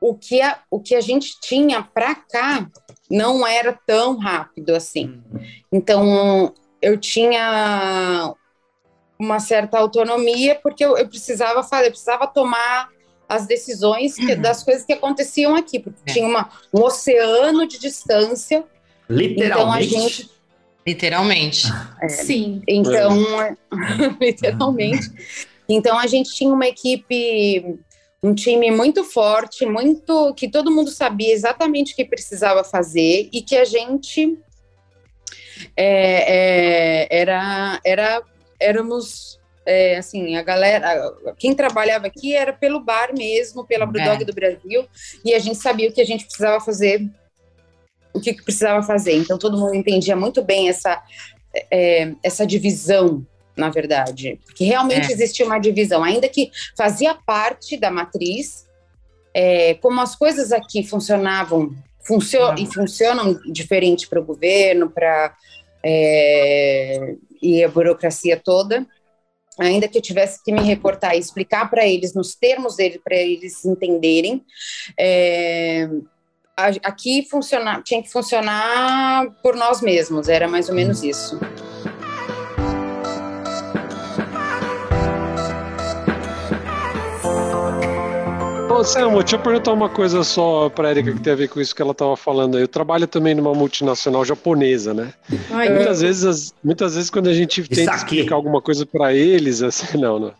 o 0.00 0.14
que 0.14 0.40
a, 0.40 0.60
o 0.70 0.80
que 0.80 0.94
a 0.94 1.00
gente 1.00 1.38
tinha 1.40 1.82
para 1.82 2.14
cá 2.14 2.70
não 3.10 3.46
era 3.46 3.78
tão 3.86 4.16
rápido 4.16 4.74
assim 4.74 5.20
uhum. 5.32 5.40
então 5.72 6.54
eu 6.80 6.96
tinha 6.98 8.34
uma 9.22 9.40
certa 9.40 9.78
autonomia, 9.78 10.58
porque 10.62 10.84
eu, 10.84 10.96
eu 10.96 11.08
precisava 11.08 11.62
fazer, 11.62 11.86
eu 11.86 11.90
precisava 11.90 12.26
tomar 12.26 12.88
as 13.28 13.46
decisões 13.46 14.14
que, 14.14 14.34
uhum. 14.34 14.40
das 14.40 14.62
coisas 14.62 14.84
que 14.84 14.92
aconteciam 14.92 15.54
aqui, 15.54 15.78
porque 15.78 15.98
é. 16.06 16.12
tinha 16.12 16.26
uma, 16.26 16.50
um 16.72 16.82
oceano 16.82 17.66
de 17.66 17.78
distância. 17.78 18.64
Literalmente. 19.08 19.46
Então 19.46 19.72
a 19.72 19.80
gente, 19.80 20.30
literalmente. 20.86 21.66
É, 22.02 22.08
Sim. 22.08 22.62
Então, 22.68 23.16
literalmente. 24.20 25.10
Então 25.68 25.98
a 25.98 26.06
gente 26.06 26.34
tinha 26.34 26.52
uma 26.52 26.66
equipe 26.66 27.78
um 28.22 28.34
time 28.34 28.70
muito 28.70 29.02
forte, 29.02 29.66
muito 29.66 30.32
que 30.34 30.48
todo 30.48 30.70
mundo 30.70 30.90
sabia 30.90 31.32
exatamente 31.32 31.92
o 31.92 31.96
que 31.96 32.04
precisava 32.04 32.62
fazer 32.62 33.28
e 33.32 33.42
que 33.42 33.56
a 33.56 33.64
gente 33.64 34.38
é, 35.76 37.06
é, 37.06 37.20
era, 37.20 37.80
era 37.84 38.22
éramos 38.62 39.40
é, 39.64 39.96
assim, 39.96 40.36
a 40.36 40.42
galera, 40.42 41.12
quem 41.38 41.54
trabalhava 41.54 42.06
aqui 42.06 42.34
era 42.34 42.52
pelo 42.52 42.80
bar 42.80 43.10
mesmo, 43.16 43.64
pela 43.64 43.86
Brewdog 43.86 44.22
é. 44.22 44.24
do 44.24 44.32
Brasil, 44.32 44.86
e 45.24 45.34
a 45.34 45.38
gente 45.38 45.58
sabia 45.58 45.88
o 45.88 45.92
que 45.92 46.00
a 46.00 46.06
gente 46.06 46.24
precisava 46.24 46.62
fazer, 46.64 47.08
o 48.12 48.20
que, 48.20 48.34
que 48.34 48.42
precisava 48.42 48.82
fazer. 48.82 49.14
Então 49.16 49.38
todo 49.38 49.58
mundo 49.58 49.74
entendia 49.74 50.16
muito 50.16 50.42
bem 50.42 50.68
essa, 50.68 51.02
é, 51.70 52.12
essa 52.22 52.46
divisão, 52.46 53.24
na 53.56 53.70
verdade, 53.70 54.40
que 54.54 54.64
realmente 54.64 55.10
é. 55.10 55.12
existia 55.12 55.46
uma 55.46 55.58
divisão, 55.58 56.02
ainda 56.02 56.28
que 56.28 56.50
fazia 56.76 57.14
parte 57.14 57.76
da 57.76 57.90
matriz, 57.90 58.66
é, 59.34 59.74
como 59.74 60.00
as 60.00 60.16
coisas 60.16 60.52
aqui 60.52 60.82
funcionavam 60.82 61.74
funcio 62.04 62.40
e 62.58 62.66
funcionam 62.66 63.40
diferente 63.46 64.08
para 64.08 64.20
o 64.20 64.24
governo, 64.24 64.90
para 64.90 65.34
é, 65.84 67.16
e 67.40 67.62
a 67.62 67.68
burocracia 67.68 68.40
toda 68.42 68.86
ainda 69.58 69.88
que 69.88 69.98
eu 69.98 70.02
tivesse 70.02 70.42
que 70.42 70.52
me 70.52 70.62
reportar 70.62 71.14
e 71.14 71.18
explicar 71.18 71.68
para 71.70 71.86
eles, 71.86 72.14
nos 72.14 72.34
termos 72.34 72.76
dele, 72.76 73.00
para 73.02 73.16
eles 73.16 73.64
entenderem, 73.64 74.44
é, 74.98 75.88
aqui 76.56 77.26
funciona, 77.28 77.82
tinha 77.82 78.02
que 78.02 78.10
funcionar 78.10 79.30
por 79.42 79.56
nós 79.56 79.80
mesmos, 79.80 80.28
era 80.28 80.48
mais 80.48 80.68
ou 80.68 80.74
menos 80.74 81.02
isso. 81.02 81.38
Ô, 88.72 88.82
Selma, 88.82 89.18
deixa 89.18 89.36
eu 89.36 89.40
perguntar 89.40 89.70
uma 89.70 89.90
coisa 89.90 90.24
só 90.24 90.70
pra 90.70 90.90
Erika 90.90 91.12
que 91.12 91.20
tem 91.20 91.34
a 91.34 91.36
ver 91.36 91.48
com 91.48 91.60
isso 91.60 91.74
que 91.74 91.82
ela 91.82 91.92
estava 91.92 92.16
falando 92.16 92.56
aí. 92.56 92.62
Eu 92.62 92.68
trabalho 92.68 93.06
também 93.06 93.34
numa 93.34 93.52
multinacional 93.52 94.24
japonesa, 94.24 94.94
né? 94.94 95.12
Ai, 95.50 95.68
muitas, 95.68 96.00
vezes, 96.00 96.54
muitas 96.64 96.94
vezes, 96.94 97.10
quando 97.10 97.28
a 97.28 97.34
gente 97.34 97.62
tenta 97.64 97.94
explicar 97.94 98.34
alguma 98.34 98.62
coisa 98.62 98.86
para 98.86 99.12
eles, 99.12 99.62
assim, 99.62 99.96
não, 100.00 100.18
não. 100.18 100.32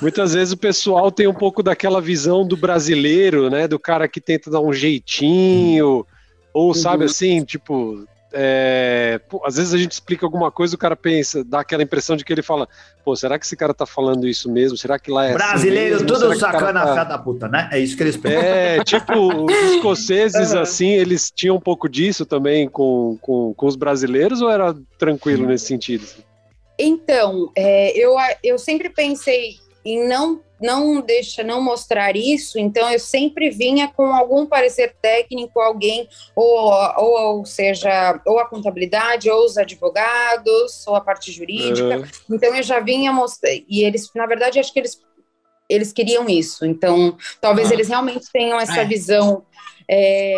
Muitas 0.00 0.34
vezes 0.34 0.52
o 0.52 0.58
pessoal 0.58 1.10
tem 1.10 1.26
um 1.26 1.32
pouco 1.32 1.62
daquela 1.62 2.02
visão 2.02 2.46
do 2.46 2.54
brasileiro, 2.54 3.48
né? 3.48 3.66
Do 3.66 3.78
cara 3.78 4.06
que 4.06 4.20
tenta 4.20 4.50
dar 4.50 4.60
um 4.60 4.74
jeitinho, 4.74 6.06
ou 6.52 6.74
sabe 6.74 7.04
uhum. 7.04 7.10
assim, 7.10 7.44
tipo, 7.44 8.04
é, 8.32 9.20
pô, 9.28 9.42
às 9.44 9.56
vezes 9.56 9.74
a 9.74 9.78
gente 9.78 9.92
explica 9.92 10.24
alguma 10.24 10.50
coisa, 10.50 10.74
o 10.74 10.78
cara 10.78 10.94
pensa, 10.94 11.42
dá 11.44 11.60
aquela 11.60 11.82
impressão 11.82 12.16
de 12.16 12.24
que 12.24 12.32
ele 12.32 12.42
fala, 12.42 12.68
pô, 13.04 13.16
será 13.16 13.38
que 13.38 13.44
esse 13.44 13.56
cara 13.56 13.74
tá 13.74 13.84
falando 13.84 14.28
isso 14.28 14.50
mesmo? 14.50 14.76
Será 14.76 14.98
que 14.98 15.10
lá 15.10 15.26
é. 15.26 15.28
Assim 15.28 15.38
Brasileiro, 15.38 15.96
assim 15.96 16.06
tudo 16.06 16.38
sacana, 16.38 16.82
tá... 16.82 17.04
da 17.04 17.18
puta, 17.18 17.48
né? 17.48 17.68
É 17.72 17.78
isso 17.78 17.96
que 17.96 18.02
eles 18.02 18.16
pensam. 18.16 18.40
É, 18.40 18.84
tipo, 18.84 19.44
os 19.44 19.52
escoceses, 19.74 20.54
assim, 20.54 20.90
eles 20.90 21.30
tinham 21.30 21.56
um 21.56 21.60
pouco 21.60 21.88
disso 21.88 22.24
também 22.24 22.68
com, 22.68 23.18
com, 23.20 23.52
com 23.54 23.66
os 23.66 23.76
brasileiros 23.76 24.40
ou 24.40 24.50
era 24.50 24.74
tranquilo 24.98 25.46
nesse 25.46 25.66
sentido? 25.66 26.06
Então, 26.78 27.50
é, 27.56 27.96
eu, 27.98 28.16
eu 28.42 28.58
sempre 28.58 28.88
pensei 28.88 29.56
em 29.84 30.06
não 30.08 30.40
não 30.60 31.00
deixa, 31.00 31.42
não 31.42 31.60
mostrar 31.60 32.16
isso, 32.16 32.58
então 32.58 32.90
eu 32.90 32.98
sempre 32.98 33.50
vinha 33.50 33.88
com 33.88 34.06
algum 34.06 34.46
parecer 34.46 34.94
técnico, 35.00 35.60
alguém, 35.60 36.08
ou, 36.36 36.72
ou, 36.98 37.36
ou 37.36 37.44
seja, 37.44 38.20
ou 38.26 38.38
a 38.38 38.46
contabilidade, 38.46 39.30
ou 39.30 39.44
os 39.44 39.56
advogados, 39.56 40.86
ou 40.86 40.94
a 40.94 41.00
parte 41.00 41.32
jurídica. 41.32 41.98
Uhum. 41.98 42.04
Então 42.36 42.54
eu 42.54 42.62
já 42.62 42.80
vinha 42.80 43.12
mostrar, 43.12 43.50
e 43.50 43.84
eles, 43.84 44.10
na 44.14 44.26
verdade, 44.26 44.58
acho 44.58 44.72
que 44.72 44.78
eles, 44.78 45.00
eles 45.68 45.92
queriam 45.92 46.28
isso. 46.28 46.66
Então, 46.66 47.16
talvez 47.40 47.70
eles 47.70 47.88
realmente 47.88 48.26
tenham 48.32 48.58
essa 48.58 48.80
é. 48.80 48.84
visão 48.84 49.44
é, 49.88 50.36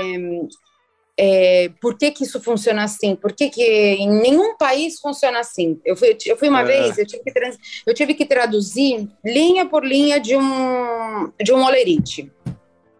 é, 1.24 1.70
por 1.80 1.96
que, 1.96 2.10
que 2.10 2.24
isso 2.24 2.40
funciona 2.40 2.82
assim? 2.82 3.14
Por 3.14 3.32
que, 3.32 3.48
que 3.48 3.62
em 3.62 4.10
nenhum 4.10 4.56
país 4.56 4.98
funciona 4.98 5.38
assim? 5.38 5.80
Eu 5.84 5.96
fui, 5.96 6.18
eu 6.26 6.36
fui 6.36 6.48
uma 6.48 6.62
é. 6.62 6.64
vez, 6.64 6.98
eu 6.98 7.06
tive, 7.06 7.22
que 7.22 7.32
trans, 7.32 7.56
eu 7.86 7.94
tive 7.94 8.14
que 8.14 8.26
traduzir 8.26 9.08
linha 9.24 9.64
por 9.64 9.86
linha 9.86 10.18
de 10.18 10.36
um, 10.36 11.30
de 11.40 11.52
um 11.52 11.62
olerite. 11.62 12.28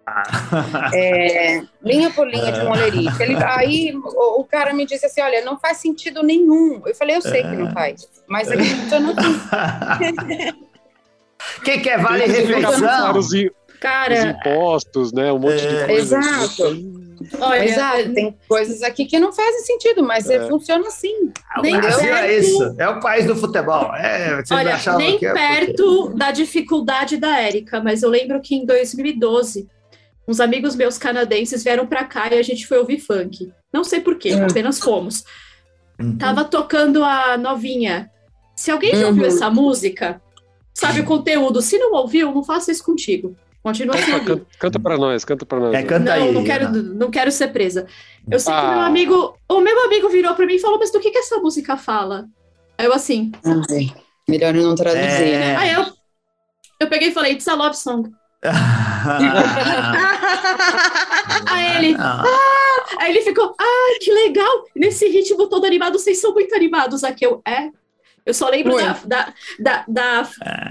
Ah. 0.07 0.91
É, 0.95 1.63
linha 1.83 2.11
por 2.11 2.29
linha 2.29 2.53
de 2.53 2.61
um 2.61 2.71
olerite. 2.71 3.21
Ele, 3.21 3.35
aí 3.43 3.93
o, 3.93 4.41
o, 4.41 4.45
cara 4.45 4.73
me 4.73 4.87
disse 4.87 5.07
assim: 5.07 5.21
Olha, 5.21 5.45
não 5.45 5.59
faz 5.59 5.79
sentido 5.79 6.23
nenhum. 6.23 6.81
Eu 6.87 6.95
falei: 6.95 7.17
Eu 7.17 7.23
sei 7.23 7.43
que 7.43 7.57
não 7.57 7.71
é. 7.71 7.73
faz, 7.73 8.09
mas 8.29 8.49
aqui 8.51 8.65
funciona 8.65 9.15
assim. 9.17 10.63
Quem 11.65 11.83
quer 11.83 11.99
vale 12.01 12.27
refeição? 12.27 13.17
Os, 13.17 13.31
cara, 13.81 14.15
os 14.15 14.25
impostos, 14.25 15.13
né? 15.13 15.33
Um 15.33 15.41
monte 15.41 15.61
de 15.61 15.77
é. 15.77 15.87
coisa. 15.87 16.19
Exato. 16.19 17.02
Olha, 17.41 17.65
Exato, 17.65 18.15
tem 18.15 18.37
coisas 18.49 18.83
aqui 18.83 19.05
que 19.05 19.19
não 19.19 19.33
fazem 19.33 19.61
sentido, 19.61 20.03
mas 20.03 20.29
é. 20.29 20.47
funciona 20.49 20.87
assim. 20.87 21.33
O 21.59 21.63
Brasil 21.63 22.15
é 22.15 22.39
isso, 22.39 22.75
é 22.79 22.89
o 22.89 23.01
país 23.01 23.27
do 23.27 23.37
futebol. 23.37 23.95
É, 23.95 24.43
Olha, 24.51 24.79
nem 24.97 25.17
é 25.17 25.33
perto 25.33 26.03
porque... 26.03 26.19
da 26.19 26.31
dificuldade 26.31 27.17
da 27.17 27.41
Érica, 27.41 27.81
mas 27.83 28.03
eu 28.03 28.11
lembro 28.11 28.41
que 28.41 28.55
em 28.55 28.65
2012, 28.67 29.69
uns 30.27 30.41
amigos 30.41 30.77
meus 30.77 30.99
canadenses 30.99 31.63
vieram 31.63 31.87
para 31.87 32.05
cá 32.05 32.29
e 32.33 32.39
a 32.39 32.43
gente 32.43 32.67
foi 32.67 32.79
ouvir 32.79 32.99
funk. 32.99 33.53
Não 33.73 33.85
sei 33.85 34.01
porquê, 34.01 34.35
uhum. 34.35 34.47
apenas 34.47 34.79
fomos. 34.79 35.25
Uhum. 36.01 36.17
Tava 36.19 36.45
tocando 36.45 37.05
a 37.05 37.37
novinha. 37.37 38.11
Se 38.57 38.71
alguém 38.71 38.93
já 38.93 39.03
uhum. 39.03 39.09
ouviu 39.09 39.27
essa 39.27 39.51
música, 39.51 40.21
sabe 40.75 41.01
o 41.01 41.05
conteúdo. 41.05 41.63
Se 41.63 41.79
não 41.79 41.93
ouviu, 41.93 42.33
não 42.33 42.45
faça 42.45 42.71
isso 42.71 42.85
contigo. 42.85 43.37
Continua 43.63 43.95
assim. 43.95 44.11
Canta, 44.11 44.47
canta 44.59 44.81
para 44.81 44.99
nós, 44.99 45.25
canta 45.25 45.47
para 45.47 45.61
nós. 45.61 45.75
É, 45.75 45.83
canta 45.85 46.17
não, 46.17 46.25
aí. 46.25 46.33
Não 46.33 46.45
quero, 46.45 46.73
não 46.73 47.11
quero 47.11 47.31
ser 47.31 47.49
presa. 47.49 47.87
Eu 48.29 48.41
sei 48.41 48.53
ah. 48.53 48.61
que 48.61 48.67
meu 48.67 48.81
amigo, 48.81 49.39
o 49.49 49.61
meu 49.61 49.85
amigo 49.85 50.09
virou 50.09 50.35
para 50.35 50.47
mim 50.47 50.55
e 50.55 50.59
falou, 50.59 50.79
mas 50.81 50.91
do 50.91 50.99
que 50.99 51.13
que 51.13 51.19
essa 51.19 51.39
música 51.39 51.77
fala? 51.77 52.27
Aí 52.77 52.87
eu 52.87 52.93
assim. 52.93 53.31
Ai, 53.45 53.93
melhor 54.29 54.57
eu 54.57 54.65
não 54.65 54.75
traduzir, 54.75 55.05
é... 55.05 55.39
né? 55.39 55.57
Aí 55.57 55.73
eu, 55.75 55.87
eu 56.81 56.89
peguei 56.89 57.11
e 57.11 57.13
falei, 57.13 57.35
it's 57.35 57.47
a 57.47 57.55
love 57.55 57.77
song. 57.77 58.11
aí 61.47 61.77
ele, 61.77 61.97
ah. 62.01 62.25
aí 62.99 63.13
ele 63.13 63.23
ficou, 63.23 63.55
ah, 63.57 63.99
que 64.01 64.13
legal, 64.13 64.65
nesse 64.75 65.07
ritmo 65.07 65.47
todo 65.47 65.65
animado, 65.65 65.97
vocês 65.97 66.21
são 66.21 66.35
muito 66.35 66.53
animados 66.53 67.05
aqui. 67.05 67.25
Eu, 67.25 67.41
é, 67.47 67.71
eu 68.25 68.33
só 68.33 68.49
lembro 68.49 68.77
da, 68.77 68.97
da, 69.05 69.35
da, 69.59 69.85
da 69.89 70.29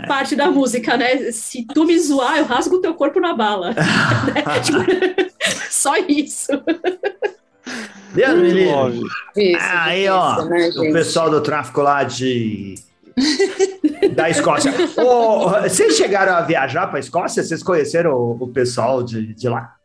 parte 0.08 0.36
da 0.36 0.50
música, 0.50 0.96
né? 0.96 1.32
Se 1.32 1.66
tu 1.74 1.86
me 1.86 2.00
zoar, 2.00 2.38
eu 2.38 2.46
rasgo 2.46 2.78
o 2.78 2.82
teu 2.82 2.94
corpo 2.94 3.20
na 3.20 3.36
bala. 3.36 3.76
tipo, 4.64 4.80
só 5.70 5.98
isso. 5.98 6.52
Deus 8.14 8.40
me 8.40 8.52
livre. 8.52 9.58
Aí, 9.60 10.08
ó, 10.08 10.46
né, 10.46 10.70
o 10.70 10.94
pessoal 10.94 11.30
do 11.30 11.42
tráfico 11.42 11.82
lá 11.82 12.04
de. 12.04 12.76
da 14.14 14.30
Escócia. 14.30 14.74
oh, 14.98 15.50
vocês 15.62 15.98
chegaram 15.98 16.34
a 16.34 16.42
viajar 16.42 16.88
para 16.88 16.98
a 16.98 17.02
Escócia? 17.02 17.44
Vocês 17.44 17.62
conheceram 17.62 18.14
o, 18.14 18.44
o 18.44 18.48
pessoal 18.48 19.04
de, 19.04 19.34
de 19.34 19.50
lá? 19.50 19.76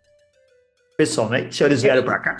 Pessoalmente? 0.96 1.62
Eles 1.64 1.82
vieram 1.82 2.04
para 2.04 2.18
cá? 2.20 2.36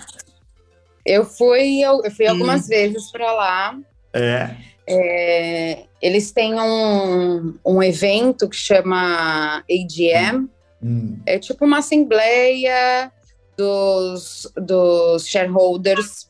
Eu 1.05 1.25
fui, 1.25 1.81
eu, 1.81 2.01
eu 2.03 2.11
fui 2.11 2.27
algumas 2.27 2.65
hum. 2.65 2.69
vezes 2.69 3.11
para 3.11 3.31
lá. 3.33 3.77
É. 4.13 4.55
É, 4.87 5.83
eles 6.01 6.31
têm 6.31 6.53
um, 6.55 7.55
um 7.65 7.83
evento 7.83 8.47
que 8.47 8.55
chama 8.55 9.63
AGM, 9.69 10.47
hum. 10.81 11.19
é 11.25 11.37
tipo 11.37 11.65
uma 11.65 11.79
assembleia 11.79 13.11
dos, 13.57 14.49
dos 14.55 15.27
shareholders, 15.27 16.29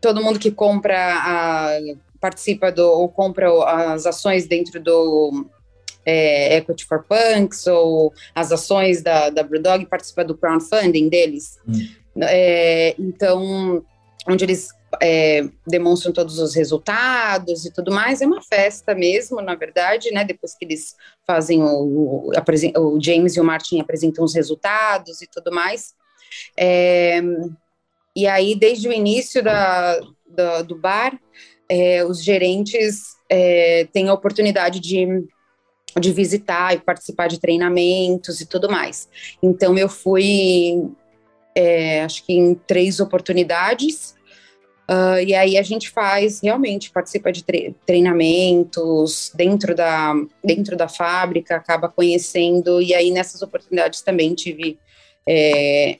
todo 0.00 0.22
mundo 0.22 0.38
que 0.38 0.50
compra, 0.50 0.96
a, 0.96 1.78
participa 2.20 2.70
do, 2.70 2.86
ou 2.86 3.08
compra 3.08 3.48
as 3.92 4.06
ações 4.06 4.46
dentro 4.46 4.80
do 4.80 5.46
é, 6.04 6.58
Equity 6.58 6.84
for 6.84 7.04
Punks 7.04 7.66
ou 7.66 8.12
as 8.34 8.52
ações 8.52 9.02
da, 9.02 9.30
da 9.30 9.42
Brewdog 9.42 9.86
participa 9.86 10.24
do 10.24 10.36
crowdfunding 10.36 11.08
deles. 11.08 11.58
Hum. 11.66 11.88
É, 12.22 12.94
então, 12.98 13.84
onde 14.28 14.44
eles 14.44 14.68
é, 15.00 15.48
demonstram 15.66 16.12
todos 16.12 16.38
os 16.38 16.54
resultados 16.54 17.64
e 17.64 17.72
tudo 17.72 17.92
mais. 17.92 18.20
É 18.20 18.26
uma 18.26 18.42
festa 18.42 18.94
mesmo, 18.94 19.40
na 19.40 19.54
verdade, 19.54 20.10
né? 20.10 20.24
Depois 20.24 20.54
que 20.56 20.64
eles 20.64 20.96
fazem 21.26 21.62
o, 21.62 21.66
o, 21.66 22.30
o 22.30 23.00
James 23.00 23.36
e 23.36 23.40
o 23.40 23.44
Martin 23.44 23.80
apresentam 23.80 24.24
os 24.24 24.34
resultados 24.34 25.22
e 25.22 25.26
tudo 25.26 25.52
mais. 25.52 25.94
É, 26.56 27.20
e 28.14 28.26
aí, 28.26 28.54
desde 28.54 28.88
o 28.88 28.92
início 28.92 29.42
da, 29.42 30.00
da 30.26 30.62
do 30.62 30.76
bar, 30.76 31.18
é, 31.68 32.04
os 32.04 32.22
gerentes 32.22 33.14
é, 33.28 33.86
têm 33.92 34.08
a 34.08 34.14
oportunidade 34.14 34.80
de, 34.80 35.06
de 35.98 36.12
visitar 36.12 36.74
e 36.74 36.80
participar 36.80 37.28
de 37.28 37.38
treinamentos 37.38 38.40
e 38.40 38.46
tudo 38.46 38.68
mais. 38.68 39.08
Então, 39.40 39.78
eu 39.78 39.88
fui, 39.88 40.90
é, 41.54 42.02
acho 42.02 42.26
que 42.26 42.32
em 42.32 42.54
três 42.54 42.98
oportunidades 42.98 44.18
Uh, 44.90 45.22
e 45.24 45.34
aí 45.36 45.56
a 45.56 45.62
gente 45.62 45.88
faz, 45.88 46.40
realmente, 46.42 46.90
participa 46.90 47.30
de 47.30 47.44
tre 47.44 47.72
treinamentos 47.86 49.30
dentro 49.36 49.72
da, 49.72 50.14
dentro 50.42 50.76
da 50.76 50.88
fábrica, 50.88 51.54
acaba 51.54 51.88
conhecendo, 51.88 52.82
e 52.82 52.92
aí 52.92 53.12
nessas 53.12 53.40
oportunidades 53.40 54.02
também 54.02 54.34
tive 54.34 54.76
é, 55.28 55.96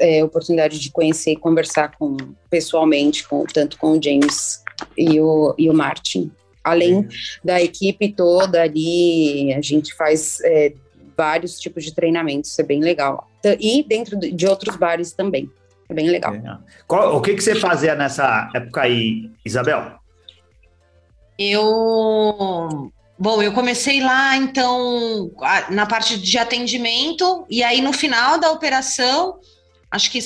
é, 0.00 0.24
oportunidade 0.24 0.80
de 0.80 0.90
conhecer 0.90 1.30
e 1.30 1.36
conversar 1.36 1.96
com, 1.96 2.16
pessoalmente, 2.50 3.26
com, 3.28 3.44
tanto 3.44 3.78
com 3.78 3.96
o 3.96 4.02
James 4.02 4.64
e 4.96 5.20
o, 5.20 5.54
e 5.56 5.70
o 5.70 5.74
Martin. 5.74 6.32
Além 6.64 7.06
da 7.44 7.62
equipe 7.62 8.12
toda 8.12 8.60
ali, 8.60 9.54
a 9.54 9.60
gente 9.60 9.94
faz 9.94 10.40
é, 10.40 10.72
vários 11.16 11.60
tipos 11.60 11.84
de 11.84 11.94
treinamentos, 11.94 12.50
isso 12.50 12.60
é 12.60 12.64
bem 12.64 12.80
legal. 12.80 13.30
E 13.60 13.84
dentro 13.84 14.18
de 14.18 14.46
outros 14.46 14.74
bares 14.74 15.12
também. 15.12 15.48
É 15.88 15.94
bem 15.94 16.10
legal. 16.10 16.34
Qual, 16.86 17.16
o 17.16 17.20
que, 17.20 17.34
que 17.34 17.40
você 17.40 17.54
fazia 17.54 17.94
nessa 17.94 18.50
época 18.54 18.82
aí, 18.82 19.30
Isabel? 19.44 19.98
Eu. 21.38 22.90
Bom, 23.18 23.42
eu 23.42 23.52
comecei 23.52 24.00
lá, 24.00 24.36
então, 24.36 25.32
na 25.70 25.86
parte 25.86 26.16
de 26.16 26.38
atendimento, 26.38 27.44
e 27.50 27.64
aí 27.64 27.80
no 27.80 27.92
final 27.92 28.38
da 28.38 28.50
operação, 28.52 29.40
acho 29.90 30.10
que 30.10 30.20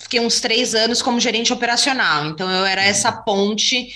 fiquei 0.00 0.20
uns 0.20 0.40
três 0.40 0.72
anos 0.72 1.02
como 1.02 1.18
gerente 1.18 1.52
operacional. 1.52 2.26
Então, 2.26 2.48
eu 2.48 2.64
era 2.64 2.84
essa 2.84 3.10
ponte 3.10 3.88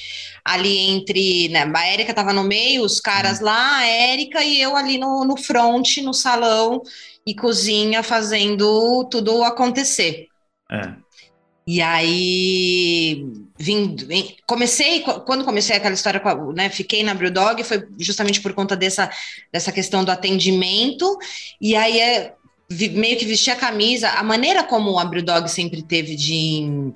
ali 0.45 0.79
entre. 0.79 1.49
Né, 1.49 1.71
a 1.73 1.87
Érica 1.87 2.11
estava 2.11 2.33
no 2.33 2.43
meio, 2.43 2.83
os 2.83 2.99
caras 3.01 3.41
lá, 3.41 3.79
a 3.79 3.87
Érica 3.87 4.43
e 4.43 4.61
eu 4.61 4.75
ali 4.75 4.99
no, 4.99 5.25
no 5.25 5.37
front, 5.37 5.99
no 5.99 6.13
salão 6.13 6.83
e 7.27 7.35
cozinha, 7.35 8.03
fazendo 8.03 9.07
tudo 9.11 9.45
acontecer. 9.45 10.27
É. 10.71 10.93
E 11.67 11.81
aí, 11.81 13.25
vim, 13.59 13.95
comecei, 14.47 15.01
quando 15.01 15.45
comecei 15.45 15.77
aquela 15.77 15.95
história, 15.95 16.21
né, 16.55 16.69
fiquei 16.69 17.03
na 17.03 17.15
Brewdog, 17.15 17.63
foi 17.63 17.87
justamente 17.99 18.41
por 18.41 18.53
conta 18.55 18.77
dessa, 18.77 19.11
dessa 19.53 19.71
questão 19.71 20.03
do 20.03 20.11
atendimento, 20.11 21.19
e 21.61 21.77
aí 21.77 22.01
é, 22.01 22.35
meio 22.71 23.19
que 23.19 23.25
vestir 23.25 23.51
a 23.51 23.57
camisa, 23.57 24.09
a 24.11 24.23
maneira 24.23 24.65
como 24.65 24.99
a 24.99 25.05
Brewdog 25.05 25.49
sempre 25.49 25.83
teve 25.83 26.17
de 26.17 26.93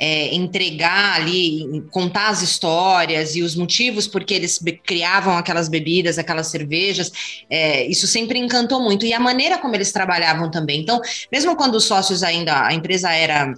é, 0.00 0.34
entregar 0.34 1.16
ali, 1.16 1.84
contar 1.90 2.28
as 2.30 2.40
histórias 2.40 3.36
e 3.36 3.42
os 3.42 3.54
motivos 3.54 4.06
porque 4.06 4.32
eles 4.32 4.58
criavam 4.86 5.36
aquelas 5.36 5.68
bebidas, 5.68 6.18
aquelas 6.18 6.46
cervejas, 6.46 7.12
é, 7.50 7.86
isso 7.86 8.06
sempre 8.06 8.38
encantou 8.38 8.80
muito. 8.80 9.04
E 9.04 9.12
a 9.12 9.20
maneira 9.20 9.58
como 9.58 9.74
eles 9.74 9.92
trabalhavam 9.92 10.50
também. 10.50 10.80
Então, 10.80 11.00
mesmo 11.30 11.54
quando 11.54 11.74
os 11.74 11.84
sócios 11.84 12.22
ainda, 12.22 12.66
a 12.66 12.72
empresa 12.72 13.12
era 13.12 13.52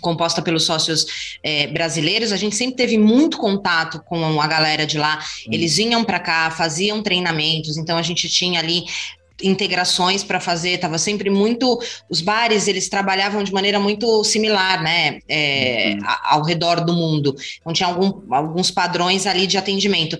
composta 0.00 0.42
pelos 0.42 0.64
sócios 0.64 1.38
é, 1.42 1.66
brasileiros, 1.68 2.32
a 2.32 2.36
gente 2.36 2.56
sempre 2.56 2.76
teve 2.76 2.98
muito 2.98 3.38
contato 3.38 4.02
com 4.04 4.40
a 4.40 4.46
galera 4.46 4.86
de 4.86 4.98
lá. 4.98 5.18
Eles 5.50 5.76
vinham 5.76 6.04
para 6.04 6.18
cá, 6.18 6.50
faziam 6.50 7.02
treinamentos, 7.02 7.76
então 7.76 7.96
a 7.96 8.02
gente 8.02 8.28
tinha 8.28 8.60
ali 8.60 8.84
integrações 9.42 10.22
para 10.22 10.40
fazer, 10.40 10.70
estava 10.70 10.98
sempre 10.98 11.30
muito. 11.30 11.80
Os 12.08 12.20
bares 12.20 12.68
eles 12.68 12.88
trabalhavam 12.88 13.42
de 13.42 13.52
maneira 13.52 13.78
muito 13.78 14.22
similar, 14.24 14.82
né? 14.82 15.20
É, 15.28 15.96
uhum. 15.98 16.06
ao 16.24 16.42
redor 16.42 16.84
do 16.84 16.92
mundo. 16.92 17.34
Então 17.60 17.72
tinha 17.72 17.88
algum, 17.88 18.22
alguns 18.34 18.70
padrões 18.70 19.26
ali 19.26 19.46
de 19.46 19.56
atendimento. 19.56 20.18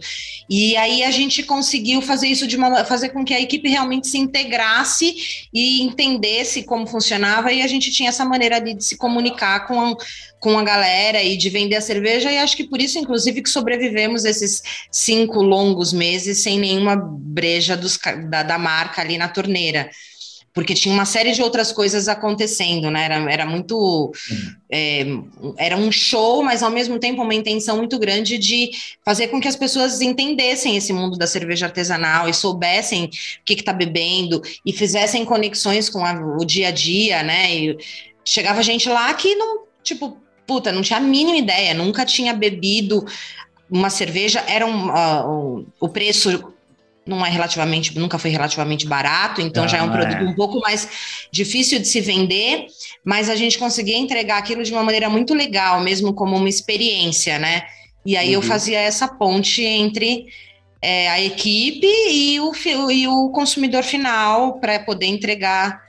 E 0.49 0.77
aí 0.77 1.05
a 1.05 1.11
gente 1.11 1.43
conseguiu 1.43 2.03
fazer 2.03 2.27
isso 2.29 2.47
de 2.47 2.57
uma 2.57 2.85
fazer 2.85 3.11
com 3.11 3.25
que 3.25 3.35
a 3.35 3.41
equipe 3.41 3.68
realmente 3.68 4.09
se 4.09 4.18
integrasse 4.18 5.49
e 5.53 5.83
entendesse 5.83 6.62
como 6.64 6.87
funcionava, 6.87 7.53
e 7.53 7.62
a 7.62 7.66
gente 7.66 7.91
tinha 7.91 8.09
essa 8.09 8.25
maneira 8.25 8.57
ali 8.57 8.75
de 8.75 8.85
se 8.85 8.97
comunicar 8.97 9.66
com 9.66 9.97
com 10.41 10.59
a 10.59 10.64
galera 10.64 11.22
e 11.22 11.36
de 11.36 11.51
vender 11.51 11.76
a 11.76 11.80
cerveja, 11.80 12.32
e 12.32 12.38
acho 12.38 12.57
que 12.57 12.64
por 12.64 12.80
isso, 12.80 12.99
inclusive, 12.99 13.43
que 13.43 13.51
sobrevivemos 13.51 14.24
esses 14.24 14.62
cinco 14.91 15.43
longos 15.43 15.93
meses 15.93 16.38
sem 16.38 16.59
nenhuma 16.59 16.97
breja 16.97 17.76
dos, 17.76 17.99
da, 18.28 18.43
da 18.43 18.59
marca 18.59 19.03
ali 19.03 19.16
na 19.18 19.28
torneira 19.28 19.91
porque 20.53 20.74
tinha 20.74 20.93
uma 20.93 21.05
série 21.05 21.32
de 21.32 21.43
outras 21.43 21.70
coisas 21.70 22.09
acontecendo, 22.09 22.91
né? 22.91 23.05
Era, 23.05 23.32
era 23.32 23.47
muito. 23.47 24.12
É, 24.70 25.07
era 25.57 25.76
um 25.76 25.93
show, 25.93 26.43
mas 26.43 26.62
ao 26.62 26.70
mesmo 26.70 26.99
tempo 26.99 27.22
uma 27.22 27.34
intenção 27.34 27.76
muito 27.76 27.99
grande 27.99 28.36
de 28.36 28.70
fazer 29.05 29.28
com 29.28 29.41
que 29.41 29.47
as 29.47 29.57
pessoas 29.57 30.01
entendessem 30.01 30.76
esse 30.76 30.93
mundo 30.93 31.16
da 31.16 31.26
cerveja 31.26 31.66
artesanal 31.66 32.28
e 32.28 32.34
soubessem 32.34 33.05
o 33.05 33.11
que 33.45 33.55
está 33.55 33.72
bebendo 33.72 34.43
e 34.66 34.72
fizessem 34.72 35.24
conexões 35.24 35.88
com 35.88 36.05
a, 36.05 36.12
o 36.38 36.45
dia 36.45 36.68
a 36.68 36.72
dia, 36.72 37.22
né? 37.22 37.55
E 37.55 37.78
chegava 38.24 38.62
gente 38.62 38.88
lá 38.88 39.12
que 39.14 39.34
não, 39.36 39.66
tipo, 39.84 40.18
puta, 40.51 40.72
não 40.72 40.82
tinha 40.82 40.96
a 40.96 41.01
mínima 41.01 41.38
ideia, 41.38 41.72
nunca 41.72 42.05
tinha 42.05 42.34
bebido 42.34 43.07
uma 43.70 43.88
cerveja, 43.88 44.42
era 44.48 44.66
um, 44.66 44.88
uh, 44.88 45.30
um, 45.30 45.66
o 45.78 45.88
preço 45.88 46.53
não 47.07 47.24
é 47.24 47.30
relativamente, 47.30 47.96
nunca 47.96 48.18
foi 48.18 48.30
relativamente 48.30 48.84
barato, 48.84 49.40
então 49.40 49.68
já 49.68 49.78
é 49.78 49.82
um 49.82 49.92
produto 49.92 50.16
é. 50.16 50.22
um 50.24 50.34
pouco 50.34 50.59
mais 50.59 50.88
difícil 51.30 51.78
de 51.78 51.86
se 51.86 52.01
vender, 52.01 52.66
mas 53.05 53.30
a 53.30 53.36
gente 53.36 53.61
conseguia 53.61 53.96
entregar 53.96 54.38
aquilo 54.38 54.64
de 54.64 54.72
uma 54.72 54.82
maneira 54.82 55.09
muito 55.09 55.34
legal, 55.34 55.80
mesmo 55.80 56.12
como 56.12 56.36
uma 56.36 56.48
experiência, 56.48 57.38
né? 57.38 57.62
E 58.05 58.16
aí 58.16 58.30
uhum. 58.30 58.34
eu 58.34 58.42
fazia 58.42 58.80
essa 58.80 59.07
ponte 59.07 59.62
entre 59.62 60.26
é, 60.82 61.09
a 61.11 61.20
equipe 61.20 61.86
e 61.86 62.40
o, 62.40 62.53
e 62.90 63.07
o 63.07 63.28
consumidor 63.28 63.84
final 63.84 64.59
para 64.59 64.80
poder 64.80 65.07
entregar 65.07 65.80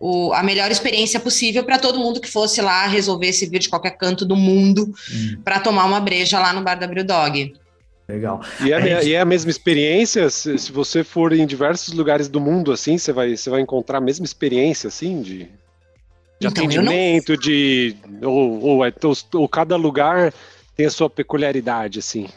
o, 0.00 0.32
a 0.32 0.42
melhor 0.42 0.70
experiência 0.70 1.18
possível 1.20 1.64
para 1.64 1.78
todo 1.78 1.98
mundo 1.98 2.20
que 2.20 2.30
fosse 2.30 2.60
lá 2.60 2.86
resolver 2.86 3.32
se 3.32 3.46
vir 3.46 3.60
de 3.60 3.68
qualquer 3.68 3.92
canto 3.92 4.24
do 4.24 4.36
mundo 4.36 4.92
hum. 5.12 5.38
para 5.44 5.60
tomar 5.60 5.84
uma 5.84 6.00
breja 6.00 6.38
lá 6.38 6.52
no 6.52 6.62
bar 6.62 6.74
da 6.74 6.86
Brewdog. 6.86 7.54
Legal. 8.08 8.42
E 8.60 8.72
é, 8.72 8.82
gente... 8.82 9.08
e 9.08 9.14
é, 9.14 9.20
a 9.20 9.24
mesma 9.24 9.50
experiência? 9.50 10.28
Se, 10.28 10.58
se, 10.58 10.70
você 10.70 11.02
for 11.02 11.32
em 11.32 11.46
diversos 11.46 11.94
lugares 11.94 12.28
do 12.28 12.38
mundo, 12.38 12.70
assim, 12.70 12.98
você 12.98 13.12
vai, 13.12 13.34
você 13.34 13.48
vai 13.48 13.62
encontrar 13.62 13.98
a 13.98 14.00
mesma 14.00 14.26
experiência, 14.26 14.88
assim, 14.88 15.22
de, 15.22 15.38
de 15.38 15.48
então, 16.38 16.50
atendimento, 16.50 17.32
não... 17.32 17.38
de. 17.38 17.96
Ou, 18.22 18.60
ou, 18.62 18.84
é, 18.84 18.92
ou, 19.02 19.40
ou 19.40 19.48
cada 19.48 19.76
lugar 19.76 20.34
tem 20.76 20.84
a 20.84 20.90
sua 20.90 21.08
peculiaridade, 21.08 22.00
assim. 22.00 22.28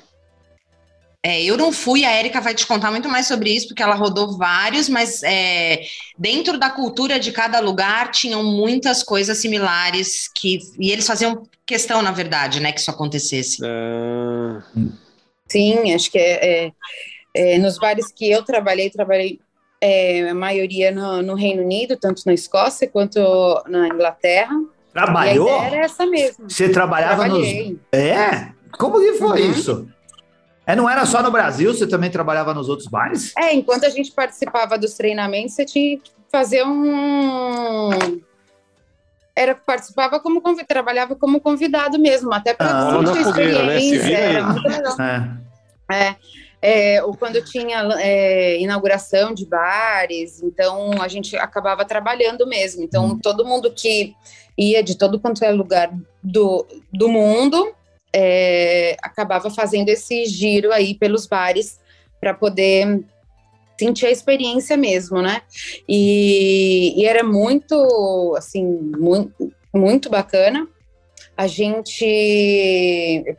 É, 1.27 1.43
eu 1.43 1.57
não 1.57 1.73
fui, 1.73 2.05
a 2.05 2.17
Erika 2.17 2.39
vai 2.39 2.55
te 2.55 2.65
contar 2.65 2.89
muito 2.89 3.09
mais 3.09 3.27
sobre 3.27 3.49
isso, 3.53 3.67
porque 3.67 3.83
ela 3.83 3.95
rodou 3.95 4.37
vários, 4.37 4.87
mas 4.87 5.21
é, 5.23 5.81
dentro 6.17 6.57
da 6.57 6.69
cultura 6.69 7.19
de 7.19 7.33
cada 7.33 7.59
lugar 7.59 8.11
tinham 8.11 8.41
muitas 8.41 9.03
coisas 9.03 9.37
similares 9.37 10.29
que. 10.33 10.59
E 10.79 10.89
eles 10.89 11.05
faziam 11.05 11.43
questão, 11.65 12.01
na 12.01 12.11
verdade, 12.11 12.61
né, 12.61 12.71
que 12.71 12.79
isso 12.79 12.89
acontecesse. 12.89 13.61
Uh... 13.61 14.89
Sim, 15.49 15.93
acho 15.93 16.09
que 16.09 16.17
é, 16.17 16.45
é, 16.45 16.71
é, 17.35 17.57
nos 17.57 17.77
bares 17.77 18.09
que 18.09 18.31
eu 18.31 18.41
trabalhei, 18.41 18.89
trabalhei 18.89 19.37
é, 19.81 20.29
a 20.29 20.33
maioria 20.33 20.93
no, 20.93 21.21
no, 21.21 21.35
Reino 21.35 21.61
Unido, 21.61 21.97
tanto 21.97 22.21
na 22.25 22.33
Escócia 22.33 22.87
quanto 22.87 23.19
na 23.67 23.89
Inglaterra. 23.89 24.55
Trabalhou? 24.93 25.49
era 25.61 25.75
essa 25.83 26.05
mesmo. 26.05 26.49
Você 26.49 26.69
trabalhava 26.69 27.27
nos. 27.27 27.45
É? 27.91 28.53
Como 28.71 28.97
que 28.97 29.15
foi 29.15 29.41
uhum. 29.41 29.51
isso? 29.51 29.96
É, 30.67 30.75
não 30.75 30.89
era 30.89 31.05
só 31.05 31.23
no 31.23 31.31
Brasil, 31.31 31.73
você 31.73 31.87
também 31.87 32.11
trabalhava 32.11 32.53
nos 32.53 32.67
outros 32.67 32.89
bares? 32.89 33.33
É, 33.37 33.53
enquanto 33.53 33.85
a 33.85 33.89
gente 33.89 34.11
participava 34.11 34.77
dos 34.77 34.95
treinamentos, 34.95 35.53
você 35.53 35.63
tinha 35.63 35.97
que 35.97 36.11
fazer 36.29 36.61
um. 36.65 38.19
Era 39.33 39.55
participava 39.55 40.19
como 40.19 40.41
trabalhava 40.67 41.15
como 41.15 41.39
convidado 41.39 41.97
mesmo, 41.97 42.33
até 42.33 42.53
para 42.53 42.89
ah, 42.89 43.01
experiência. 43.01 44.03
Né? 44.03 44.33
Era 44.33 44.43
muito 44.43 44.67
legal. 44.67 44.95
É. 45.89 45.95
é. 45.95 46.15
É, 46.59 47.03
ou 47.03 47.15
quando 47.15 47.39
tinha 47.43 47.87
é, 47.99 48.59
inauguração 48.59 49.31
de 49.31 49.45
bares, 49.45 50.41
então 50.41 50.91
a 50.99 51.07
gente 51.07 51.37
acabava 51.37 51.85
trabalhando 51.85 52.47
mesmo. 52.47 52.83
Então, 52.83 53.05
hum. 53.05 53.19
todo 53.19 53.45
mundo 53.45 53.71
que 53.71 54.15
ia 54.57 54.83
de 54.83 54.97
todo 54.97 55.19
quanto 55.19 55.45
é 55.45 55.51
lugar 55.51 55.91
do, 56.21 56.65
do 56.91 57.07
mundo 57.07 57.73
é, 58.19 58.97
acabava 59.03 59.51
fazendo 59.51 59.89
esse 59.89 60.25
giro 60.25 60.73
aí 60.73 60.95
pelos 60.95 61.27
bares 61.27 61.79
para 62.19 62.33
poder 62.33 63.03
sentir 63.79 64.07
a 64.07 64.11
experiência 64.11 64.75
mesmo, 64.75 65.21
né? 65.21 65.43
E, 65.87 66.99
e, 66.99 67.05
era 67.05 67.23
muito, 67.23 68.33
assim, 68.35 68.65
muito, 68.65 69.53
muito 69.71 70.09
bacana. 70.09 70.67
A 71.37 71.45
gente, 71.45 72.03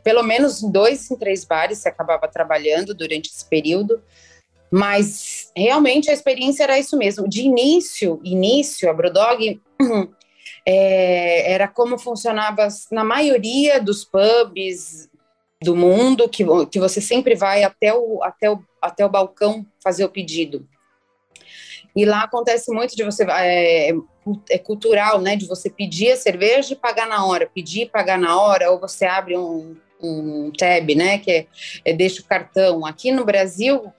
pelo 0.01 0.23
menos 0.23 0.61
dois 0.61 1.11
em 1.11 1.17
três 1.17 1.43
bares, 1.43 1.79
se 1.79 1.89
acabava 1.89 2.25
trabalhando 2.29 2.93
durante 2.93 3.29
esse 3.29 3.43
período, 3.43 4.01
mas 4.71 5.51
realmente 5.53 6.09
a 6.09 6.13
experiência 6.13 6.63
era 6.63 6.79
isso 6.79 6.95
mesmo. 6.95 7.27
De 7.27 7.41
início, 7.41 8.21
início, 8.23 8.89
a 8.89 8.93
Brodog 8.93 9.59
é, 10.65 11.51
era 11.51 11.67
como 11.67 11.97
funcionava 11.97 12.67
na 12.91 13.03
maioria 13.03 13.79
dos 13.81 14.03
pubs 14.03 15.09
do 15.61 15.75
mundo, 15.75 16.29
que, 16.29 16.45
que 16.71 16.79
você 16.79 17.01
sempre 17.01 17.35
vai 17.35 17.63
até 17.63 17.93
o, 17.93 18.23
até, 18.23 18.49
o, 18.49 18.63
até 18.81 19.05
o 19.05 19.09
balcão 19.09 19.65
fazer 19.83 20.05
o 20.05 20.09
pedido. 20.09 20.67
E 21.95 22.05
lá 22.05 22.23
acontece 22.23 22.71
muito 22.71 22.95
de 22.95 23.03
você 23.03 23.25
é, 23.29 23.91
é 24.49 24.57
cultural, 24.57 25.19
né? 25.19 25.35
De 25.35 25.47
você 25.47 25.69
pedir 25.69 26.11
a 26.11 26.17
cerveja 26.17 26.73
e 26.73 26.77
pagar 26.77 27.07
na 27.07 27.25
hora, 27.25 27.49
pedir 27.53 27.81
e 27.81 27.89
pagar 27.89 28.17
na 28.17 28.39
hora, 28.39 28.71
ou 28.71 28.79
você 28.79 29.05
abre 29.05 29.37
um, 29.37 29.75
um 30.01 30.51
tab, 30.57 30.89
né? 30.95 31.17
Que 31.17 31.31
é, 31.31 31.47
é 31.83 31.93
deixa 31.93 32.21
o 32.21 32.25
cartão. 32.25 32.85
Aqui 32.85 33.11
no 33.11 33.25
Brasil, 33.25 33.91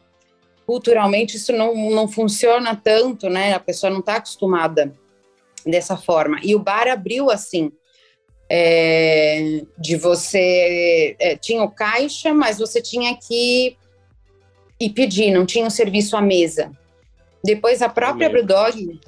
culturalmente, 0.65 1.37
isso 1.37 1.53
não, 1.53 1.75
não 1.91 2.09
funciona 2.09 2.75
tanto, 2.75 3.29
né? 3.29 3.53
A 3.53 3.61
pessoa 3.61 3.91
não 3.91 4.01
está 4.01 4.17
acostumada 4.17 4.95
dessa 5.67 5.97
forma. 5.97 6.41
E 6.43 6.55
o 6.55 6.59
bar 6.59 6.89
abriu 6.89 7.31
assim. 7.31 7.71
É, 8.53 9.63
de 9.79 9.95
você 9.95 11.15
é, 11.21 11.37
tinha 11.37 11.63
o 11.63 11.71
caixa, 11.71 12.35
mas 12.35 12.59
você 12.59 12.83
tinha 12.83 13.17
que 13.17 13.77
ir 14.81 14.91
pedir, 14.91 15.31
não 15.31 15.47
tinha 15.47 15.67
o 15.67 15.71
serviço 15.71 16.17
à 16.17 16.21
mesa. 16.21 16.73
Depois 17.45 17.81
a 17.81 17.89
própria 17.89 18.29
Brewdog 18.29 18.99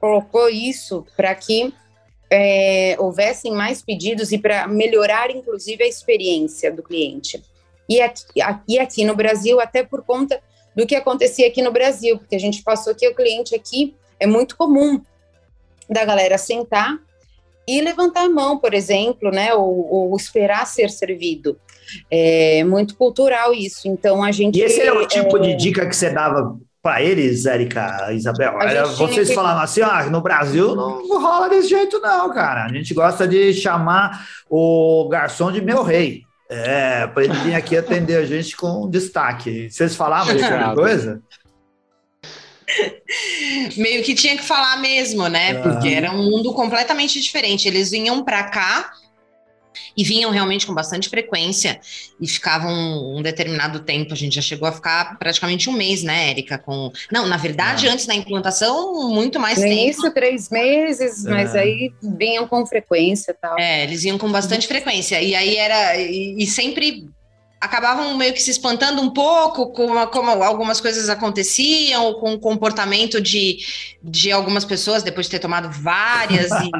colocou 0.00 0.48
isso 0.48 1.06
para 1.16 1.32
que 1.36 1.72
é, 2.30 2.96
houvessem 2.98 3.52
mais 3.52 3.82
pedidos 3.82 4.32
e 4.32 4.38
para 4.38 4.66
melhorar, 4.68 5.30
inclusive, 5.30 5.82
a 5.82 5.88
experiência 5.88 6.72
do 6.72 6.82
cliente. 6.82 7.42
E 7.88 8.00
aqui, 8.00 8.40
aqui, 8.40 8.78
aqui 8.78 9.04
no 9.04 9.16
Brasil, 9.16 9.60
até 9.60 9.82
por 9.82 10.04
conta 10.04 10.40
do 10.76 10.86
que 10.86 10.94
acontecia 10.94 11.48
aqui 11.48 11.60
no 11.60 11.72
Brasil, 11.72 12.18
porque 12.18 12.36
a 12.36 12.40
gente 12.40 12.62
passou 12.62 12.94
que 12.94 13.08
o 13.08 13.14
cliente 13.14 13.54
aqui 13.54 13.96
é 14.18 14.26
muito 14.26 14.56
comum 14.56 15.00
da 15.90 16.04
galera 16.04 16.38
sentar 16.38 16.98
e 17.66 17.80
levantar 17.80 18.24
a 18.24 18.28
mão, 18.28 18.58
por 18.58 18.74
exemplo, 18.74 19.30
né, 19.30 19.54
ou, 19.54 19.86
ou 19.92 20.16
esperar 20.16 20.66
ser 20.66 20.90
servido. 20.90 21.58
É 22.10 22.62
muito 22.64 22.96
cultural 22.96 23.52
isso. 23.52 23.88
Então 23.88 24.22
a 24.22 24.30
gente. 24.32 24.58
E 24.58 24.62
esse 24.62 24.80
é 24.80 24.92
o 24.92 25.06
tipo 25.06 25.36
é... 25.38 25.40
de 25.40 25.56
dica 25.56 25.86
que 25.86 25.94
você 25.94 26.10
dava 26.10 26.56
para 26.82 27.02
eles, 27.02 27.44
Érica, 27.46 28.12
Isabel? 28.12 28.60
Era 28.60 28.86
vocês 28.86 29.28
que... 29.28 29.34
falavam 29.34 29.62
assim, 29.62 29.82
ah, 29.82 30.04
no 30.04 30.20
Brasil 30.20 30.74
não 30.74 31.20
rola 31.20 31.48
desse 31.48 31.68
jeito 31.68 32.00
não, 32.00 32.32
cara. 32.32 32.64
A 32.64 32.68
gente 32.68 32.94
gosta 32.94 33.26
de 33.28 33.52
chamar 33.52 34.26
o 34.48 35.08
garçom 35.08 35.52
de 35.52 35.60
meu 35.60 35.82
rei. 35.82 36.22
É, 36.48 37.06
para 37.06 37.22
ele 37.22 37.34
vir 37.34 37.54
aqui 37.54 37.76
atender 37.76 38.16
a 38.16 38.26
gente 38.26 38.56
com 38.56 38.88
destaque. 38.88 39.70
Vocês 39.70 39.94
falavam 39.94 40.36
tipo 40.36 40.48
de 40.48 40.74
coisa? 40.74 41.22
Meio 43.76 44.02
que 44.02 44.14
tinha 44.14 44.36
que 44.36 44.42
falar 44.42 44.76
mesmo, 44.78 45.28
né? 45.28 45.54
Porque 45.54 45.88
era 45.88 46.12
um 46.12 46.30
mundo 46.30 46.52
completamente 46.52 47.20
diferente. 47.20 47.66
Eles 47.66 47.90
vinham 47.90 48.24
para 48.24 48.44
cá 48.44 48.92
e 49.96 50.04
vinham 50.04 50.30
realmente 50.30 50.66
com 50.66 50.74
bastante 50.74 51.08
frequência 51.08 51.80
e 52.20 52.26
ficavam 52.26 53.16
um, 53.16 53.22
determinado 53.22 53.80
tempo. 53.80 54.12
A 54.12 54.16
gente 54.16 54.34
já 54.34 54.42
chegou 54.42 54.68
a 54.68 54.72
ficar 54.72 55.18
praticamente 55.18 55.68
um 55.68 55.72
mês, 55.72 56.02
né, 56.02 56.30
Érica? 56.30 56.58
Com... 56.58 56.92
Não, 57.10 57.26
na 57.26 57.36
verdade, 57.36 57.88
ah. 57.88 57.92
antes 57.92 58.06
da 58.06 58.14
implantação, 58.14 59.10
muito 59.10 59.38
mais 59.38 59.58
no 59.58 59.64
tempo. 59.64 59.74
Início, 59.74 60.10
três 60.12 60.48
meses, 60.50 61.24
é. 61.24 61.30
mas 61.30 61.54
aí 61.54 61.92
vinham 62.02 62.46
com 62.46 62.64
frequência 62.66 63.36
tal. 63.40 63.58
É, 63.58 63.84
eles 63.84 64.02
vinham 64.02 64.18
com 64.18 64.30
bastante 64.30 64.66
frequência. 64.66 65.20
E 65.20 65.34
aí 65.34 65.56
era. 65.56 65.96
e, 65.96 66.36
e 66.38 66.46
sempre 66.46 67.08
acabavam 67.60 68.16
meio 68.16 68.32
que 68.32 68.42
se 68.42 68.50
espantando 68.50 69.02
um 69.02 69.10
pouco 69.10 69.70
com 69.72 70.06
como 70.06 70.30
algumas 70.30 70.80
coisas 70.80 71.08
aconteciam, 71.10 72.06
ou 72.06 72.18
com 72.18 72.32
o 72.32 72.38
comportamento 72.38 73.20
de, 73.20 73.58
de 74.02 74.32
algumas 74.32 74.64
pessoas 74.64 75.02
depois 75.02 75.26
de 75.26 75.32
ter 75.32 75.38
tomado 75.40 75.70
várias, 75.70 76.50
e, 76.50 76.70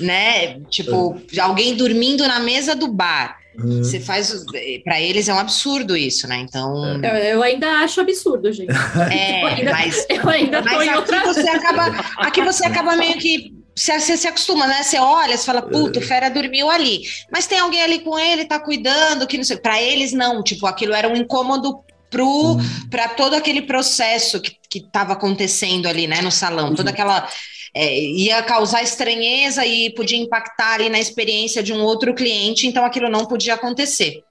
né? 0.02 0.60
Tipo, 0.70 1.20
alguém 1.38 1.76
dormindo 1.76 2.26
na 2.26 2.40
mesa 2.40 2.74
do 2.74 2.88
bar. 2.88 3.42
Uhum. 3.58 3.84
Você 3.84 4.00
faz. 4.00 4.44
Para 4.82 4.98
eles 4.98 5.28
é 5.28 5.34
um 5.34 5.38
absurdo 5.38 5.94
isso, 5.94 6.26
né? 6.26 6.38
Então. 6.38 7.02
Eu, 7.04 7.16
eu 7.16 7.42
ainda 7.42 7.68
acho 7.80 8.00
absurdo, 8.00 8.50
gente. 8.50 8.72
É, 9.12 9.42
eu 9.42 9.46
ainda, 9.46 9.72
mas. 9.72 10.06
Eu 10.08 10.28
ainda 10.28 10.62
mas 10.62 10.88
aqui, 10.88 10.96
outra... 10.96 11.24
você 11.24 11.48
acaba, 11.48 12.04
aqui 12.16 12.42
você 12.42 12.64
acaba 12.66 12.96
meio 12.96 13.18
que 13.18 13.61
você, 13.74 14.16
se 14.16 14.28
acostuma, 14.28 14.66
né? 14.66 14.82
Você 14.82 14.98
olha, 14.98 15.36
você 15.36 15.44
fala, 15.44 15.62
puta, 15.62 15.98
o 15.98 16.02
Fera 16.02 16.28
dormiu 16.28 16.70
ali. 16.70 17.02
Mas 17.30 17.46
tem 17.46 17.58
alguém 17.58 17.82
ali 17.82 18.00
com 18.00 18.18
ele, 18.18 18.44
tá 18.44 18.60
cuidando, 18.60 19.26
que 19.26 19.36
não 19.36 19.44
sei. 19.44 19.56
Para 19.56 19.80
eles, 19.80 20.12
não. 20.12 20.42
Tipo, 20.42 20.66
aquilo 20.66 20.92
era 20.92 21.08
um 21.08 21.16
incômodo 21.16 21.82
pro 22.10 22.58
para 22.90 23.08
todo 23.08 23.34
aquele 23.34 23.62
processo 23.62 24.40
que 24.40 24.56
estava 24.78 25.14
acontecendo 25.14 25.86
ali, 25.86 26.06
né, 26.06 26.20
no 26.20 26.30
salão, 26.30 26.68
uhum. 26.68 26.74
toda 26.74 26.90
aquela 26.90 27.26
é, 27.74 27.98
ia 27.98 28.42
causar 28.42 28.82
estranheza 28.82 29.64
e 29.64 29.90
podia 29.94 30.18
impactar 30.18 30.74
ali 30.74 30.90
na 30.90 31.00
experiência 31.00 31.62
de 31.62 31.72
um 31.72 31.82
outro 31.82 32.14
cliente, 32.14 32.66
então 32.66 32.84
aquilo 32.84 33.08
não 33.08 33.24
podia 33.24 33.54
acontecer. 33.54 34.22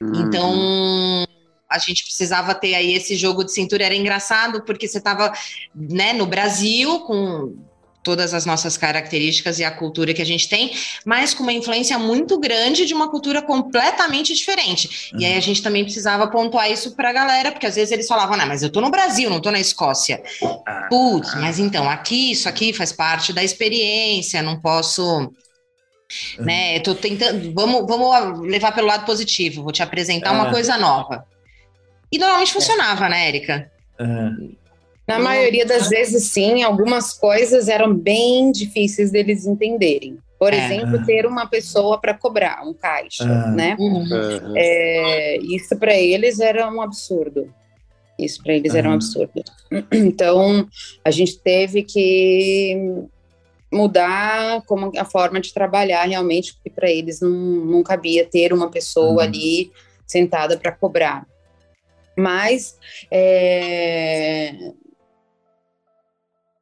Uhum. 0.00 0.14
Então 0.14 1.26
a 1.68 1.78
gente 1.78 2.04
precisava 2.04 2.54
ter 2.54 2.74
aí 2.74 2.94
esse 2.94 3.16
jogo 3.16 3.44
de 3.44 3.52
cintura 3.52 3.84
era 3.84 3.94
engraçado 3.94 4.64
porque 4.64 4.88
você 4.88 4.98
estava 4.98 5.32
né, 5.74 6.12
no 6.12 6.26
Brasil 6.26 7.00
com 7.00 7.56
todas 8.02 8.32
as 8.32 8.46
nossas 8.46 8.76
características 8.76 9.58
e 9.58 9.64
a 9.64 9.70
cultura 9.70 10.14
que 10.14 10.22
a 10.22 10.26
gente 10.26 10.48
tem, 10.48 10.72
mas 11.04 11.34
com 11.34 11.42
uma 11.42 11.52
influência 11.52 11.98
muito 11.98 12.38
grande 12.38 12.86
de 12.86 12.94
uma 12.94 13.10
cultura 13.10 13.42
completamente 13.42 14.34
diferente. 14.34 15.10
Uhum. 15.12 15.20
E 15.20 15.26
aí 15.26 15.36
a 15.36 15.40
gente 15.40 15.62
também 15.62 15.84
precisava 15.84 16.26
pontuar 16.28 16.70
isso 16.70 16.96
para 16.96 17.10
a 17.10 17.12
galera, 17.12 17.52
porque 17.52 17.66
às 17.66 17.74
vezes 17.74 17.92
eles 17.92 18.06
falavam, 18.06 18.36
não, 18.36 18.46
mas 18.46 18.62
eu 18.62 18.70
tô 18.70 18.80
no 18.80 18.90
Brasil, 18.90 19.28
não 19.28 19.40
tô 19.40 19.50
na 19.50 19.60
Escócia. 19.60 20.22
Ah. 20.66 20.86
Putz, 20.88 21.34
mas 21.34 21.58
então, 21.58 21.88
aqui, 21.88 22.32
isso 22.32 22.48
aqui 22.48 22.72
faz 22.72 22.92
parte 22.92 23.32
da 23.32 23.44
experiência, 23.44 24.42
não 24.42 24.60
posso... 24.60 25.30
Né, 26.40 26.76
eu 26.76 26.82
tô 26.82 26.92
tentando, 26.92 27.54
vamos, 27.54 27.86
vamos 27.86 28.40
levar 28.40 28.72
pelo 28.72 28.88
lado 28.88 29.06
positivo, 29.06 29.62
vou 29.62 29.70
te 29.70 29.80
apresentar 29.80 30.32
uma 30.32 30.50
coisa 30.50 30.76
nova. 30.76 31.24
E 32.10 32.18
normalmente 32.18 32.52
funcionava, 32.52 33.08
né, 33.08 33.28
Érica? 33.28 33.70
Uhum. 34.00 34.56
Na 35.10 35.18
maioria 35.18 35.66
das 35.66 35.88
vezes, 35.88 36.24
sim, 36.30 36.62
algumas 36.62 37.12
coisas 37.12 37.68
eram 37.68 37.92
bem 37.92 38.52
difíceis 38.52 39.10
deles 39.10 39.44
entenderem. 39.44 40.18
Por 40.38 40.54
é. 40.54 40.64
exemplo, 40.64 41.04
ter 41.04 41.26
uma 41.26 41.46
pessoa 41.46 42.00
para 42.00 42.14
cobrar, 42.14 42.62
um 42.64 42.72
caixa, 42.72 43.24
ah. 43.24 43.50
né? 43.50 43.76
Uhum. 43.78 44.54
É, 44.56 45.38
isso 45.38 45.76
para 45.76 45.94
eles 45.94 46.38
era 46.38 46.70
um 46.70 46.80
absurdo. 46.80 47.52
Isso 48.18 48.42
para 48.42 48.54
eles 48.54 48.72
uhum. 48.72 48.78
era 48.78 48.88
um 48.88 48.92
absurdo. 48.92 49.42
Então, 49.92 50.68
a 51.04 51.10
gente 51.10 51.38
teve 51.40 51.82
que 51.82 53.06
mudar 53.72 54.62
como 54.62 54.92
a 54.96 55.04
forma 55.04 55.40
de 55.40 55.52
trabalhar 55.52 56.04
realmente, 56.04 56.54
porque 56.54 56.70
para 56.70 56.90
eles 56.90 57.20
não, 57.20 57.30
não 57.30 57.82
cabia 57.82 58.24
ter 58.24 58.52
uma 58.52 58.70
pessoa 58.70 59.12
uhum. 59.14 59.20
ali 59.20 59.72
sentada 60.06 60.56
para 60.56 60.72
cobrar. 60.72 61.26
Mas 62.16 62.76
é, 63.10 64.72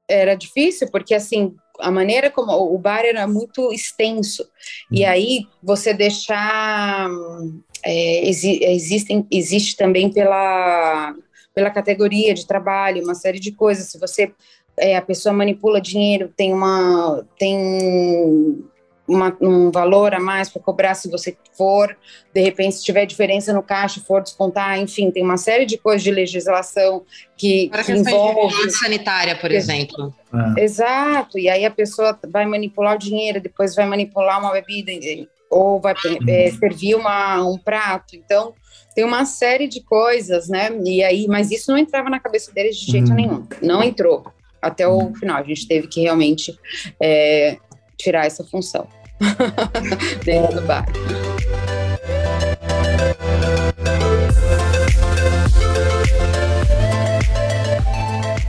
era 0.09 0.35
difícil, 0.35 0.91
porque 0.91 1.15
assim, 1.15 1.55
a 1.79 1.91
maneira 1.91 2.31
como 2.31 2.53
o 2.53 2.79
bar 2.79 3.05
era 3.05 3.27
muito 3.27 3.73
extenso. 3.73 4.49
E 4.91 5.05
uhum. 5.05 5.11
aí 5.11 5.47
você 5.63 5.95
deixar. 5.95 7.09
É, 7.85 8.29
existem, 8.29 9.27
existe 9.31 9.77
também 9.77 10.11
pela, 10.11 11.15
pela 11.55 11.71
categoria 11.71 12.35
de 12.35 12.47
trabalho, 12.47 13.05
uma 13.05 13.15
série 13.15 13.39
de 13.39 13.53
coisas. 13.53 13.91
Se 13.91 13.99
você. 13.99 14.33
É, 14.81 14.97
a 14.97 15.03
pessoa 15.03 15.33
manipula 15.33 15.81
dinheiro, 15.81 16.33
tem 16.37 16.53
uma. 16.53 17.25
tem 17.39 18.65
uma, 19.09 19.37
um 19.41 19.71
valor 19.71 20.15
a 20.15 20.21
mais 20.21 20.49
para 20.49 20.61
cobrar 20.61 20.95
se 20.95 21.11
você 21.11 21.37
for, 21.57 21.97
de 22.33 22.41
repente, 22.41 22.77
se 22.77 22.85
tiver 22.85 23.07
diferença 23.07 23.53
no 23.53 23.63
caixa, 23.63 24.01
for 24.01 24.23
descontar, 24.23 24.79
enfim, 24.79 25.11
tem 25.11 25.25
uma 25.25 25.37
série 25.37 25.65
de 25.65 25.79
coisas 25.79 26.03
de 26.03 26.11
legislação 26.11 27.03
que, 27.37 27.69
Para 27.71 27.83
que 27.83 27.93
envolve. 27.93 28.67
De 28.67 28.73
sanitária, 28.73 29.35
por 29.37 29.51
exemplo. 29.51 30.15
É. 30.57 30.63
Exato, 30.63 31.39
e 31.39 31.49
aí 31.49 31.65
a 31.65 31.71
pessoa 31.71 32.19
vai 32.29 32.45
manipular 32.45 32.95
o 32.95 32.99
dinheiro, 32.99 33.41
depois 33.41 33.75
vai 33.75 33.87
manipular 33.87 34.39
uma 34.39 34.53
bebida, 34.53 34.93
ou 35.51 35.81
vai 35.81 35.95
é, 36.29 36.51
uhum. 36.51 36.59
servir 36.59 36.95
uma, 36.95 37.43
um 37.43 37.57
prato. 37.57 38.15
Então, 38.15 38.53
tem 38.95 39.05
uma 39.05 39.25
série 39.25 39.67
de 39.67 39.83
coisas, 39.83 40.49
né? 40.49 40.71
E 40.85 41.03
aí, 41.03 41.27
mas 41.27 41.51
isso 41.51 41.71
não 41.71 41.79
entrava 41.79 42.11
na 42.11 42.21
cabeça 42.21 42.53
deles 42.53 42.77
de 42.77 42.93
jeito 42.93 43.11
uhum. 43.11 43.15
nenhum. 43.15 43.47
Não 43.63 43.83
entrou 43.83 44.27
até 44.61 44.87
o 44.87 44.99
uhum. 44.99 45.15
final. 45.15 45.39
A 45.39 45.43
gente 45.45 45.67
teve 45.67 45.87
que 45.87 46.03
realmente 46.03 46.59
é, 47.01 47.57
tirar 47.97 48.27
essa 48.27 48.45
função. 48.45 48.87
dentro 50.25 50.55
do 50.55 50.63
bar. 50.63 50.87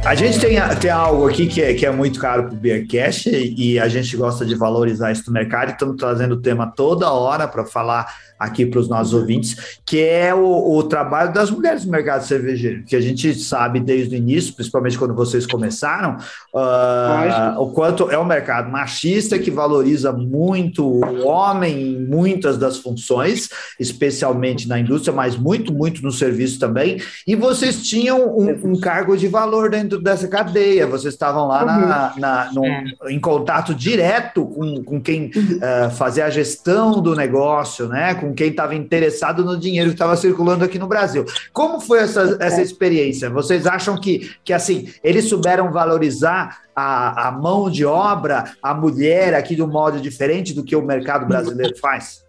A 0.10 0.16
gente 0.16 0.40
tem, 0.40 0.58
tem 0.82 0.90
algo 0.90 1.28
aqui 1.30 1.46
que 1.46 1.62
é, 1.62 1.74
que 1.76 1.86
é 1.86 1.92
muito 1.92 2.20
caro 2.20 2.46
para 2.46 2.54
o 2.54 2.58
Beercast 2.58 3.30
e 3.30 3.78
a 3.78 3.88
gente 3.88 4.18
gosta 4.18 4.44
de 4.44 4.56
valorizar 4.56 5.12
isso 5.12 5.26
no 5.28 5.34
mercado. 5.34 5.70
Estamos 5.70 5.98
trazendo 5.98 6.34
o 6.34 6.42
tema 6.42 6.66
toda 6.66 7.12
hora 7.12 7.48
para 7.48 7.64
falar 7.64 8.12
aqui 8.40 8.66
para 8.66 8.80
os 8.80 8.88
nossos 8.88 9.14
ouvintes, 9.14 9.80
que 9.86 10.00
é 10.00 10.34
o, 10.34 10.78
o, 10.78 10.84
trabalho 10.84 11.34
das 11.34 11.52
mulheres 11.52 11.84
no 11.84 11.92
mercado 11.92 12.24
cervejeiro, 12.26 12.84
que 12.84 12.96
a 12.96 13.02
gente 13.02 13.36
sabe 13.36 13.82
desde 13.82 14.16
o 14.16 14.18
início, 14.18 14.54
principalmente 14.56 14.98
quando 14.98 15.14
vocês 15.14 15.46
começaram, 15.46 16.16
uh, 16.54 17.62
o 17.62 17.72
quanto 17.72 18.10
é 18.10 18.18
um 18.18 18.24
mercado 18.24 18.72
machista 18.72 19.38
que 19.38 19.52
valoriza 19.52 20.14
muito 20.14 20.86
o 20.86 21.28
homem 21.28 21.96
em 21.96 22.06
muitas 22.06 22.58
das 22.58 22.78
funções, 22.78 23.50
especialmente 23.78 24.68
na 24.68 24.80
indústria, 24.80 25.14
mas 25.14 25.36
muito, 25.36 25.74
muito 25.74 26.02
no 26.02 26.12
serviço 26.12 26.60
também. 26.60 27.02
E 27.28 27.36
vocês 27.36 27.84
tinham 27.84 28.26
um, 28.38 28.72
um 28.72 28.80
cargo 28.80 29.18
de 29.18 29.28
valor 29.28 29.70
dentro 29.70 30.00
dessa 30.00 30.28
cadeia, 30.28 30.88
vocês 30.88 31.14
estavam 31.14 31.48
lá 31.48 31.66
na, 31.66 32.14
uhum. 32.14 32.20
na 32.20 32.52
no, 32.54 32.66
é. 32.66 32.84
em 33.10 33.20
contato 33.20 33.74
direto 33.74 34.46
com, 34.46 34.84
com 34.84 35.02
quem 35.02 35.28
uh, 35.28 35.92
fazia 35.92 36.26
a 36.26 36.30
gestão 36.30 37.02
do 37.02 37.16
negócio, 37.16 37.88
né? 37.88 38.14
Com 38.16 38.29
quem 38.34 38.50
estava 38.50 38.76
interessado 38.76 39.44
no 39.44 39.58
dinheiro 39.58 39.90
que 39.90 39.96
estava 39.96 40.16
circulando 40.16 40.64
aqui 40.64 40.80
no 40.80 40.88
Brasil. 40.88 41.26
Como 41.54 41.80
foi 41.80 42.00
essa, 42.00 42.38
essa 42.40 42.60
é. 42.60 42.64
experiência? 42.64 43.30
Vocês 43.30 43.68
acham 43.68 44.00
que, 44.00 44.32
que 44.44 44.54
assim, 44.54 44.92
eles 45.04 45.26
souberam 45.26 45.72
valorizar 45.72 46.62
a, 46.76 47.28
a 47.28 47.32
mão 47.32 47.70
de 47.70 47.86
obra, 47.86 48.54
a 48.62 48.74
mulher 48.74 49.34
aqui 49.34 49.56
de 49.56 49.62
um 49.62 49.68
modo 49.68 50.00
diferente 50.00 50.54
do 50.54 50.64
que 50.64 50.76
o 50.76 50.82
mercado 50.82 51.26
brasileiro 51.26 51.78
faz? 51.78 52.29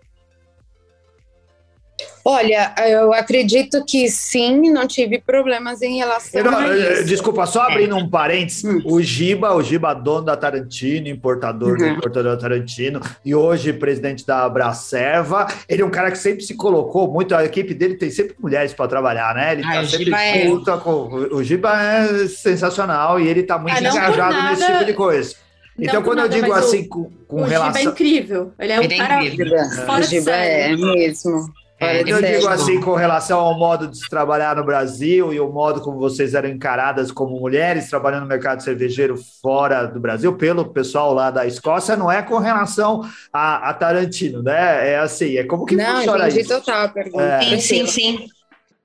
Olha, 2.25 2.75
eu 2.87 3.13
acredito 3.15 3.85
que 3.85 4.09
sim, 4.09 4.71
não 4.71 4.87
tive 4.87 5.19
problemas 5.19 5.81
em 5.81 5.97
relação 5.97 6.43
não, 6.45 6.59
a 6.59 6.69
eh, 6.69 6.93
isso. 6.93 7.05
Desculpa, 7.05 7.47
só 7.47 7.63
abrindo 7.63 7.97
é. 7.97 7.99
um 7.99 8.09
parênteses, 8.09 8.65
hum. 8.65 8.83
o 8.85 9.01
Giba, 9.01 9.55
o 9.55 9.63
Giba 9.63 9.95
dono 9.95 10.27
da 10.27 10.37
Tarantino, 10.37 11.09
importador 11.09 11.71
uhum. 11.71 11.79
do 11.79 11.87
importador 11.87 12.37
Tarantino, 12.37 13.01
e 13.25 13.35
hoje 13.35 13.73
presidente 13.73 14.27
da 14.27 14.45
Abracerva, 14.45 15.47
ele 15.69 15.83
é 15.83 15.85
um 15.85 15.91
cara 15.91 16.11
que 16.11 16.19
sempre 16.19 16.45
se 16.45 16.55
colocou 16.55 17.11
muito, 17.11 17.35
a 17.35 17.45
equipe 17.45 17.73
dele 17.73 17.95
tem 17.95 18.11
sempre 18.11 18.35
mulheres 18.39 18.73
para 18.75 18.87
trabalhar, 18.87 19.35
né? 19.35 19.53
Ele 19.53 19.65
ah, 19.65 19.81
tá 19.81 19.85
sempre 19.87 20.15
é... 20.15 20.47
com... 20.83 21.29
O 21.33 21.43
Giba 21.43 21.71
é 21.83 22.29
sensacional 22.29 23.19
e 23.19 23.27
ele 23.27 23.43
tá 23.43 23.59
muito 23.59 23.75
ah, 23.75 23.81
engajado 23.81 24.35
nada... 24.35 24.51
nesse 24.51 24.67
tipo 24.67 24.85
de 24.85 24.93
coisa. 24.93 25.35
Então, 25.79 26.03
quando 26.03 26.19
nada, 26.19 26.37
eu 26.37 26.43
digo 26.43 26.53
assim, 26.53 26.87
com, 26.87 27.11
com 27.27 27.43
o 27.43 27.45
relação. 27.45 27.71
O 27.71 27.79
Giba 27.79 27.89
é 27.89 27.93
incrível. 27.93 28.53
Ele 28.59 28.73
é 28.73 28.81
um 28.81 28.83
ele 28.83 28.95
é 28.95 28.99
cara 28.99 29.25
é 29.25 29.87
fora 29.87 30.01
o 30.01 30.07
Giba 30.07 30.31
é 30.31 30.77
mesmo. 30.77 31.51
É, 31.83 32.03
eu 32.03 32.21
digo 32.21 32.47
assim, 32.47 32.79
com 32.79 32.95
relação 32.95 33.41
ao 33.41 33.59
modo 33.59 33.89
de 33.89 33.97
se 33.97 34.07
trabalhar 34.11 34.55
no 34.55 34.63
Brasil 34.63 35.33
e 35.33 35.41
o 35.41 35.51
modo 35.51 35.81
como 35.81 35.99
vocês 35.99 36.35
eram 36.35 36.51
encaradas 36.51 37.11
como 37.11 37.41
mulheres 37.41 37.89
trabalhando 37.89 38.25
no 38.25 38.29
mercado 38.29 38.63
cervejeiro 38.63 39.19
fora 39.41 39.87
do 39.87 39.99
Brasil, 39.99 40.37
pelo 40.37 40.67
pessoal 40.67 41.15
lá 41.15 41.31
da 41.31 41.47
Escócia, 41.47 41.97
não 41.97 42.13
é 42.13 42.21
com 42.21 42.37
relação 42.37 43.01
a, 43.33 43.71
a 43.71 43.73
Tarantino, 43.73 44.43
né? 44.43 44.91
É 44.91 44.99
assim, 44.99 45.39
é 45.39 45.45
como 45.45 45.65
que 45.65 45.75
não, 45.75 45.97
funciona 45.97 46.29
isso? 46.29 46.51
Não, 46.51 46.61
total 46.61 46.85
a 46.85 46.89
pergunta. 46.89 47.25
É. 47.25 47.41
Sim, 47.41 47.61
sim, 47.61 47.87
sim. 47.87 48.29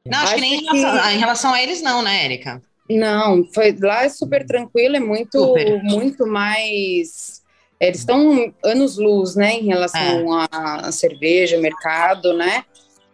Não, 0.06 0.20
acho, 0.20 0.28
acho 0.28 0.36
que 0.36 0.42
nem 0.42 0.60
que... 0.62 0.78
Em, 0.78 0.80
relação, 0.80 1.12
em 1.12 1.18
relação 1.18 1.54
a 1.54 1.62
eles 1.62 1.82
não, 1.82 2.02
né, 2.02 2.24
Érica? 2.24 2.62
Não, 2.90 3.44
foi, 3.54 3.76
lá 3.78 4.06
é 4.06 4.10
super 4.10 4.46
tranquilo, 4.46 4.96
é 4.96 5.02
muito, 5.02 5.38
super. 5.38 5.84
muito 5.84 6.26
mais... 6.26 7.44
Eles 7.78 8.00
estão 8.00 8.54
anos 8.64 8.98
luz, 8.98 9.36
né, 9.36 9.56
em 9.56 9.66
relação 9.66 10.42
é. 10.42 10.48
à 10.50 10.92
cerveja, 10.94 11.58
mercado, 11.58 12.34
né? 12.34 12.64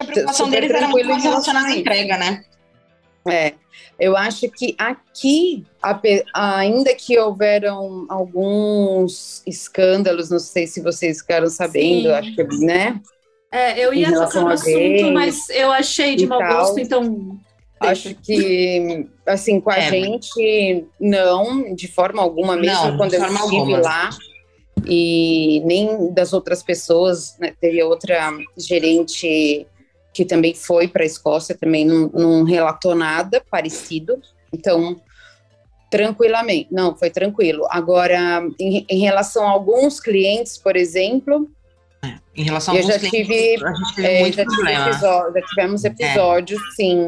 A 0.01 0.05
preocupação 0.05 0.49
deles 0.49 0.71
era 0.71 0.87
muito 0.87 1.07
mais 1.07 1.23
relacionada 1.23 1.67
à 1.67 1.75
entrega, 1.75 2.17
né? 2.17 2.43
É, 3.27 3.53
eu 3.99 4.17
acho 4.17 4.49
que 4.49 4.75
aqui, 4.79 5.63
ainda 6.33 6.95
que 6.95 7.19
houveram 7.19 8.07
alguns 8.09 9.43
escândalos, 9.45 10.31
não 10.31 10.39
sei 10.39 10.65
se 10.65 10.81
vocês 10.81 11.19
ficaram 11.19 11.47
sabendo, 11.47 12.09
Sim. 12.09 12.13
acho 12.13 12.35
que, 12.35 12.43
né? 12.65 12.99
É, 13.51 13.79
eu 13.79 13.93
ia 13.93 14.11
tocar 14.11 14.41
no 14.41 14.47
assunto, 14.47 15.11
mas 15.13 15.49
eu 15.49 15.71
achei 15.71 16.15
de 16.15 16.25
mau 16.25 16.39
gosto, 16.39 16.79
então. 16.79 17.37
Acho 17.79 18.13
que, 18.13 19.07
assim, 19.25 19.59
com 19.59 19.71
a 19.71 19.77
é. 19.77 19.89
gente, 19.89 20.85
não, 20.99 21.73
de 21.73 21.87
forma 21.87 22.21
alguma, 22.21 22.55
mesmo 22.55 22.89
não, 22.89 22.97
quando 22.97 23.13
eu 23.13 23.23
estive 23.23 23.39
alguma. 23.39 23.79
lá. 23.79 24.09
E 24.85 25.61
nem 25.65 26.11
das 26.13 26.31
outras 26.31 26.63
pessoas, 26.63 27.35
né, 27.39 27.53
teve 27.59 27.81
outra 27.83 28.31
gerente 28.57 29.67
que 30.13 30.25
também 30.25 30.53
foi 30.53 30.87
para 30.87 31.03
a 31.03 31.05
Escócia, 31.05 31.55
também 31.55 31.85
não, 31.85 32.09
não 32.09 32.43
relatou 32.43 32.93
nada 32.95 33.43
parecido. 33.49 34.21
Então, 34.51 34.99
tranquilamente, 35.89 36.67
não, 36.71 36.95
foi 36.95 37.09
tranquilo. 37.09 37.65
Agora, 37.69 38.43
em, 38.59 38.85
em 38.89 38.99
relação 38.99 39.47
a 39.47 39.51
alguns 39.51 39.99
clientes, 39.99 40.57
por 40.57 40.75
exemplo, 40.75 41.49
é, 42.03 42.15
em 42.35 42.43
relação 42.43 42.73
a 42.73 42.77
eu 42.77 42.83
já 42.83 42.97
tive, 42.97 43.55
é, 43.99 44.31
já, 44.31 44.45
tive 44.45 44.71
episódio, 44.71 45.33
já 45.33 45.41
tivemos 45.47 45.85
é. 45.85 45.87
episódios, 45.87 46.61
é. 46.61 46.75
sim. 46.75 47.07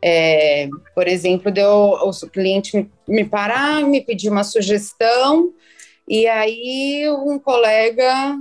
É, 0.00 0.68
por 0.94 1.08
exemplo, 1.08 1.50
deu 1.50 1.70
o 1.70 2.12
cliente 2.30 2.76
me, 2.76 2.90
me 3.06 3.24
parar, 3.24 3.82
me 3.82 4.00
pedir 4.00 4.30
uma 4.30 4.44
sugestão, 4.44 5.52
e 6.08 6.26
aí 6.26 7.04
um 7.10 7.38
colega, 7.38 8.36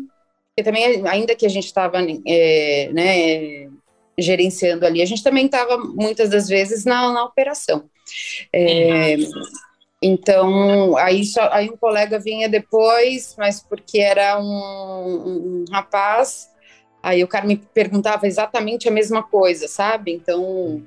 que 0.56 0.64
também, 0.64 1.06
ainda 1.08 1.36
que 1.36 1.46
a 1.46 1.50
gente 1.50 1.66
estava 1.66 1.98
é, 2.26 2.90
né, 2.94 3.70
gerenciando 4.18 4.86
ali. 4.86 5.02
A 5.02 5.06
gente 5.06 5.24
também 5.24 5.46
estava 5.46 5.78
muitas 5.78 6.30
das 6.30 6.48
vezes 6.48 6.86
na, 6.86 7.12
na 7.12 7.24
operação. 7.24 7.90
É, 8.52 9.18
então, 10.02 10.96
aí, 10.98 11.26
só, 11.26 11.50
aí 11.52 11.70
um 11.70 11.78
colega 11.78 12.20
vinha 12.20 12.48
depois, 12.48 13.36
mas 13.38 13.62
porque 13.62 14.00
era 14.00 14.40
um, 14.40 14.46
um, 14.46 15.66
rapaz, 15.72 16.50
aí 17.02 17.24
o 17.24 17.28
cara 17.28 17.46
me 17.46 17.58
perguntava 17.58 18.28
exatamente 18.28 18.88
a 18.88 18.92
mesma 18.92 19.24
coisa, 19.24 19.68
sabe? 19.68 20.14
Então, 20.14 20.84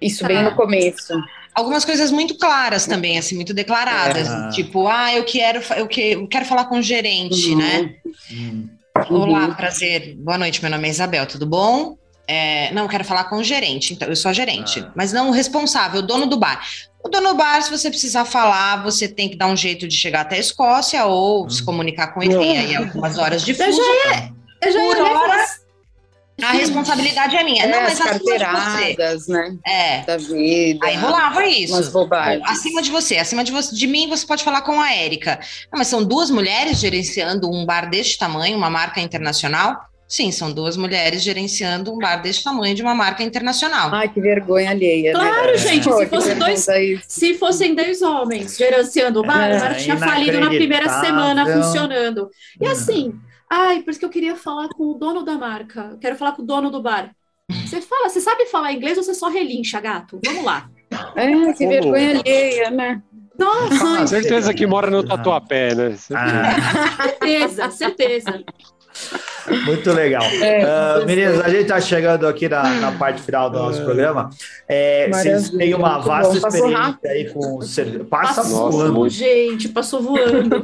isso 0.00 0.26
bem 0.26 0.42
no 0.42 0.50
ah. 0.50 0.54
começo. 0.54 1.14
Algumas 1.54 1.84
coisas 1.84 2.10
muito 2.10 2.36
claras 2.36 2.86
também, 2.86 3.16
assim, 3.16 3.36
muito 3.36 3.54
declaradas. 3.54 4.28
É. 4.28 4.48
Tipo, 4.48 4.88
ah, 4.88 5.14
eu 5.14 5.24
quero, 5.24 5.60
eu, 5.76 5.86
que, 5.86 6.12
eu 6.12 6.26
quero 6.26 6.44
falar 6.46 6.64
com 6.64 6.78
o 6.78 6.82
gerente, 6.82 7.50
uhum. 7.50 7.58
né? 7.58 7.94
Uhum. 8.30 8.68
Olá, 9.10 9.54
prazer. 9.54 10.16
Boa 10.16 10.38
noite, 10.38 10.62
meu 10.62 10.70
nome 10.70 10.88
é 10.88 10.90
Isabel, 10.90 11.26
tudo 11.26 11.46
bom? 11.46 11.96
É, 12.26 12.72
não, 12.72 12.88
quero 12.88 13.04
falar 13.04 13.24
com 13.24 13.36
o 13.36 13.44
gerente, 13.44 13.92
então 13.92 14.08
eu 14.08 14.16
sou 14.16 14.30
a 14.30 14.32
gerente, 14.32 14.80
ah. 14.80 14.90
mas 14.94 15.12
não 15.12 15.28
o 15.28 15.32
responsável, 15.32 16.00
o 16.00 16.02
dono 16.02 16.26
do 16.26 16.38
bar. 16.38 16.66
O 17.02 17.08
dono 17.08 17.28
do 17.28 17.34
bar, 17.34 17.60
se 17.62 17.70
você 17.70 17.90
precisar 17.90 18.24
falar, 18.24 18.82
você 18.82 19.06
tem 19.06 19.28
que 19.28 19.36
dar 19.36 19.46
um 19.46 19.56
jeito 19.56 19.86
de 19.86 19.94
chegar 19.94 20.22
até 20.22 20.36
a 20.36 20.40
Escócia 20.40 21.04
ou 21.04 21.44
hum. 21.44 21.50
se 21.50 21.62
comunicar 21.62 22.08
com 22.14 22.22
ele. 22.22 22.36
Tem 22.38 22.58
aí 22.58 22.76
algumas 22.76 23.18
horas 23.18 23.42
de 23.42 23.52
fuso. 23.52 23.68
Eu 23.68 23.72
já 23.72 23.82
ia, 23.82 24.32
eu 24.62 24.72
já 24.72 24.82
ia 24.82 25.04
hora, 25.04 25.46
a 26.42 26.52
responsabilidade 26.52 27.36
é 27.36 27.44
minha. 27.44 27.64
É, 27.64 27.66
não, 27.68 27.82
mas 27.82 28.00
as 28.00 28.08
carteiradas, 28.08 29.28
né? 29.28 29.56
É. 29.64 30.02
Da 30.02 30.16
vida. 30.16 30.84
Aí 30.84 30.96
rolava 30.96 31.46
isso. 31.46 31.74
Umas 31.74 31.88
bobagens. 31.88 32.42
acima 32.48 32.82
de 32.82 32.90
você, 32.90 33.18
acima 33.18 33.44
de 33.44 33.52
você, 33.52 33.74
de 33.74 33.86
mim, 33.86 34.08
você 34.08 34.26
pode 34.26 34.42
falar 34.42 34.62
com 34.62 34.80
a 34.80 34.92
Érica. 34.92 35.38
Não, 35.72 35.78
mas 35.78 35.86
são 35.86 36.02
duas 36.02 36.30
mulheres 36.30 36.78
gerenciando 36.80 37.48
um 37.48 37.64
bar 37.64 37.88
deste 37.88 38.18
tamanho, 38.18 38.56
uma 38.56 38.68
marca 38.68 39.00
internacional. 39.00 39.88
Sim, 40.06 40.30
são 40.30 40.52
duas 40.52 40.76
mulheres 40.76 41.22
gerenciando 41.22 41.92
um 41.92 41.98
bar 41.98 42.16
desse 42.16 42.44
tamanho 42.44 42.74
de 42.74 42.82
uma 42.82 42.94
marca 42.94 43.22
internacional. 43.22 43.90
Ai, 43.92 44.08
que 44.08 44.20
vergonha 44.20 44.70
alheia. 44.70 45.12
Né? 45.12 45.18
Claro, 45.18 45.52
né? 45.52 45.56
gente, 45.56 45.84
Pô, 45.84 45.98
se, 45.98 46.06
fosse 46.06 46.34
dois, 46.34 46.66
se 47.08 47.34
fossem 47.34 47.74
dois 47.74 48.02
homens 48.02 48.56
gerenciando 48.56 49.20
o 49.20 49.22
bar, 49.22 49.50
é, 49.50 49.56
o 49.56 49.60
bar 49.60 49.76
tinha 49.76 49.96
falido 49.96 50.38
na 50.38 50.48
primeira 50.48 50.88
semana 51.00 51.46
funcionando. 51.46 52.28
E 52.60 52.66
assim, 52.66 53.14
ai, 53.50 53.82
por 53.82 53.90
isso 53.90 53.98
que 53.98 54.06
eu 54.06 54.10
queria 54.10 54.36
falar 54.36 54.68
com 54.68 54.84
o 54.84 54.94
dono 54.94 55.24
da 55.24 55.34
marca, 55.34 55.96
quero 56.00 56.16
falar 56.16 56.32
com 56.32 56.42
o 56.42 56.46
dono 56.46 56.70
do 56.70 56.82
bar. 56.82 57.10
Você 57.66 57.80
fala, 57.80 58.08
você 58.08 58.20
sabe 58.20 58.46
falar 58.46 58.72
inglês 58.72 58.96
ou 58.96 59.02
você 59.02 59.14
só 59.14 59.28
relincha, 59.28 59.80
gato? 59.80 60.20
Vamos 60.24 60.44
lá. 60.44 60.68
É, 61.16 61.52
que 61.52 61.66
vergonha 61.66 62.20
alheia, 62.20 62.70
né? 62.70 63.02
Nossa, 63.38 64.02
ah, 64.02 64.06
certeza 64.06 64.54
que 64.54 64.66
mora 64.66 64.90
no 64.90 65.02
Tatuapé, 65.02 65.74
né? 65.74 65.96
Ah. 66.14 66.54
Certeza, 67.02 67.70
certeza. 67.70 68.44
Muito 69.64 69.92
legal. 69.92 70.24
É, 70.24 70.64
uh, 70.64 71.06
meninas, 71.06 71.40
a 71.40 71.48
gente 71.48 71.62
está 71.62 71.80
chegando 71.80 72.26
aqui 72.26 72.48
na, 72.48 72.62
na, 72.80 72.92
parte 72.92 73.20
final 73.22 73.50
do 73.50 73.58
nosso 73.58 73.80
é. 73.80 73.84
programa. 73.84 74.30
É, 74.68 75.08
vocês 75.08 75.50
têm 75.50 75.74
uma 75.74 75.98
vasta 75.98 76.36
experiência 76.36 77.10
aí 77.10 77.30
com 77.30 77.60
cerveja. 77.62 78.04
Passa 78.04 78.42
passou, 78.42 78.70
voando. 78.70 79.08
Gente, 79.08 79.68
passou 79.68 80.02
voando. 80.02 80.62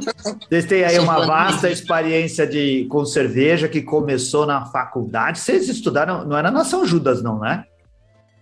Vocês 0.49 0.65
têm 0.65 0.83
aí 0.83 0.99
uma 0.99 1.25
vasta 1.25 1.69
experiência 1.69 2.47
de, 2.47 2.85
com 2.89 3.05
cerveja 3.05 3.67
que 3.67 3.81
começou 3.81 4.45
na 4.45 4.65
faculdade. 4.65 5.39
Vocês 5.39 5.69
estudaram, 5.69 6.25
não 6.25 6.37
era 6.37 6.49
na 6.49 6.63
São 6.63 6.85
Judas, 6.85 7.21
não, 7.21 7.39
né? 7.39 7.65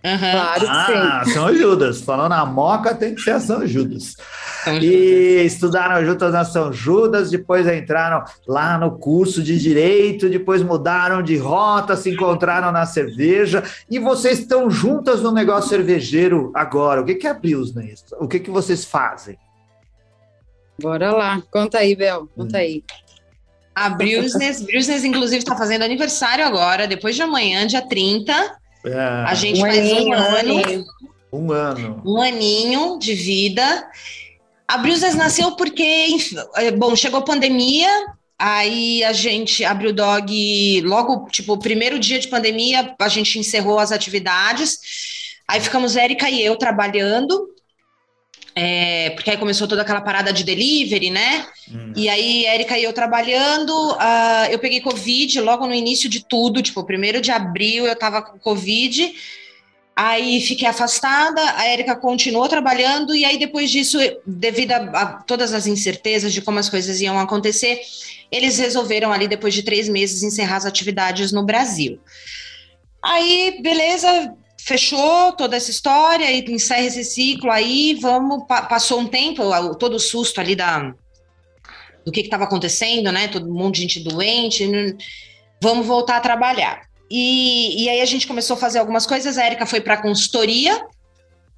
Uhum. 0.02 0.18
Claro 0.18 0.66
ah, 0.66 1.22
São 1.26 1.54
Judas. 1.54 2.00
Falando 2.00 2.30
na 2.30 2.46
Moca, 2.46 2.94
tem 2.94 3.14
que 3.14 3.20
ser 3.20 3.32
a 3.32 3.40
São 3.40 3.66
Judas. 3.66 4.16
São 4.64 4.78
e 4.78 5.42
estudaram 5.44 6.04
juntas 6.04 6.32
na 6.32 6.44
São 6.44 6.72
Judas, 6.72 7.30
depois 7.30 7.66
entraram 7.66 8.24
lá 8.48 8.78
no 8.78 8.98
curso 8.98 9.42
de 9.42 9.58
Direito, 9.58 10.30
depois 10.30 10.62
mudaram 10.62 11.22
de 11.22 11.36
rota, 11.36 11.96
se 11.96 12.10
encontraram 12.10 12.72
na 12.72 12.86
cerveja, 12.86 13.62
e 13.90 13.98
vocês 13.98 14.38
estão 14.38 14.70
juntas 14.70 15.20
no 15.20 15.32
negócio 15.32 15.68
cervejeiro 15.68 16.50
agora. 16.54 17.02
O 17.02 17.04
que, 17.04 17.16
que 17.16 17.26
é 17.26 17.30
a 17.30 17.34
Pilsner? 17.34 17.94
O 18.18 18.26
que, 18.26 18.40
que 18.40 18.50
vocês 18.50 18.84
fazem? 18.84 19.38
Bora 20.80 21.12
lá. 21.12 21.42
Conta 21.50 21.78
aí, 21.78 21.94
Bel. 21.94 22.26
Conta 22.34 22.56
hum. 22.56 22.60
aí. 22.60 22.84
A 23.74 23.88
Brusnes, 23.90 24.62
Brusnes 24.62 25.04
inclusive 25.04 25.38
está 25.38 25.56
fazendo 25.56 25.82
aniversário 25.82 26.44
agora, 26.44 26.86
depois 26.86 27.14
de 27.14 27.22
amanhã, 27.22 27.66
dia 27.66 27.86
30. 27.86 28.59
É, 28.84 28.94
a 28.98 29.34
gente 29.34 29.58
um 29.58 29.62
faz 29.62 29.78
aninho, 29.78 30.08
um 30.08 30.12
ano. 30.14 30.86
Um 31.32 31.52
ano. 31.52 32.02
Um 32.04 32.20
aninho 32.20 32.98
de 32.98 33.14
vida. 33.14 33.88
A 34.66 34.78
Brusnes 34.78 35.14
nasceu 35.14 35.56
porque, 35.56 36.16
é, 36.56 36.70
bom, 36.70 36.94
chegou 36.94 37.20
a 37.20 37.24
pandemia, 37.24 37.88
Aí 38.42 39.04
a 39.04 39.12
gente 39.12 39.62
abriu 39.66 39.90
o 39.90 39.92
dog 39.92 40.80
logo, 40.80 41.28
tipo, 41.28 41.52
o 41.52 41.58
primeiro 41.58 41.98
dia 41.98 42.18
de 42.18 42.26
pandemia, 42.26 42.94
a 42.98 43.08
gente 43.08 43.38
encerrou 43.38 43.78
as 43.78 43.92
atividades. 43.92 44.78
Aí 45.46 45.60
ficamos 45.60 45.94
Érica 45.94 46.30
e 46.30 46.42
eu 46.42 46.56
trabalhando, 46.56 47.50
é, 48.54 49.10
porque 49.10 49.30
aí 49.30 49.36
começou 49.36 49.68
toda 49.68 49.82
aquela 49.82 50.00
parada 50.00 50.32
de 50.32 50.44
delivery, 50.44 51.10
né? 51.10 51.46
Hum. 51.70 51.92
E 51.96 52.08
aí, 52.08 52.46
Érica 52.46 52.78
e 52.78 52.84
eu 52.84 52.92
trabalhando, 52.92 53.72
uh, 53.92 54.50
eu 54.50 54.58
peguei 54.58 54.80
Covid 54.80 55.40
logo 55.40 55.66
no 55.66 55.74
início 55.74 56.08
de 56.08 56.24
tudo, 56.24 56.62
tipo, 56.62 56.84
primeiro 56.84 57.20
de 57.20 57.30
abril 57.30 57.86
eu 57.86 57.96
tava 57.96 58.22
com 58.22 58.38
Covid, 58.38 59.14
aí 59.94 60.40
fiquei 60.40 60.66
afastada, 60.66 61.40
a 61.56 61.66
Érica 61.66 61.94
continuou 61.94 62.48
trabalhando, 62.48 63.14
e 63.14 63.24
aí 63.24 63.38
depois 63.38 63.70
disso, 63.70 63.98
devido 64.26 64.72
a, 64.72 64.76
a 64.76 65.06
todas 65.22 65.52
as 65.52 65.66
incertezas 65.66 66.32
de 66.32 66.42
como 66.42 66.58
as 66.58 66.68
coisas 66.68 67.00
iam 67.00 67.18
acontecer, 67.18 67.80
eles 68.32 68.58
resolveram 68.58 69.12
ali, 69.12 69.28
depois 69.28 69.54
de 69.54 69.62
três 69.62 69.88
meses, 69.88 70.22
encerrar 70.22 70.56
as 70.56 70.66
atividades 70.66 71.32
no 71.32 71.44
Brasil. 71.44 72.00
Aí, 73.02 73.58
beleza, 73.62 74.34
fechou 74.64 75.32
toda 75.32 75.56
essa 75.56 75.70
história 75.70 76.30
e 76.30 76.44
encerra 76.52 76.82
esse 76.82 77.04
ciclo 77.04 77.50
aí, 77.50 77.98
vamos, 78.00 78.44
passou 78.46 79.00
um 79.00 79.06
tempo, 79.06 79.42
todo 79.76 79.94
o 79.94 80.00
susto 80.00 80.40
ali 80.40 80.54
da, 80.54 80.94
do 82.04 82.12
que 82.12 82.20
estava 82.20 82.44
acontecendo, 82.44 83.10
né, 83.12 83.28
todo 83.28 83.52
monte 83.52 83.76
de 83.76 83.80
gente 83.82 84.00
doente, 84.00 84.68
vamos 85.62 85.86
voltar 85.86 86.16
a 86.16 86.20
trabalhar. 86.20 86.82
E, 87.10 87.84
e 87.84 87.88
aí 87.88 88.00
a 88.00 88.06
gente 88.06 88.26
começou 88.26 88.56
a 88.56 88.60
fazer 88.60 88.78
algumas 88.78 89.06
coisas, 89.06 89.36
a 89.36 89.46
Erika 89.46 89.66
foi 89.66 89.80
para 89.80 89.94
a 89.94 90.02
consultoria, 90.02 90.86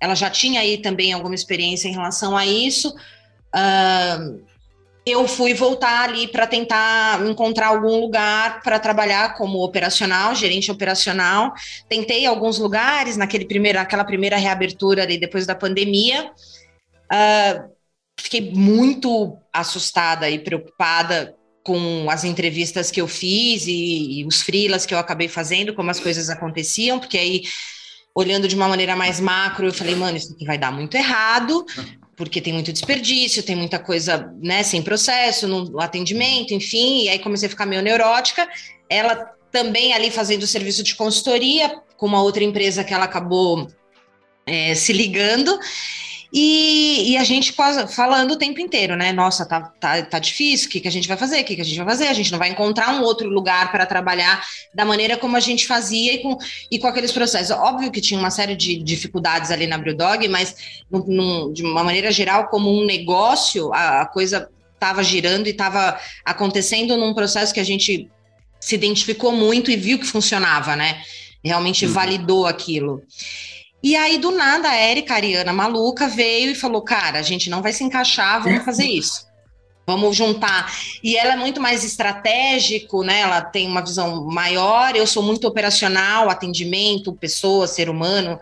ela 0.00 0.14
já 0.14 0.30
tinha 0.30 0.61
aí 0.61 0.78
também 0.78 1.12
alguma 1.12 1.34
experiência 1.34 1.88
em 1.88 1.92
relação 1.92 2.36
a 2.36 2.46
isso, 2.46 2.88
uh, 3.55 4.42
eu 5.05 5.26
fui 5.26 5.53
voltar 5.53 6.09
ali 6.09 6.28
para 6.28 6.46
tentar 6.46 7.24
encontrar 7.26 7.68
algum 7.68 7.98
lugar 8.00 8.62
para 8.62 8.78
trabalhar 8.78 9.34
como 9.34 9.64
operacional, 9.64 10.34
gerente 10.34 10.70
operacional. 10.70 11.53
Tentei 11.88 12.24
alguns 12.24 12.59
lugares 12.59 13.16
naquele 13.16 13.44
primeiro, 13.44 13.78
naquela 13.78 14.05
primeira 14.05 14.36
reabertura 14.36 15.03
ali 15.03 15.18
depois 15.18 15.44
da 15.44 15.57
pandemia. 15.57 16.30
Uh, 17.12 17.72
fiquei 18.18 18.53
muito 18.53 19.36
assustada 19.53 20.30
e 20.30 20.38
preocupada 20.38 21.34
com 21.64 22.09
as 22.09 22.24
entrevistas 22.24 22.90
que 22.90 23.00
eu 23.00 23.09
fiz 23.09 23.66
e, 23.66 24.20
e 24.20 24.26
os 24.26 24.42
frilas 24.42 24.86
que 24.86 24.94
eu 24.94 24.98
acabei 24.98 25.28
fazendo, 25.28 25.74
como 25.74 25.90
as 25.90 26.00
coisas 26.00 26.30
aconteciam, 26.30 26.98
porque 26.98 27.18
aí 27.18 27.42
olhando 28.14 28.46
de 28.46 28.55
uma 28.55 28.68
maneira 28.68 28.94
mais 28.94 29.18
macro, 29.20 29.66
eu 29.66 29.72
falei, 29.72 29.94
mano, 29.94 30.16
isso 30.16 30.32
aqui 30.32 30.44
vai 30.44 30.59
dar 30.59 30.70
muito 30.70 30.96
errado, 30.96 31.64
porque 32.22 32.40
tem 32.40 32.52
muito 32.52 32.72
desperdício, 32.72 33.42
tem 33.42 33.56
muita 33.56 33.80
coisa, 33.80 34.32
né, 34.40 34.62
sem 34.62 34.80
processo, 34.80 35.48
no 35.48 35.80
atendimento, 35.80 36.54
enfim, 36.54 37.02
e 37.02 37.08
aí 37.08 37.18
comecei 37.18 37.48
a 37.48 37.50
ficar 37.50 37.66
meio 37.66 37.82
neurótica. 37.82 38.48
Ela 38.88 39.16
também 39.50 39.92
ali 39.92 40.08
fazendo 40.08 40.46
serviço 40.46 40.84
de 40.84 40.94
consultoria 40.94 41.80
com 41.96 42.06
uma 42.06 42.22
outra 42.22 42.44
empresa 42.44 42.84
que 42.84 42.94
ela 42.94 43.06
acabou 43.06 43.66
é, 44.46 44.72
se 44.76 44.92
ligando. 44.92 45.58
E, 46.32 47.12
e, 47.12 47.16
a 47.18 47.24
gente 47.24 47.52
quase 47.52 47.86
falando 47.94 48.30
o 48.30 48.38
tempo 48.38 48.58
inteiro, 48.58 48.96
né? 48.96 49.12
Nossa, 49.12 49.44
tá, 49.44 49.60
tá, 49.78 50.02
tá 50.02 50.18
difícil, 50.18 50.66
o 50.66 50.70
que, 50.70 50.80
que 50.80 50.88
a 50.88 50.90
gente 50.90 51.06
vai 51.06 51.16
fazer? 51.16 51.42
O 51.42 51.44
que, 51.44 51.54
que 51.54 51.60
a 51.60 51.64
gente 51.64 51.76
vai 51.76 51.86
fazer? 51.86 52.08
A 52.08 52.14
gente 52.14 52.32
não 52.32 52.38
vai 52.38 52.48
encontrar 52.48 52.94
um 52.94 53.02
outro 53.02 53.28
lugar 53.28 53.70
para 53.70 53.84
trabalhar 53.84 54.42
da 54.74 54.82
maneira 54.82 55.18
como 55.18 55.36
a 55.36 55.40
gente 55.40 55.66
fazia 55.66 56.14
e 56.14 56.18
com, 56.22 56.38
e 56.70 56.78
com 56.78 56.86
aqueles 56.86 57.12
processos. 57.12 57.50
Óbvio 57.50 57.92
que 57.92 58.00
tinha 58.00 58.18
uma 58.18 58.30
série 58.30 58.56
de 58.56 58.82
dificuldades 58.82 59.50
ali 59.50 59.66
na 59.66 59.76
Brewdog, 59.76 60.26
mas 60.28 60.56
num, 60.90 61.04
num, 61.06 61.52
de 61.52 61.62
uma 61.62 61.84
maneira 61.84 62.10
geral, 62.10 62.48
como 62.48 62.70
um 62.70 62.86
negócio, 62.86 63.70
a, 63.74 64.00
a 64.00 64.06
coisa 64.06 64.48
estava 64.72 65.02
girando 65.04 65.48
e 65.48 65.50
estava 65.50 66.00
acontecendo 66.24 66.96
num 66.96 67.12
processo 67.12 67.52
que 67.52 67.60
a 67.60 67.64
gente 67.64 68.08
se 68.58 68.74
identificou 68.74 69.32
muito 69.32 69.70
e 69.70 69.76
viu 69.76 69.98
que 69.98 70.06
funcionava, 70.06 70.74
né? 70.76 71.02
Realmente 71.44 71.84
uhum. 71.84 71.92
validou 71.92 72.46
aquilo. 72.46 73.02
E 73.82 73.96
aí, 73.96 74.18
do 74.18 74.30
nada, 74.30 74.68
a 74.68 74.76
Érica, 74.76 75.14
a 75.14 75.16
Ariana 75.16 75.52
maluca, 75.52 76.06
veio 76.06 76.52
e 76.52 76.54
falou: 76.54 76.82
Cara, 76.82 77.18
a 77.18 77.22
gente 77.22 77.50
não 77.50 77.60
vai 77.60 77.72
se 77.72 77.82
encaixar, 77.82 78.42
vamos 78.42 78.62
fazer 78.64 78.86
isso. 78.86 79.26
Vamos 79.84 80.16
juntar. 80.16 80.72
E 81.02 81.16
ela 81.16 81.32
é 81.32 81.36
muito 81.36 81.60
mais 81.60 81.82
estratégico, 81.82 83.02
né? 83.02 83.20
Ela 83.20 83.40
tem 83.40 83.66
uma 83.66 83.82
visão 83.82 84.24
maior. 84.26 84.94
Eu 84.94 85.06
sou 85.06 85.22
muito 85.22 85.46
operacional, 85.48 86.30
atendimento, 86.30 87.12
pessoa, 87.14 87.66
ser 87.66 87.90
humano. 87.90 88.38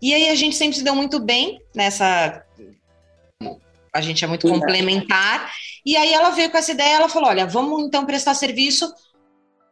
E 0.00 0.14
aí 0.14 0.28
a 0.28 0.34
gente 0.36 0.54
sempre 0.54 0.76
se 0.76 0.84
deu 0.84 0.94
muito 0.94 1.18
bem 1.18 1.60
nessa. 1.74 2.44
A 3.92 4.00
gente 4.00 4.24
é 4.24 4.28
muito 4.28 4.46
complementar. 4.46 5.50
E 5.84 5.96
aí 5.96 6.12
ela 6.12 6.30
veio 6.30 6.50
com 6.50 6.58
essa 6.58 6.70
ideia, 6.70 6.96
ela 6.96 7.08
falou: 7.08 7.30
olha, 7.30 7.46
vamos 7.46 7.82
então 7.82 8.06
prestar 8.06 8.34
serviço 8.34 8.92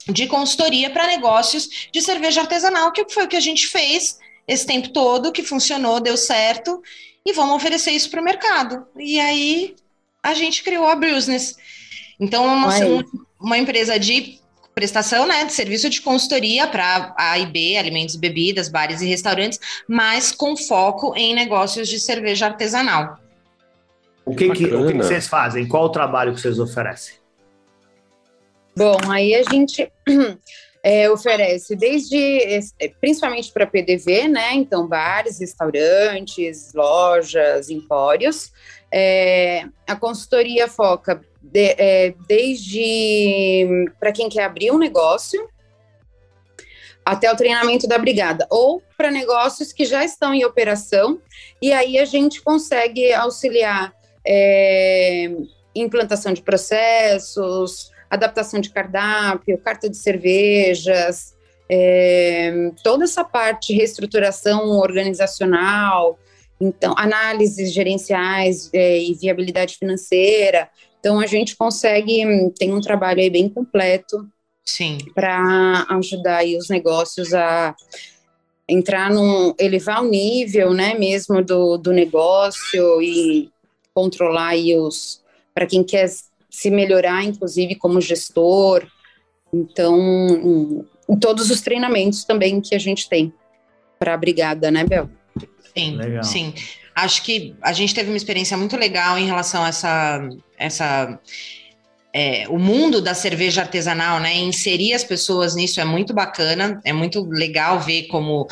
de 0.09 0.27
consultoria 0.27 0.91
para 0.91 1.07
negócios 1.07 1.89
de 1.93 2.03
cerveja 2.03 2.41
artesanal, 2.41 2.91
que 2.91 3.09
foi 3.09 3.25
o 3.25 3.29
que 3.29 3.37
a 3.37 3.41
gente 3.41 3.69
fez 3.69 4.19
esse 4.47 4.67
tempo 4.67 4.91
todo, 4.91 5.33
que 5.33 5.43
funcionou, 5.43 6.01
deu 6.01 6.17
certo, 6.17 6.83
e 7.25 7.33
vamos 7.33 7.57
oferecer 7.57 7.91
isso 7.93 8.11
para 8.11 8.21
o 8.21 8.25
mercado. 8.25 8.87
E 8.97 9.19
aí 9.19 9.75
a 10.23 10.35
gente 10.35 10.63
criou 10.63 10.87
a 10.87 10.97
Business. 10.97 11.57
Então, 12.21 12.45
é 12.45 12.53
uma, 12.53 13.05
uma 13.41 13.59
empresa 13.59 13.99
de 13.99 14.39
prestação 14.75 15.27
né, 15.27 15.45
de 15.45 15.53
serviço 15.53 15.89
de 15.89 16.03
consultoria 16.03 16.67
para 16.67 17.15
A 17.17 17.39
e 17.39 17.47
B, 17.47 17.77
alimentos 17.77 18.17
e 18.17 18.19
bebidas, 18.19 18.69
bares 18.69 19.01
e 19.01 19.07
restaurantes, 19.07 19.61
mas 19.89 20.33
com 20.33 20.57
foco 20.57 21.15
em 21.17 21.35
negócios 21.35 21.89
de 21.89 22.01
cerveja 22.01 22.47
artesanal. 22.47 23.19
O 24.25 24.35
que, 24.35 24.51
que, 24.51 24.65
o 24.65 24.87
que, 24.87 24.93
que 24.93 24.99
vocês 24.99 25.29
fazem? 25.29 25.69
Qual 25.69 25.85
o 25.85 25.91
trabalho 25.91 26.35
que 26.35 26.41
vocês 26.41 26.59
oferecem? 26.59 27.15
Bom, 28.77 28.97
aí 29.09 29.35
a 29.35 29.43
gente 29.45 29.91
é, 30.87 31.11
oferece 31.11 31.75
desde, 31.75 32.15
é, 32.79 32.89
principalmente 33.01 33.51
para 33.51 33.67
PDV, 33.67 34.29
né? 34.29 34.53
Então, 34.53 34.87
bares, 34.87 35.41
restaurantes, 35.41 36.75
lojas, 36.75 37.71
empórios. 37.71 38.53
É, 38.93 39.65
a 39.87 39.97
consultoria 39.97 40.69
foca 40.69 41.23
de, 41.41 41.75
é, 41.79 42.15
desde 42.29 43.67
para 43.99 44.13
quem 44.13 44.29
quer 44.29 44.45
abrir 44.45 44.73
um 44.73 44.79
negócio 44.79 45.49
até 47.03 47.33
o 47.33 47.37
treinamento 47.37 47.87
da 47.87 47.97
brigada, 47.97 48.47
ou 48.51 48.83
para 48.97 49.11
negócios 49.11 49.73
que 49.73 49.87
já 49.87 50.05
estão 50.05 50.35
em 50.35 50.45
operação, 50.45 51.19
e 51.63 51.73
aí 51.73 51.99
a 51.99 52.05
gente 52.05 52.43
consegue 52.43 53.11
auxiliar 53.13 53.93
é, 54.27 55.31
implantação 55.75 56.33
de 56.33 56.43
processos, 56.43 57.91
adaptação 58.15 58.61
de 58.61 58.71
cardápio, 58.71 59.59
carta 59.59 59.89
de 59.89 59.97
cervejas, 59.97 61.35
é, 61.69 62.71
toda 62.83 63.05
essa 63.05 63.25
parte 63.25 63.69
de 63.69 63.79
reestruturação 63.79 64.71
organizacional, 64.79 66.19
então 66.61 66.95
análises 66.97 67.73
gerenciais 67.73 68.71
é, 68.73 68.99
e 68.99 69.15
viabilidade 69.15 69.77
financeira. 69.77 70.69
Então 71.01 71.21
a 71.21 71.27
gente 71.27 71.57
consegue 71.57 72.23
tem 72.59 72.73
um 72.73 72.81
trabalho 72.81 73.21
aí 73.21 73.31
bem 73.31 73.49
completo, 73.49 74.27
sim, 74.65 74.99
para 75.15 75.87
ajudar 75.91 76.39
aí 76.39 76.57
os 76.57 76.69
negócios 76.69 77.35
a 77.35 77.75
entrar 78.69 79.11
num 79.11 79.55
elevar 79.59 80.03
o 80.03 80.09
nível, 80.09 80.73
né, 80.73 80.95
mesmo 80.95 81.45
do, 81.45 81.77
do 81.77 81.93
negócio 81.93 83.03
e 83.03 83.51
controlar 83.93 84.49
aí 84.49 84.75
os 84.77 85.23
para 85.55 85.67
quem 85.67 85.85
quer 85.85 86.09
se 86.55 86.71
melhorar, 86.71 87.25
inclusive 87.25 87.75
como 87.75 88.01
gestor. 88.01 88.87
Então, 89.53 90.87
em 91.09 91.17
todos 91.19 91.51
os 91.51 91.61
treinamentos 91.61 92.25
também 92.25 92.61
que 92.61 92.75
a 92.75 92.79
gente 92.79 93.09
tem 93.09 93.33
para 93.99 94.15
a 94.15 94.17
brigada, 94.17 94.71
né, 94.71 94.85
Bel? 94.85 95.11
Sim, 95.77 95.97
legal. 95.97 96.23
sim. 96.23 96.55
Acho 96.95 97.25
que 97.25 97.57
a 97.61 97.73
gente 97.73 97.93
teve 97.93 98.09
uma 98.09 98.17
experiência 98.17 98.57
muito 98.57 98.77
legal 98.77 99.19
em 99.19 99.27
relação 99.27 99.65
a 99.65 99.69
essa, 99.69 100.29
essa 100.57 101.21
é, 102.17 102.47
o 102.49 102.61
mundo 102.61 103.01
da 103.01 103.13
cerveja 103.13 103.63
artesanal, 103.63 104.21
né? 104.21 104.37
Inserir 104.37 104.95
as 104.95 105.03
pessoas 105.03 105.57
nisso 105.57 105.81
é 105.81 105.85
muito 105.85 106.15
bacana, 106.15 106.81
é 106.85 106.93
muito 106.93 107.25
legal 107.29 107.81
ver 107.81 108.05
como 108.05 108.47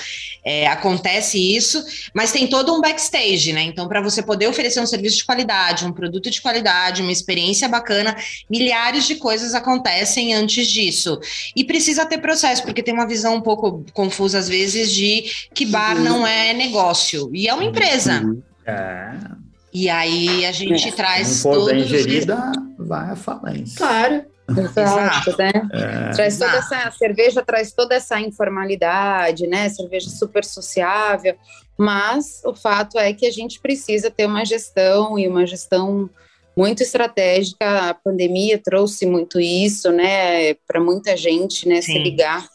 é, 0.44 0.66
acontece 0.66 1.38
isso, 1.38 1.84
mas 2.12 2.32
tem 2.32 2.48
todo 2.48 2.74
um 2.74 2.80
backstage, 2.80 3.52
né? 3.52 3.62
Então, 3.62 3.86
para 3.86 4.00
você 4.00 4.20
poder 4.20 4.48
oferecer 4.48 4.80
um 4.80 4.86
serviço 4.86 5.18
de 5.18 5.24
qualidade, 5.24 5.86
um 5.86 5.92
produto 5.92 6.28
de 6.28 6.42
qualidade, 6.42 7.02
uma 7.02 7.12
experiência 7.12 7.68
bacana, 7.68 8.16
milhares 8.50 9.06
de 9.06 9.14
coisas 9.14 9.54
acontecem 9.54 10.34
antes 10.34 10.66
disso. 10.66 11.20
E 11.54 11.62
precisa 11.62 12.04
ter 12.04 12.18
processo, 12.18 12.64
porque 12.64 12.82
tem 12.82 12.92
uma 12.92 13.06
visão 13.06 13.36
um 13.36 13.40
pouco 13.40 13.84
confusa 13.92 14.38
às 14.38 14.48
vezes 14.48 14.90
de 14.90 15.24
que 15.54 15.64
bar 15.64 15.94
não 15.94 16.26
é 16.26 16.52
negócio, 16.52 17.30
e 17.32 17.46
é 17.46 17.54
uma 17.54 17.64
empresa. 17.64 18.24
É. 18.66 19.41
E 19.73 19.89
aí 19.89 20.45
a 20.45 20.53
gente 20.53 20.89
é. 20.89 20.93
traz. 20.93 21.29
Se 21.29 21.49
não 21.49 21.55
for 21.55 21.66
bem 21.66 21.85
gerida, 21.85 22.53
vai 22.79 23.11
à 23.11 23.16
falência. 23.16 23.79
Claro. 23.79 24.25
Exato, 24.49 25.35
né? 25.39 25.51
É. 25.73 26.11
Traz 26.11 26.39
toda 26.39 26.57
essa 26.57 26.77
a 26.77 26.91
cerveja 26.91 27.43
traz 27.43 27.73
toda 27.73 27.95
essa 27.95 28.20
informalidade, 28.20 29.47
né? 29.47 29.68
Cerveja 29.68 30.11
super 30.11 30.45
sociável, 30.45 31.37
mas 31.79 32.43
o 32.45 32.55
fato 32.55 32.99
é 32.99 33.12
que 33.12 33.27
a 33.27 33.31
gente 33.31 33.61
precisa 33.61 34.11
ter 34.11 34.27
uma 34.27 34.45
gestão 34.45 35.18
e 35.18 35.27
uma 35.27 35.47
gestão 35.47 36.11
muito 36.57 36.83
estratégica. 36.83 37.91
A 37.91 37.95
pandemia 37.95 38.61
trouxe 38.62 39.07
muito 39.07 39.41
isso, 39.41 39.91
né? 39.91 40.55
Para 40.66 40.81
muita 40.81 41.16
gente, 41.16 41.66
né? 41.66 41.81
Se 41.81 41.93
Sim. 41.93 42.03
ligar 42.03 42.47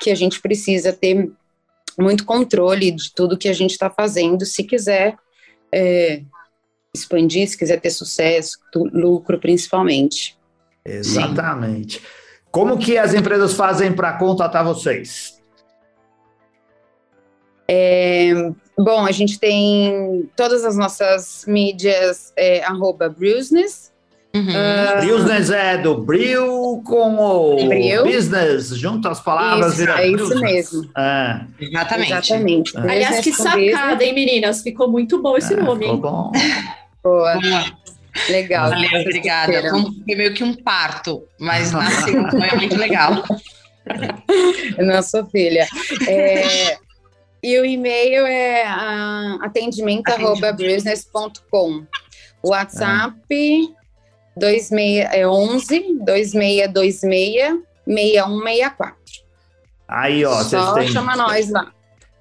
que 0.00 0.10
a 0.10 0.14
gente 0.14 0.40
precisa 0.40 0.92
ter 0.92 1.30
muito 1.98 2.24
controle 2.24 2.90
de 2.90 3.12
tudo 3.12 3.38
que 3.38 3.48
a 3.48 3.52
gente 3.52 3.72
está 3.72 3.90
fazendo, 3.90 4.44
se 4.44 4.62
quiser 4.62 5.16
é, 5.72 6.22
expandir, 6.94 7.48
se 7.48 7.56
quiser 7.56 7.80
ter 7.80 7.90
sucesso, 7.90 8.58
lucro 8.74 9.38
principalmente. 9.38 10.36
Exatamente. 10.84 12.02
Como 12.50 12.78
que 12.78 12.96
as 12.96 13.14
empresas 13.14 13.54
fazem 13.54 13.92
para 13.92 14.14
contatar 14.14 14.64
vocês? 14.64 15.38
É, 17.70 18.32
bom, 18.78 19.04
a 19.04 19.12
gente 19.12 19.38
tem 19.38 20.28
todas 20.34 20.64
as 20.64 20.76
nossas 20.76 21.44
mídias, 21.46 22.32
é, 22.34 22.64
arroba 22.64 23.10
Brewsness. 23.10 23.92
Uhum. 24.34 24.44
Business 25.06 25.50
é 25.50 25.78
do 25.78 25.98
Brew 25.98 26.82
com 26.84 27.16
o 27.16 27.66
Brew. 27.66 28.04
business, 28.04 28.68
junto 28.68 29.08
as 29.08 29.20
palavras. 29.20 29.72
Isso, 29.72 29.78
vira 29.78 30.02
é 30.02 30.08
isso 30.08 30.28
business. 30.28 30.40
mesmo. 30.42 30.90
É, 30.96 31.40
Exatamente. 31.60 32.12
Exatamente. 32.12 32.78
Aliás, 32.78 33.20
que 33.20 33.32
sacada, 33.32 34.04
hein, 34.04 34.14
meninas? 34.14 34.62
Ficou 34.62 34.90
muito 34.90 35.20
bom 35.20 35.36
esse 35.36 35.54
é, 35.54 35.56
nome, 35.56 35.84
ficou 35.84 35.98
bom. 35.98 36.32
Boa, 37.08 37.40
Boa. 37.40 37.64
legal. 38.28 38.70
Valeu, 38.70 39.00
obrigada. 39.00 39.70
Foi 39.70 40.14
meio 40.14 40.34
que 40.34 40.44
um 40.44 40.54
parto, 40.54 41.24
mas 41.38 41.72
nasceu, 41.72 42.28
foi 42.30 42.56
muito 42.56 42.76
legal. 42.76 43.22
Sou 45.02 45.24
filha. 45.30 45.66
É, 46.06 46.76
e 47.42 47.58
o 47.58 47.64
e-mail 47.64 48.26
é 48.26 48.64
ah, 48.64 49.38
atendimento 49.42 50.10
arroba 50.10 50.52
brewsness.com. 50.52 51.86
O 52.42 52.50
WhatsApp 52.50 53.74
26, 54.36 54.70
é 55.10 55.26
11 55.26 55.98
2626 56.04 57.58
6164. 57.86 58.96
Aí, 59.88 60.24
ó, 60.24 60.34
vocês 60.34 60.62
Só 60.62 60.74
têm. 60.74 60.88
chama 60.88 61.16
nós 61.16 61.50
lá. 61.50 61.72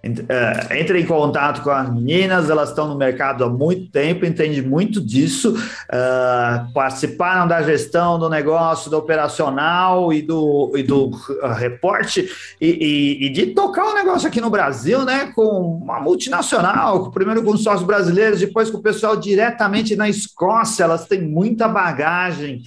É, 0.04 0.80
Entre 0.80 1.02
em 1.02 1.06
contato 1.06 1.62
com 1.62 1.70
as 1.72 1.92
meninas, 1.94 2.50
elas 2.50 2.70
estão 2.70 2.88
no 2.88 2.96
mercado 2.96 3.44
há 3.44 3.50
muito 3.50 3.92
tempo, 3.92 4.26
entendem 4.26 4.62
muito 4.62 5.02
disso, 5.02 5.54
ah, 5.92 6.68
participaram 6.74 7.48
da 7.48 7.62
gestão 7.64 8.18
do 8.18 8.30
negócio, 8.30 8.90
do 8.90 8.98
operacional 8.98 10.14
e 10.14 10.22
do, 10.22 10.72
e 10.78 10.84
do 10.84 11.12
ah, 11.42 11.54
reporte, 11.54 12.30
e, 12.62 12.68
e- 12.68 13.26
e 13.26 13.30
de 13.30 13.48
tocar 13.48 13.86
o 13.86 13.94
negócio 13.96 14.28
aqui 14.28 14.40
no 14.40 14.50
Brasil, 14.50 15.04
né? 15.04 15.32
Com 15.36 15.80
uma 15.84 16.00
multinacional, 16.00 17.12
primeiro 17.12 17.44
com 17.44 17.58
sócios 17.58 17.84
brasileiros, 17.86 18.40
depois 18.40 18.70
com 18.70 18.78
o 18.78 18.84
pessoal 18.84 19.16
diretamente 19.18 19.96
na 19.96 20.08
Escócia, 20.08 20.84
elas 20.84 21.06
têm 21.08 21.22
muita 21.22 21.68
bagagem 21.68 22.62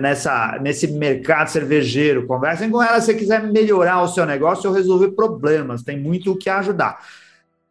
nessa, 0.00 0.58
nesse 0.60 0.88
mercado 0.88 1.48
cervejeiro. 1.48 2.26
Conversem 2.26 2.70
com 2.70 2.82
ela 2.82 3.00
se 3.00 3.06
você 3.06 3.14
quiser 3.14 3.42
melhorar 3.42 4.02
o 4.02 4.08
seu 4.08 4.26
negócio 4.26 4.68
ou 4.68 4.74
resolver 4.76 5.12
problemas. 5.12 5.82
Tem 5.82 5.98
muito 5.98 6.32
o 6.32 6.36
que 6.36 6.50
ajudar. 6.50 6.98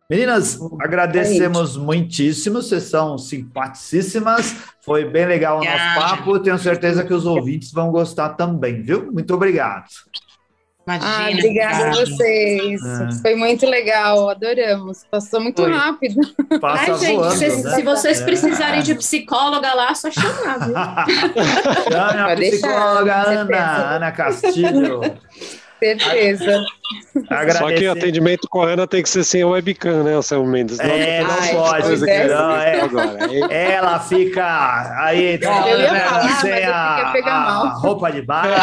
Meninas, 0.10 0.60
agradecemos 0.80 1.76
muitíssimo, 1.76 2.62
vocês 2.62 2.84
são 2.84 3.18
simpaticíssimas. 3.18 4.56
Foi 4.82 5.04
bem 5.04 5.26
legal 5.26 5.60
o 5.60 5.64
nosso 5.66 5.96
papo. 5.96 6.40
Tenho 6.40 6.60
certeza 6.60 7.04
que 7.04 7.14
os 7.14 7.26
ouvintes 7.26 7.72
vão 7.72 7.92
gostar 7.92 8.30
também, 8.30 8.84
viu? 8.84 9.12
Muito 9.12 9.34
obrigado. 9.34 9.86
Imagina. 10.88 11.18
Ah, 11.18 11.30
obrigada 11.32 11.88
a 11.88 11.92
vocês. 11.92 12.82
É. 12.86 13.12
Foi 13.22 13.36
muito 13.36 13.66
legal, 13.66 14.30
adoramos. 14.30 15.04
Passou 15.10 15.42
muito 15.42 15.64
Foi. 15.64 15.72
rápido. 15.72 16.22
Passa 16.62 16.92
Ai, 16.94 17.00
gente, 17.00 17.16
voando, 17.16 17.36
se, 17.36 17.48
né? 17.64 17.76
se 17.76 17.82
vocês 17.82 18.22
É. 18.22 18.26
precisarem 18.26 18.84
de 18.84 18.94
psicóloga 18.96 19.74
lá, 19.74 19.96
só 19.96 20.12
chamar, 20.12 20.60
viu? 20.60 20.76
Chame 21.92 22.32
a 22.32 22.36
psicóloga 22.36 23.16
Ana. 23.16 23.96
Ana 23.96 24.12
Castilho. 24.12 25.02
Certeza. 25.80 26.64
Só 27.14 27.22
que 27.22 27.34
Agradecer. 27.34 27.88
atendimento 27.88 28.48
Ana 28.56 28.86
tem 28.88 29.02
que 29.02 29.10
ser 29.10 29.24
sem 29.24 29.44
webcam, 29.44 30.04
né, 30.04 30.14
Anselmo 30.16 30.46
Mendes? 30.48 30.80
É, 30.80 31.24
não 31.24 31.30
Ai, 31.32 31.54
pode. 31.54 32.00
Não, 32.28 32.52
é, 32.56 32.82
agora. 32.82 33.18
É- 33.50 33.72
Ela 33.74 34.00
fica 34.00 35.04
aí 35.04 35.40
Eu 35.42 35.80
ia 35.80 36.00
falar, 36.00 36.30
sem 36.42 36.64
a, 36.64 37.12
a 37.12 37.24
mal. 37.24 37.80
roupa 37.80 38.12
de 38.12 38.22
baixo. 38.22 38.54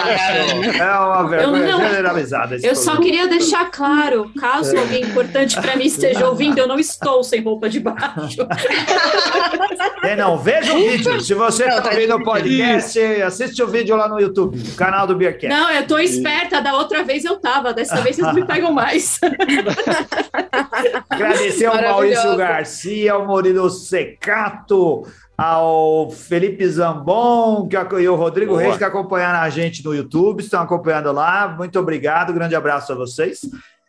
É 0.81 0.99
uma 0.99 1.29
vergonha 1.29 1.67
Eu 1.69 1.79
não- 1.79 1.89
generalizada. 1.89 2.57
Eu 2.63 2.77
só 2.77 2.97
queria 2.97 3.27
deixar 3.27 3.71
claro, 3.71 4.31
caso 4.39 4.77
alguém 4.77 5.03
importante 5.03 5.61
para 5.61 5.77
mim 5.77 5.85
esteja 5.85 6.29
ouvindo, 6.29 6.59
eu 6.59 6.69
não 6.69 6.79
estou 6.79 7.23
sem 7.25 7.43
roupa 7.43 7.69
de 7.69 7.81
baixo. 7.81 8.47
É, 10.03 10.17
não, 10.17 10.39
veja 10.39 10.73
o 10.75 10.79
vídeo. 10.79 11.21
Se 11.21 11.35
você 11.35 11.65
Não, 11.67 11.77
está 11.79 11.83
tá 11.91 11.95
ouvindo 11.95 12.17
o 12.17 12.23
podcast, 12.25 12.99
assiste 13.23 13.63
o 13.63 13.67
vídeo 13.67 13.97
lá 13.97 14.09
no 14.09 14.21
YouTube, 14.21 14.59
canal 14.77 15.07
do 15.07 15.15
Beercast. 15.17 15.49
Não, 15.49 15.71
eu 15.71 15.87
tô 15.87 15.99
esperta, 15.99 16.61
da 16.61 16.75
outra 16.75 17.03
vez 17.05 17.25
eu 17.25 17.37
tava, 17.37 17.73
dessa 17.73 17.97
vez 18.01 18.12
vocês 18.15 18.27
não 18.27 18.35
me 18.35 18.45
pegam 18.47 18.73
mais. 18.73 19.19
Agradecer 21.09 21.67
ao. 21.67 21.81
Maurício 21.81 22.37
Garcia, 22.37 23.13
ao 23.13 23.27
Murilo 23.27 23.71
Secato, 23.71 25.07
ao 25.37 26.11
Felipe 26.11 26.67
Zambon 26.69 27.69
que, 27.69 27.77
e 27.77 28.09
o 28.09 28.15
Rodrigo 28.15 28.53
Boa. 28.53 28.63
Reis 28.63 28.77
que 28.77 28.85
acompanharam 28.85 29.41
a 29.41 29.51
gente 29.51 29.85
no 29.85 29.95
YouTube, 29.95 30.41
estão 30.41 30.63
acompanhando 30.63 31.13
lá. 31.13 31.49
Muito 31.57 31.79
obrigado, 31.79 32.33
grande 32.33 32.55
abraço 32.55 32.93
a 32.93 32.95
vocês. 32.95 33.41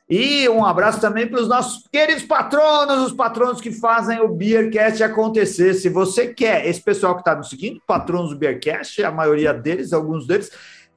E 0.09 0.49
um 0.49 0.65
abraço 0.65 0.99
também 0.99 1.27
para 1.27 1.41
os 1.41 1.47
nossos 1.47 1.87
queridos 1.91 2.23
patronos, 2.23 3.07
os 3.07 3.13
patronos 3.13 3.61
que 3.61 3.71
fazem 3.71 4.19
o 4.19 4.27
Beercast 4.27 5.01
acontecer. 5.01 5.73
Se 5.73 5.89
você 5.89 6.27
quer, 6.33 6.67
esse 6.67 6.81
pessoal 6.81 7.15
que 7.15 7.21
está 7.21 7.33
nos 7.33 7.49
seguindo, 7.49 7.81
patronos 7.87 8.31
do 8.31 8.37
Beercast, 8.37 9.01
a 9.03 9.11
maioria 9.11 9.53
deles, 9.53 9.93
alguns 9.93 10.27
deles, 10.27 10.51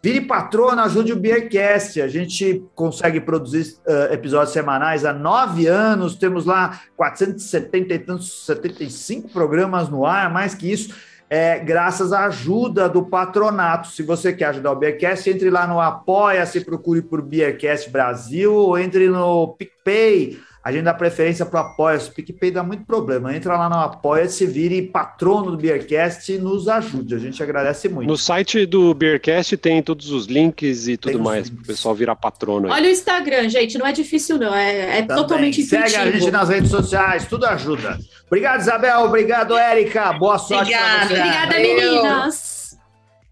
Vire 0.06 0.20
patrono, 0.20 0.80
ajude 0.82 1.12
o 1.12 1.16
Beercast. 1.16 2.00
A 2.00 2.06
gente 2.06 2.62
consegue 2.76 3.20
produzir 3.20 3.74
uh, 3.88 4.14
episódios 4.14 4.52
semanais 4.52 5.04
há 5.04 5.12
nove 5.12 5.66
anos. 5.66 6.14
Temos 6.14 6.44
lá 6.44 6.80
470 6.96 7.92
e 7.92 7.98
tantos, 7.98 8.46
75 8.46 9.30
programas 9.30 9.88
no 9.88 10.06
ar, 10.06 10.32
mais 10.32 10.54
que 10.54 10.70
isso, 10.70 10.94
é, 11.28 11.58
graças 11.58 12.12
à 12.12 12.26
ajuda 12.26 12.88
do 12.88 13.02
patronato. 13.04 13.88
Se 13.88 14.04
você 14.04 14.32
quer 14.32 14.50
ajudar 14.50 14.70
o 14.70 14.76
Beercast, 14.76 15.28
entre 15.28 15.50
lá 15.50 15.66
no 15.66 15.80
Apoia-se, 15.80 16.60
procure 16.60 17.02
por 17.02 17.20
Beercast 17.20 17.90
Brasil, 17.90 18.54
ou 18.54 18.78
entre 18.78 19.08
no 19.08 19.56
PicPay. 19.58 20.38
A 20.66 20.72
gente 20.72 20.82
dá 20.82 20.92
preferência 20.92 21.46
para 21.46 21.60
o 21.60 21.64
Apoia-se. 21.64 22.10
O 22.10 22.12
PicPay 22.12 22.50
dá 22.50 22.60
muito 22.60 22.84
problema. 22.84 23.32
Entra 23.32 23.56
lá 23.56 23.68
no 23.68 23.76
Apoia-se, 23.76 24.44
vire 24.46 24.82
patrono 24.82 25.52
do 25.52 25.56
Beercast 25.56 26.32
e 26.32 26.38
nos 26.38 26.66
ajude. 26.66 27.14
A 27.14 27.18
gente 27.18 27.40
agradece 27.40 27.88
muito. 27.88 28.08
No 28.08 28.16
site 28.16 28.66
do 28.66 28.92
Beercast 28.92 29.56
tem 29.58 29.80
todos 29.80 30.10
os 30.10 30.26
links 30.26 30.88
e 30.88 30.96
tudo 30.96 31.20
mais, 31.20 31.44
links. 31.44 31.50
para 31.50 31.62
o 31.62 31.66
pessoal 31.68 31.94
virar 31.94 32.16
patrono. 32.16 32.66
aí. 32.66 32.72
Olha 32.72 32.88
o 32.88 32.90
Instagram, 32.90 33.48
gente, 33.48 33.78
não 33.78 33.86
é 33.86 33.92
difícil 33.92 34.38
não, 34.38 34.52
é, 34.52 34.98
é 34.98 35.02
Também. 35.02 35.22
totalmente 35.22 35.60
intuitivo. 35.60 35.88
Segue 35.88 36.08
a 36.08 36.10
gente 36.10 36.30
nas 36.32 36.48
redes 36.48 36.70
sociais, 36.72 37.26
tudo 37.26 37.46
ajuda. 37.46 37.96
Obrigado, 38.26 38.60
Isabel. 38.60 39.04
Obrigado, 39.04 39.56
Érica. 39.56 40.14
Boa 40.14 40.36
sorte 40.36 40.72
pra 40.72 41.04
Obrigada. 41.04 41.06
você. 41.06 41.14
Obrigada, 41.14 41.58
meninas. 41.60 42.55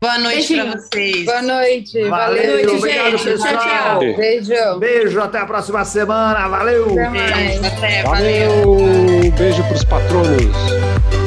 Boa 0.05 0.19
noite 0.19 0.55
para 0.55 0.73
vocês. 0.73 1.25
Boa 1.25 1.41
noite. 1.41 2.05
Valeu, 2.05 2.11
Valeu. 2.11 2.53
noite, 2.53 2.77
obrigado, 2.77 3.11
gente. 3.13 3.25
pessoal. 3.25 3.57
Tchau, 3.57 3.99
tchau. 3.99 4.17
Beijo. 4.17 4.79
Beijo, 4.79 5.21
até 5.23 5.39
a 5.39 5.47
próxima 5.47 5.83
semana. 5.87 6.47
Valeu. 6.47 6.91
Até 6.91 7.09
mais. 7.09 7.65
Até, 7.65 8.03
valeu. 8.03 8.77
Valeu! 8.77 9.33
Beijo 9.39 9.63
para 9.63 9.73
os 9.73 9.85
patronos. 9.85 11.24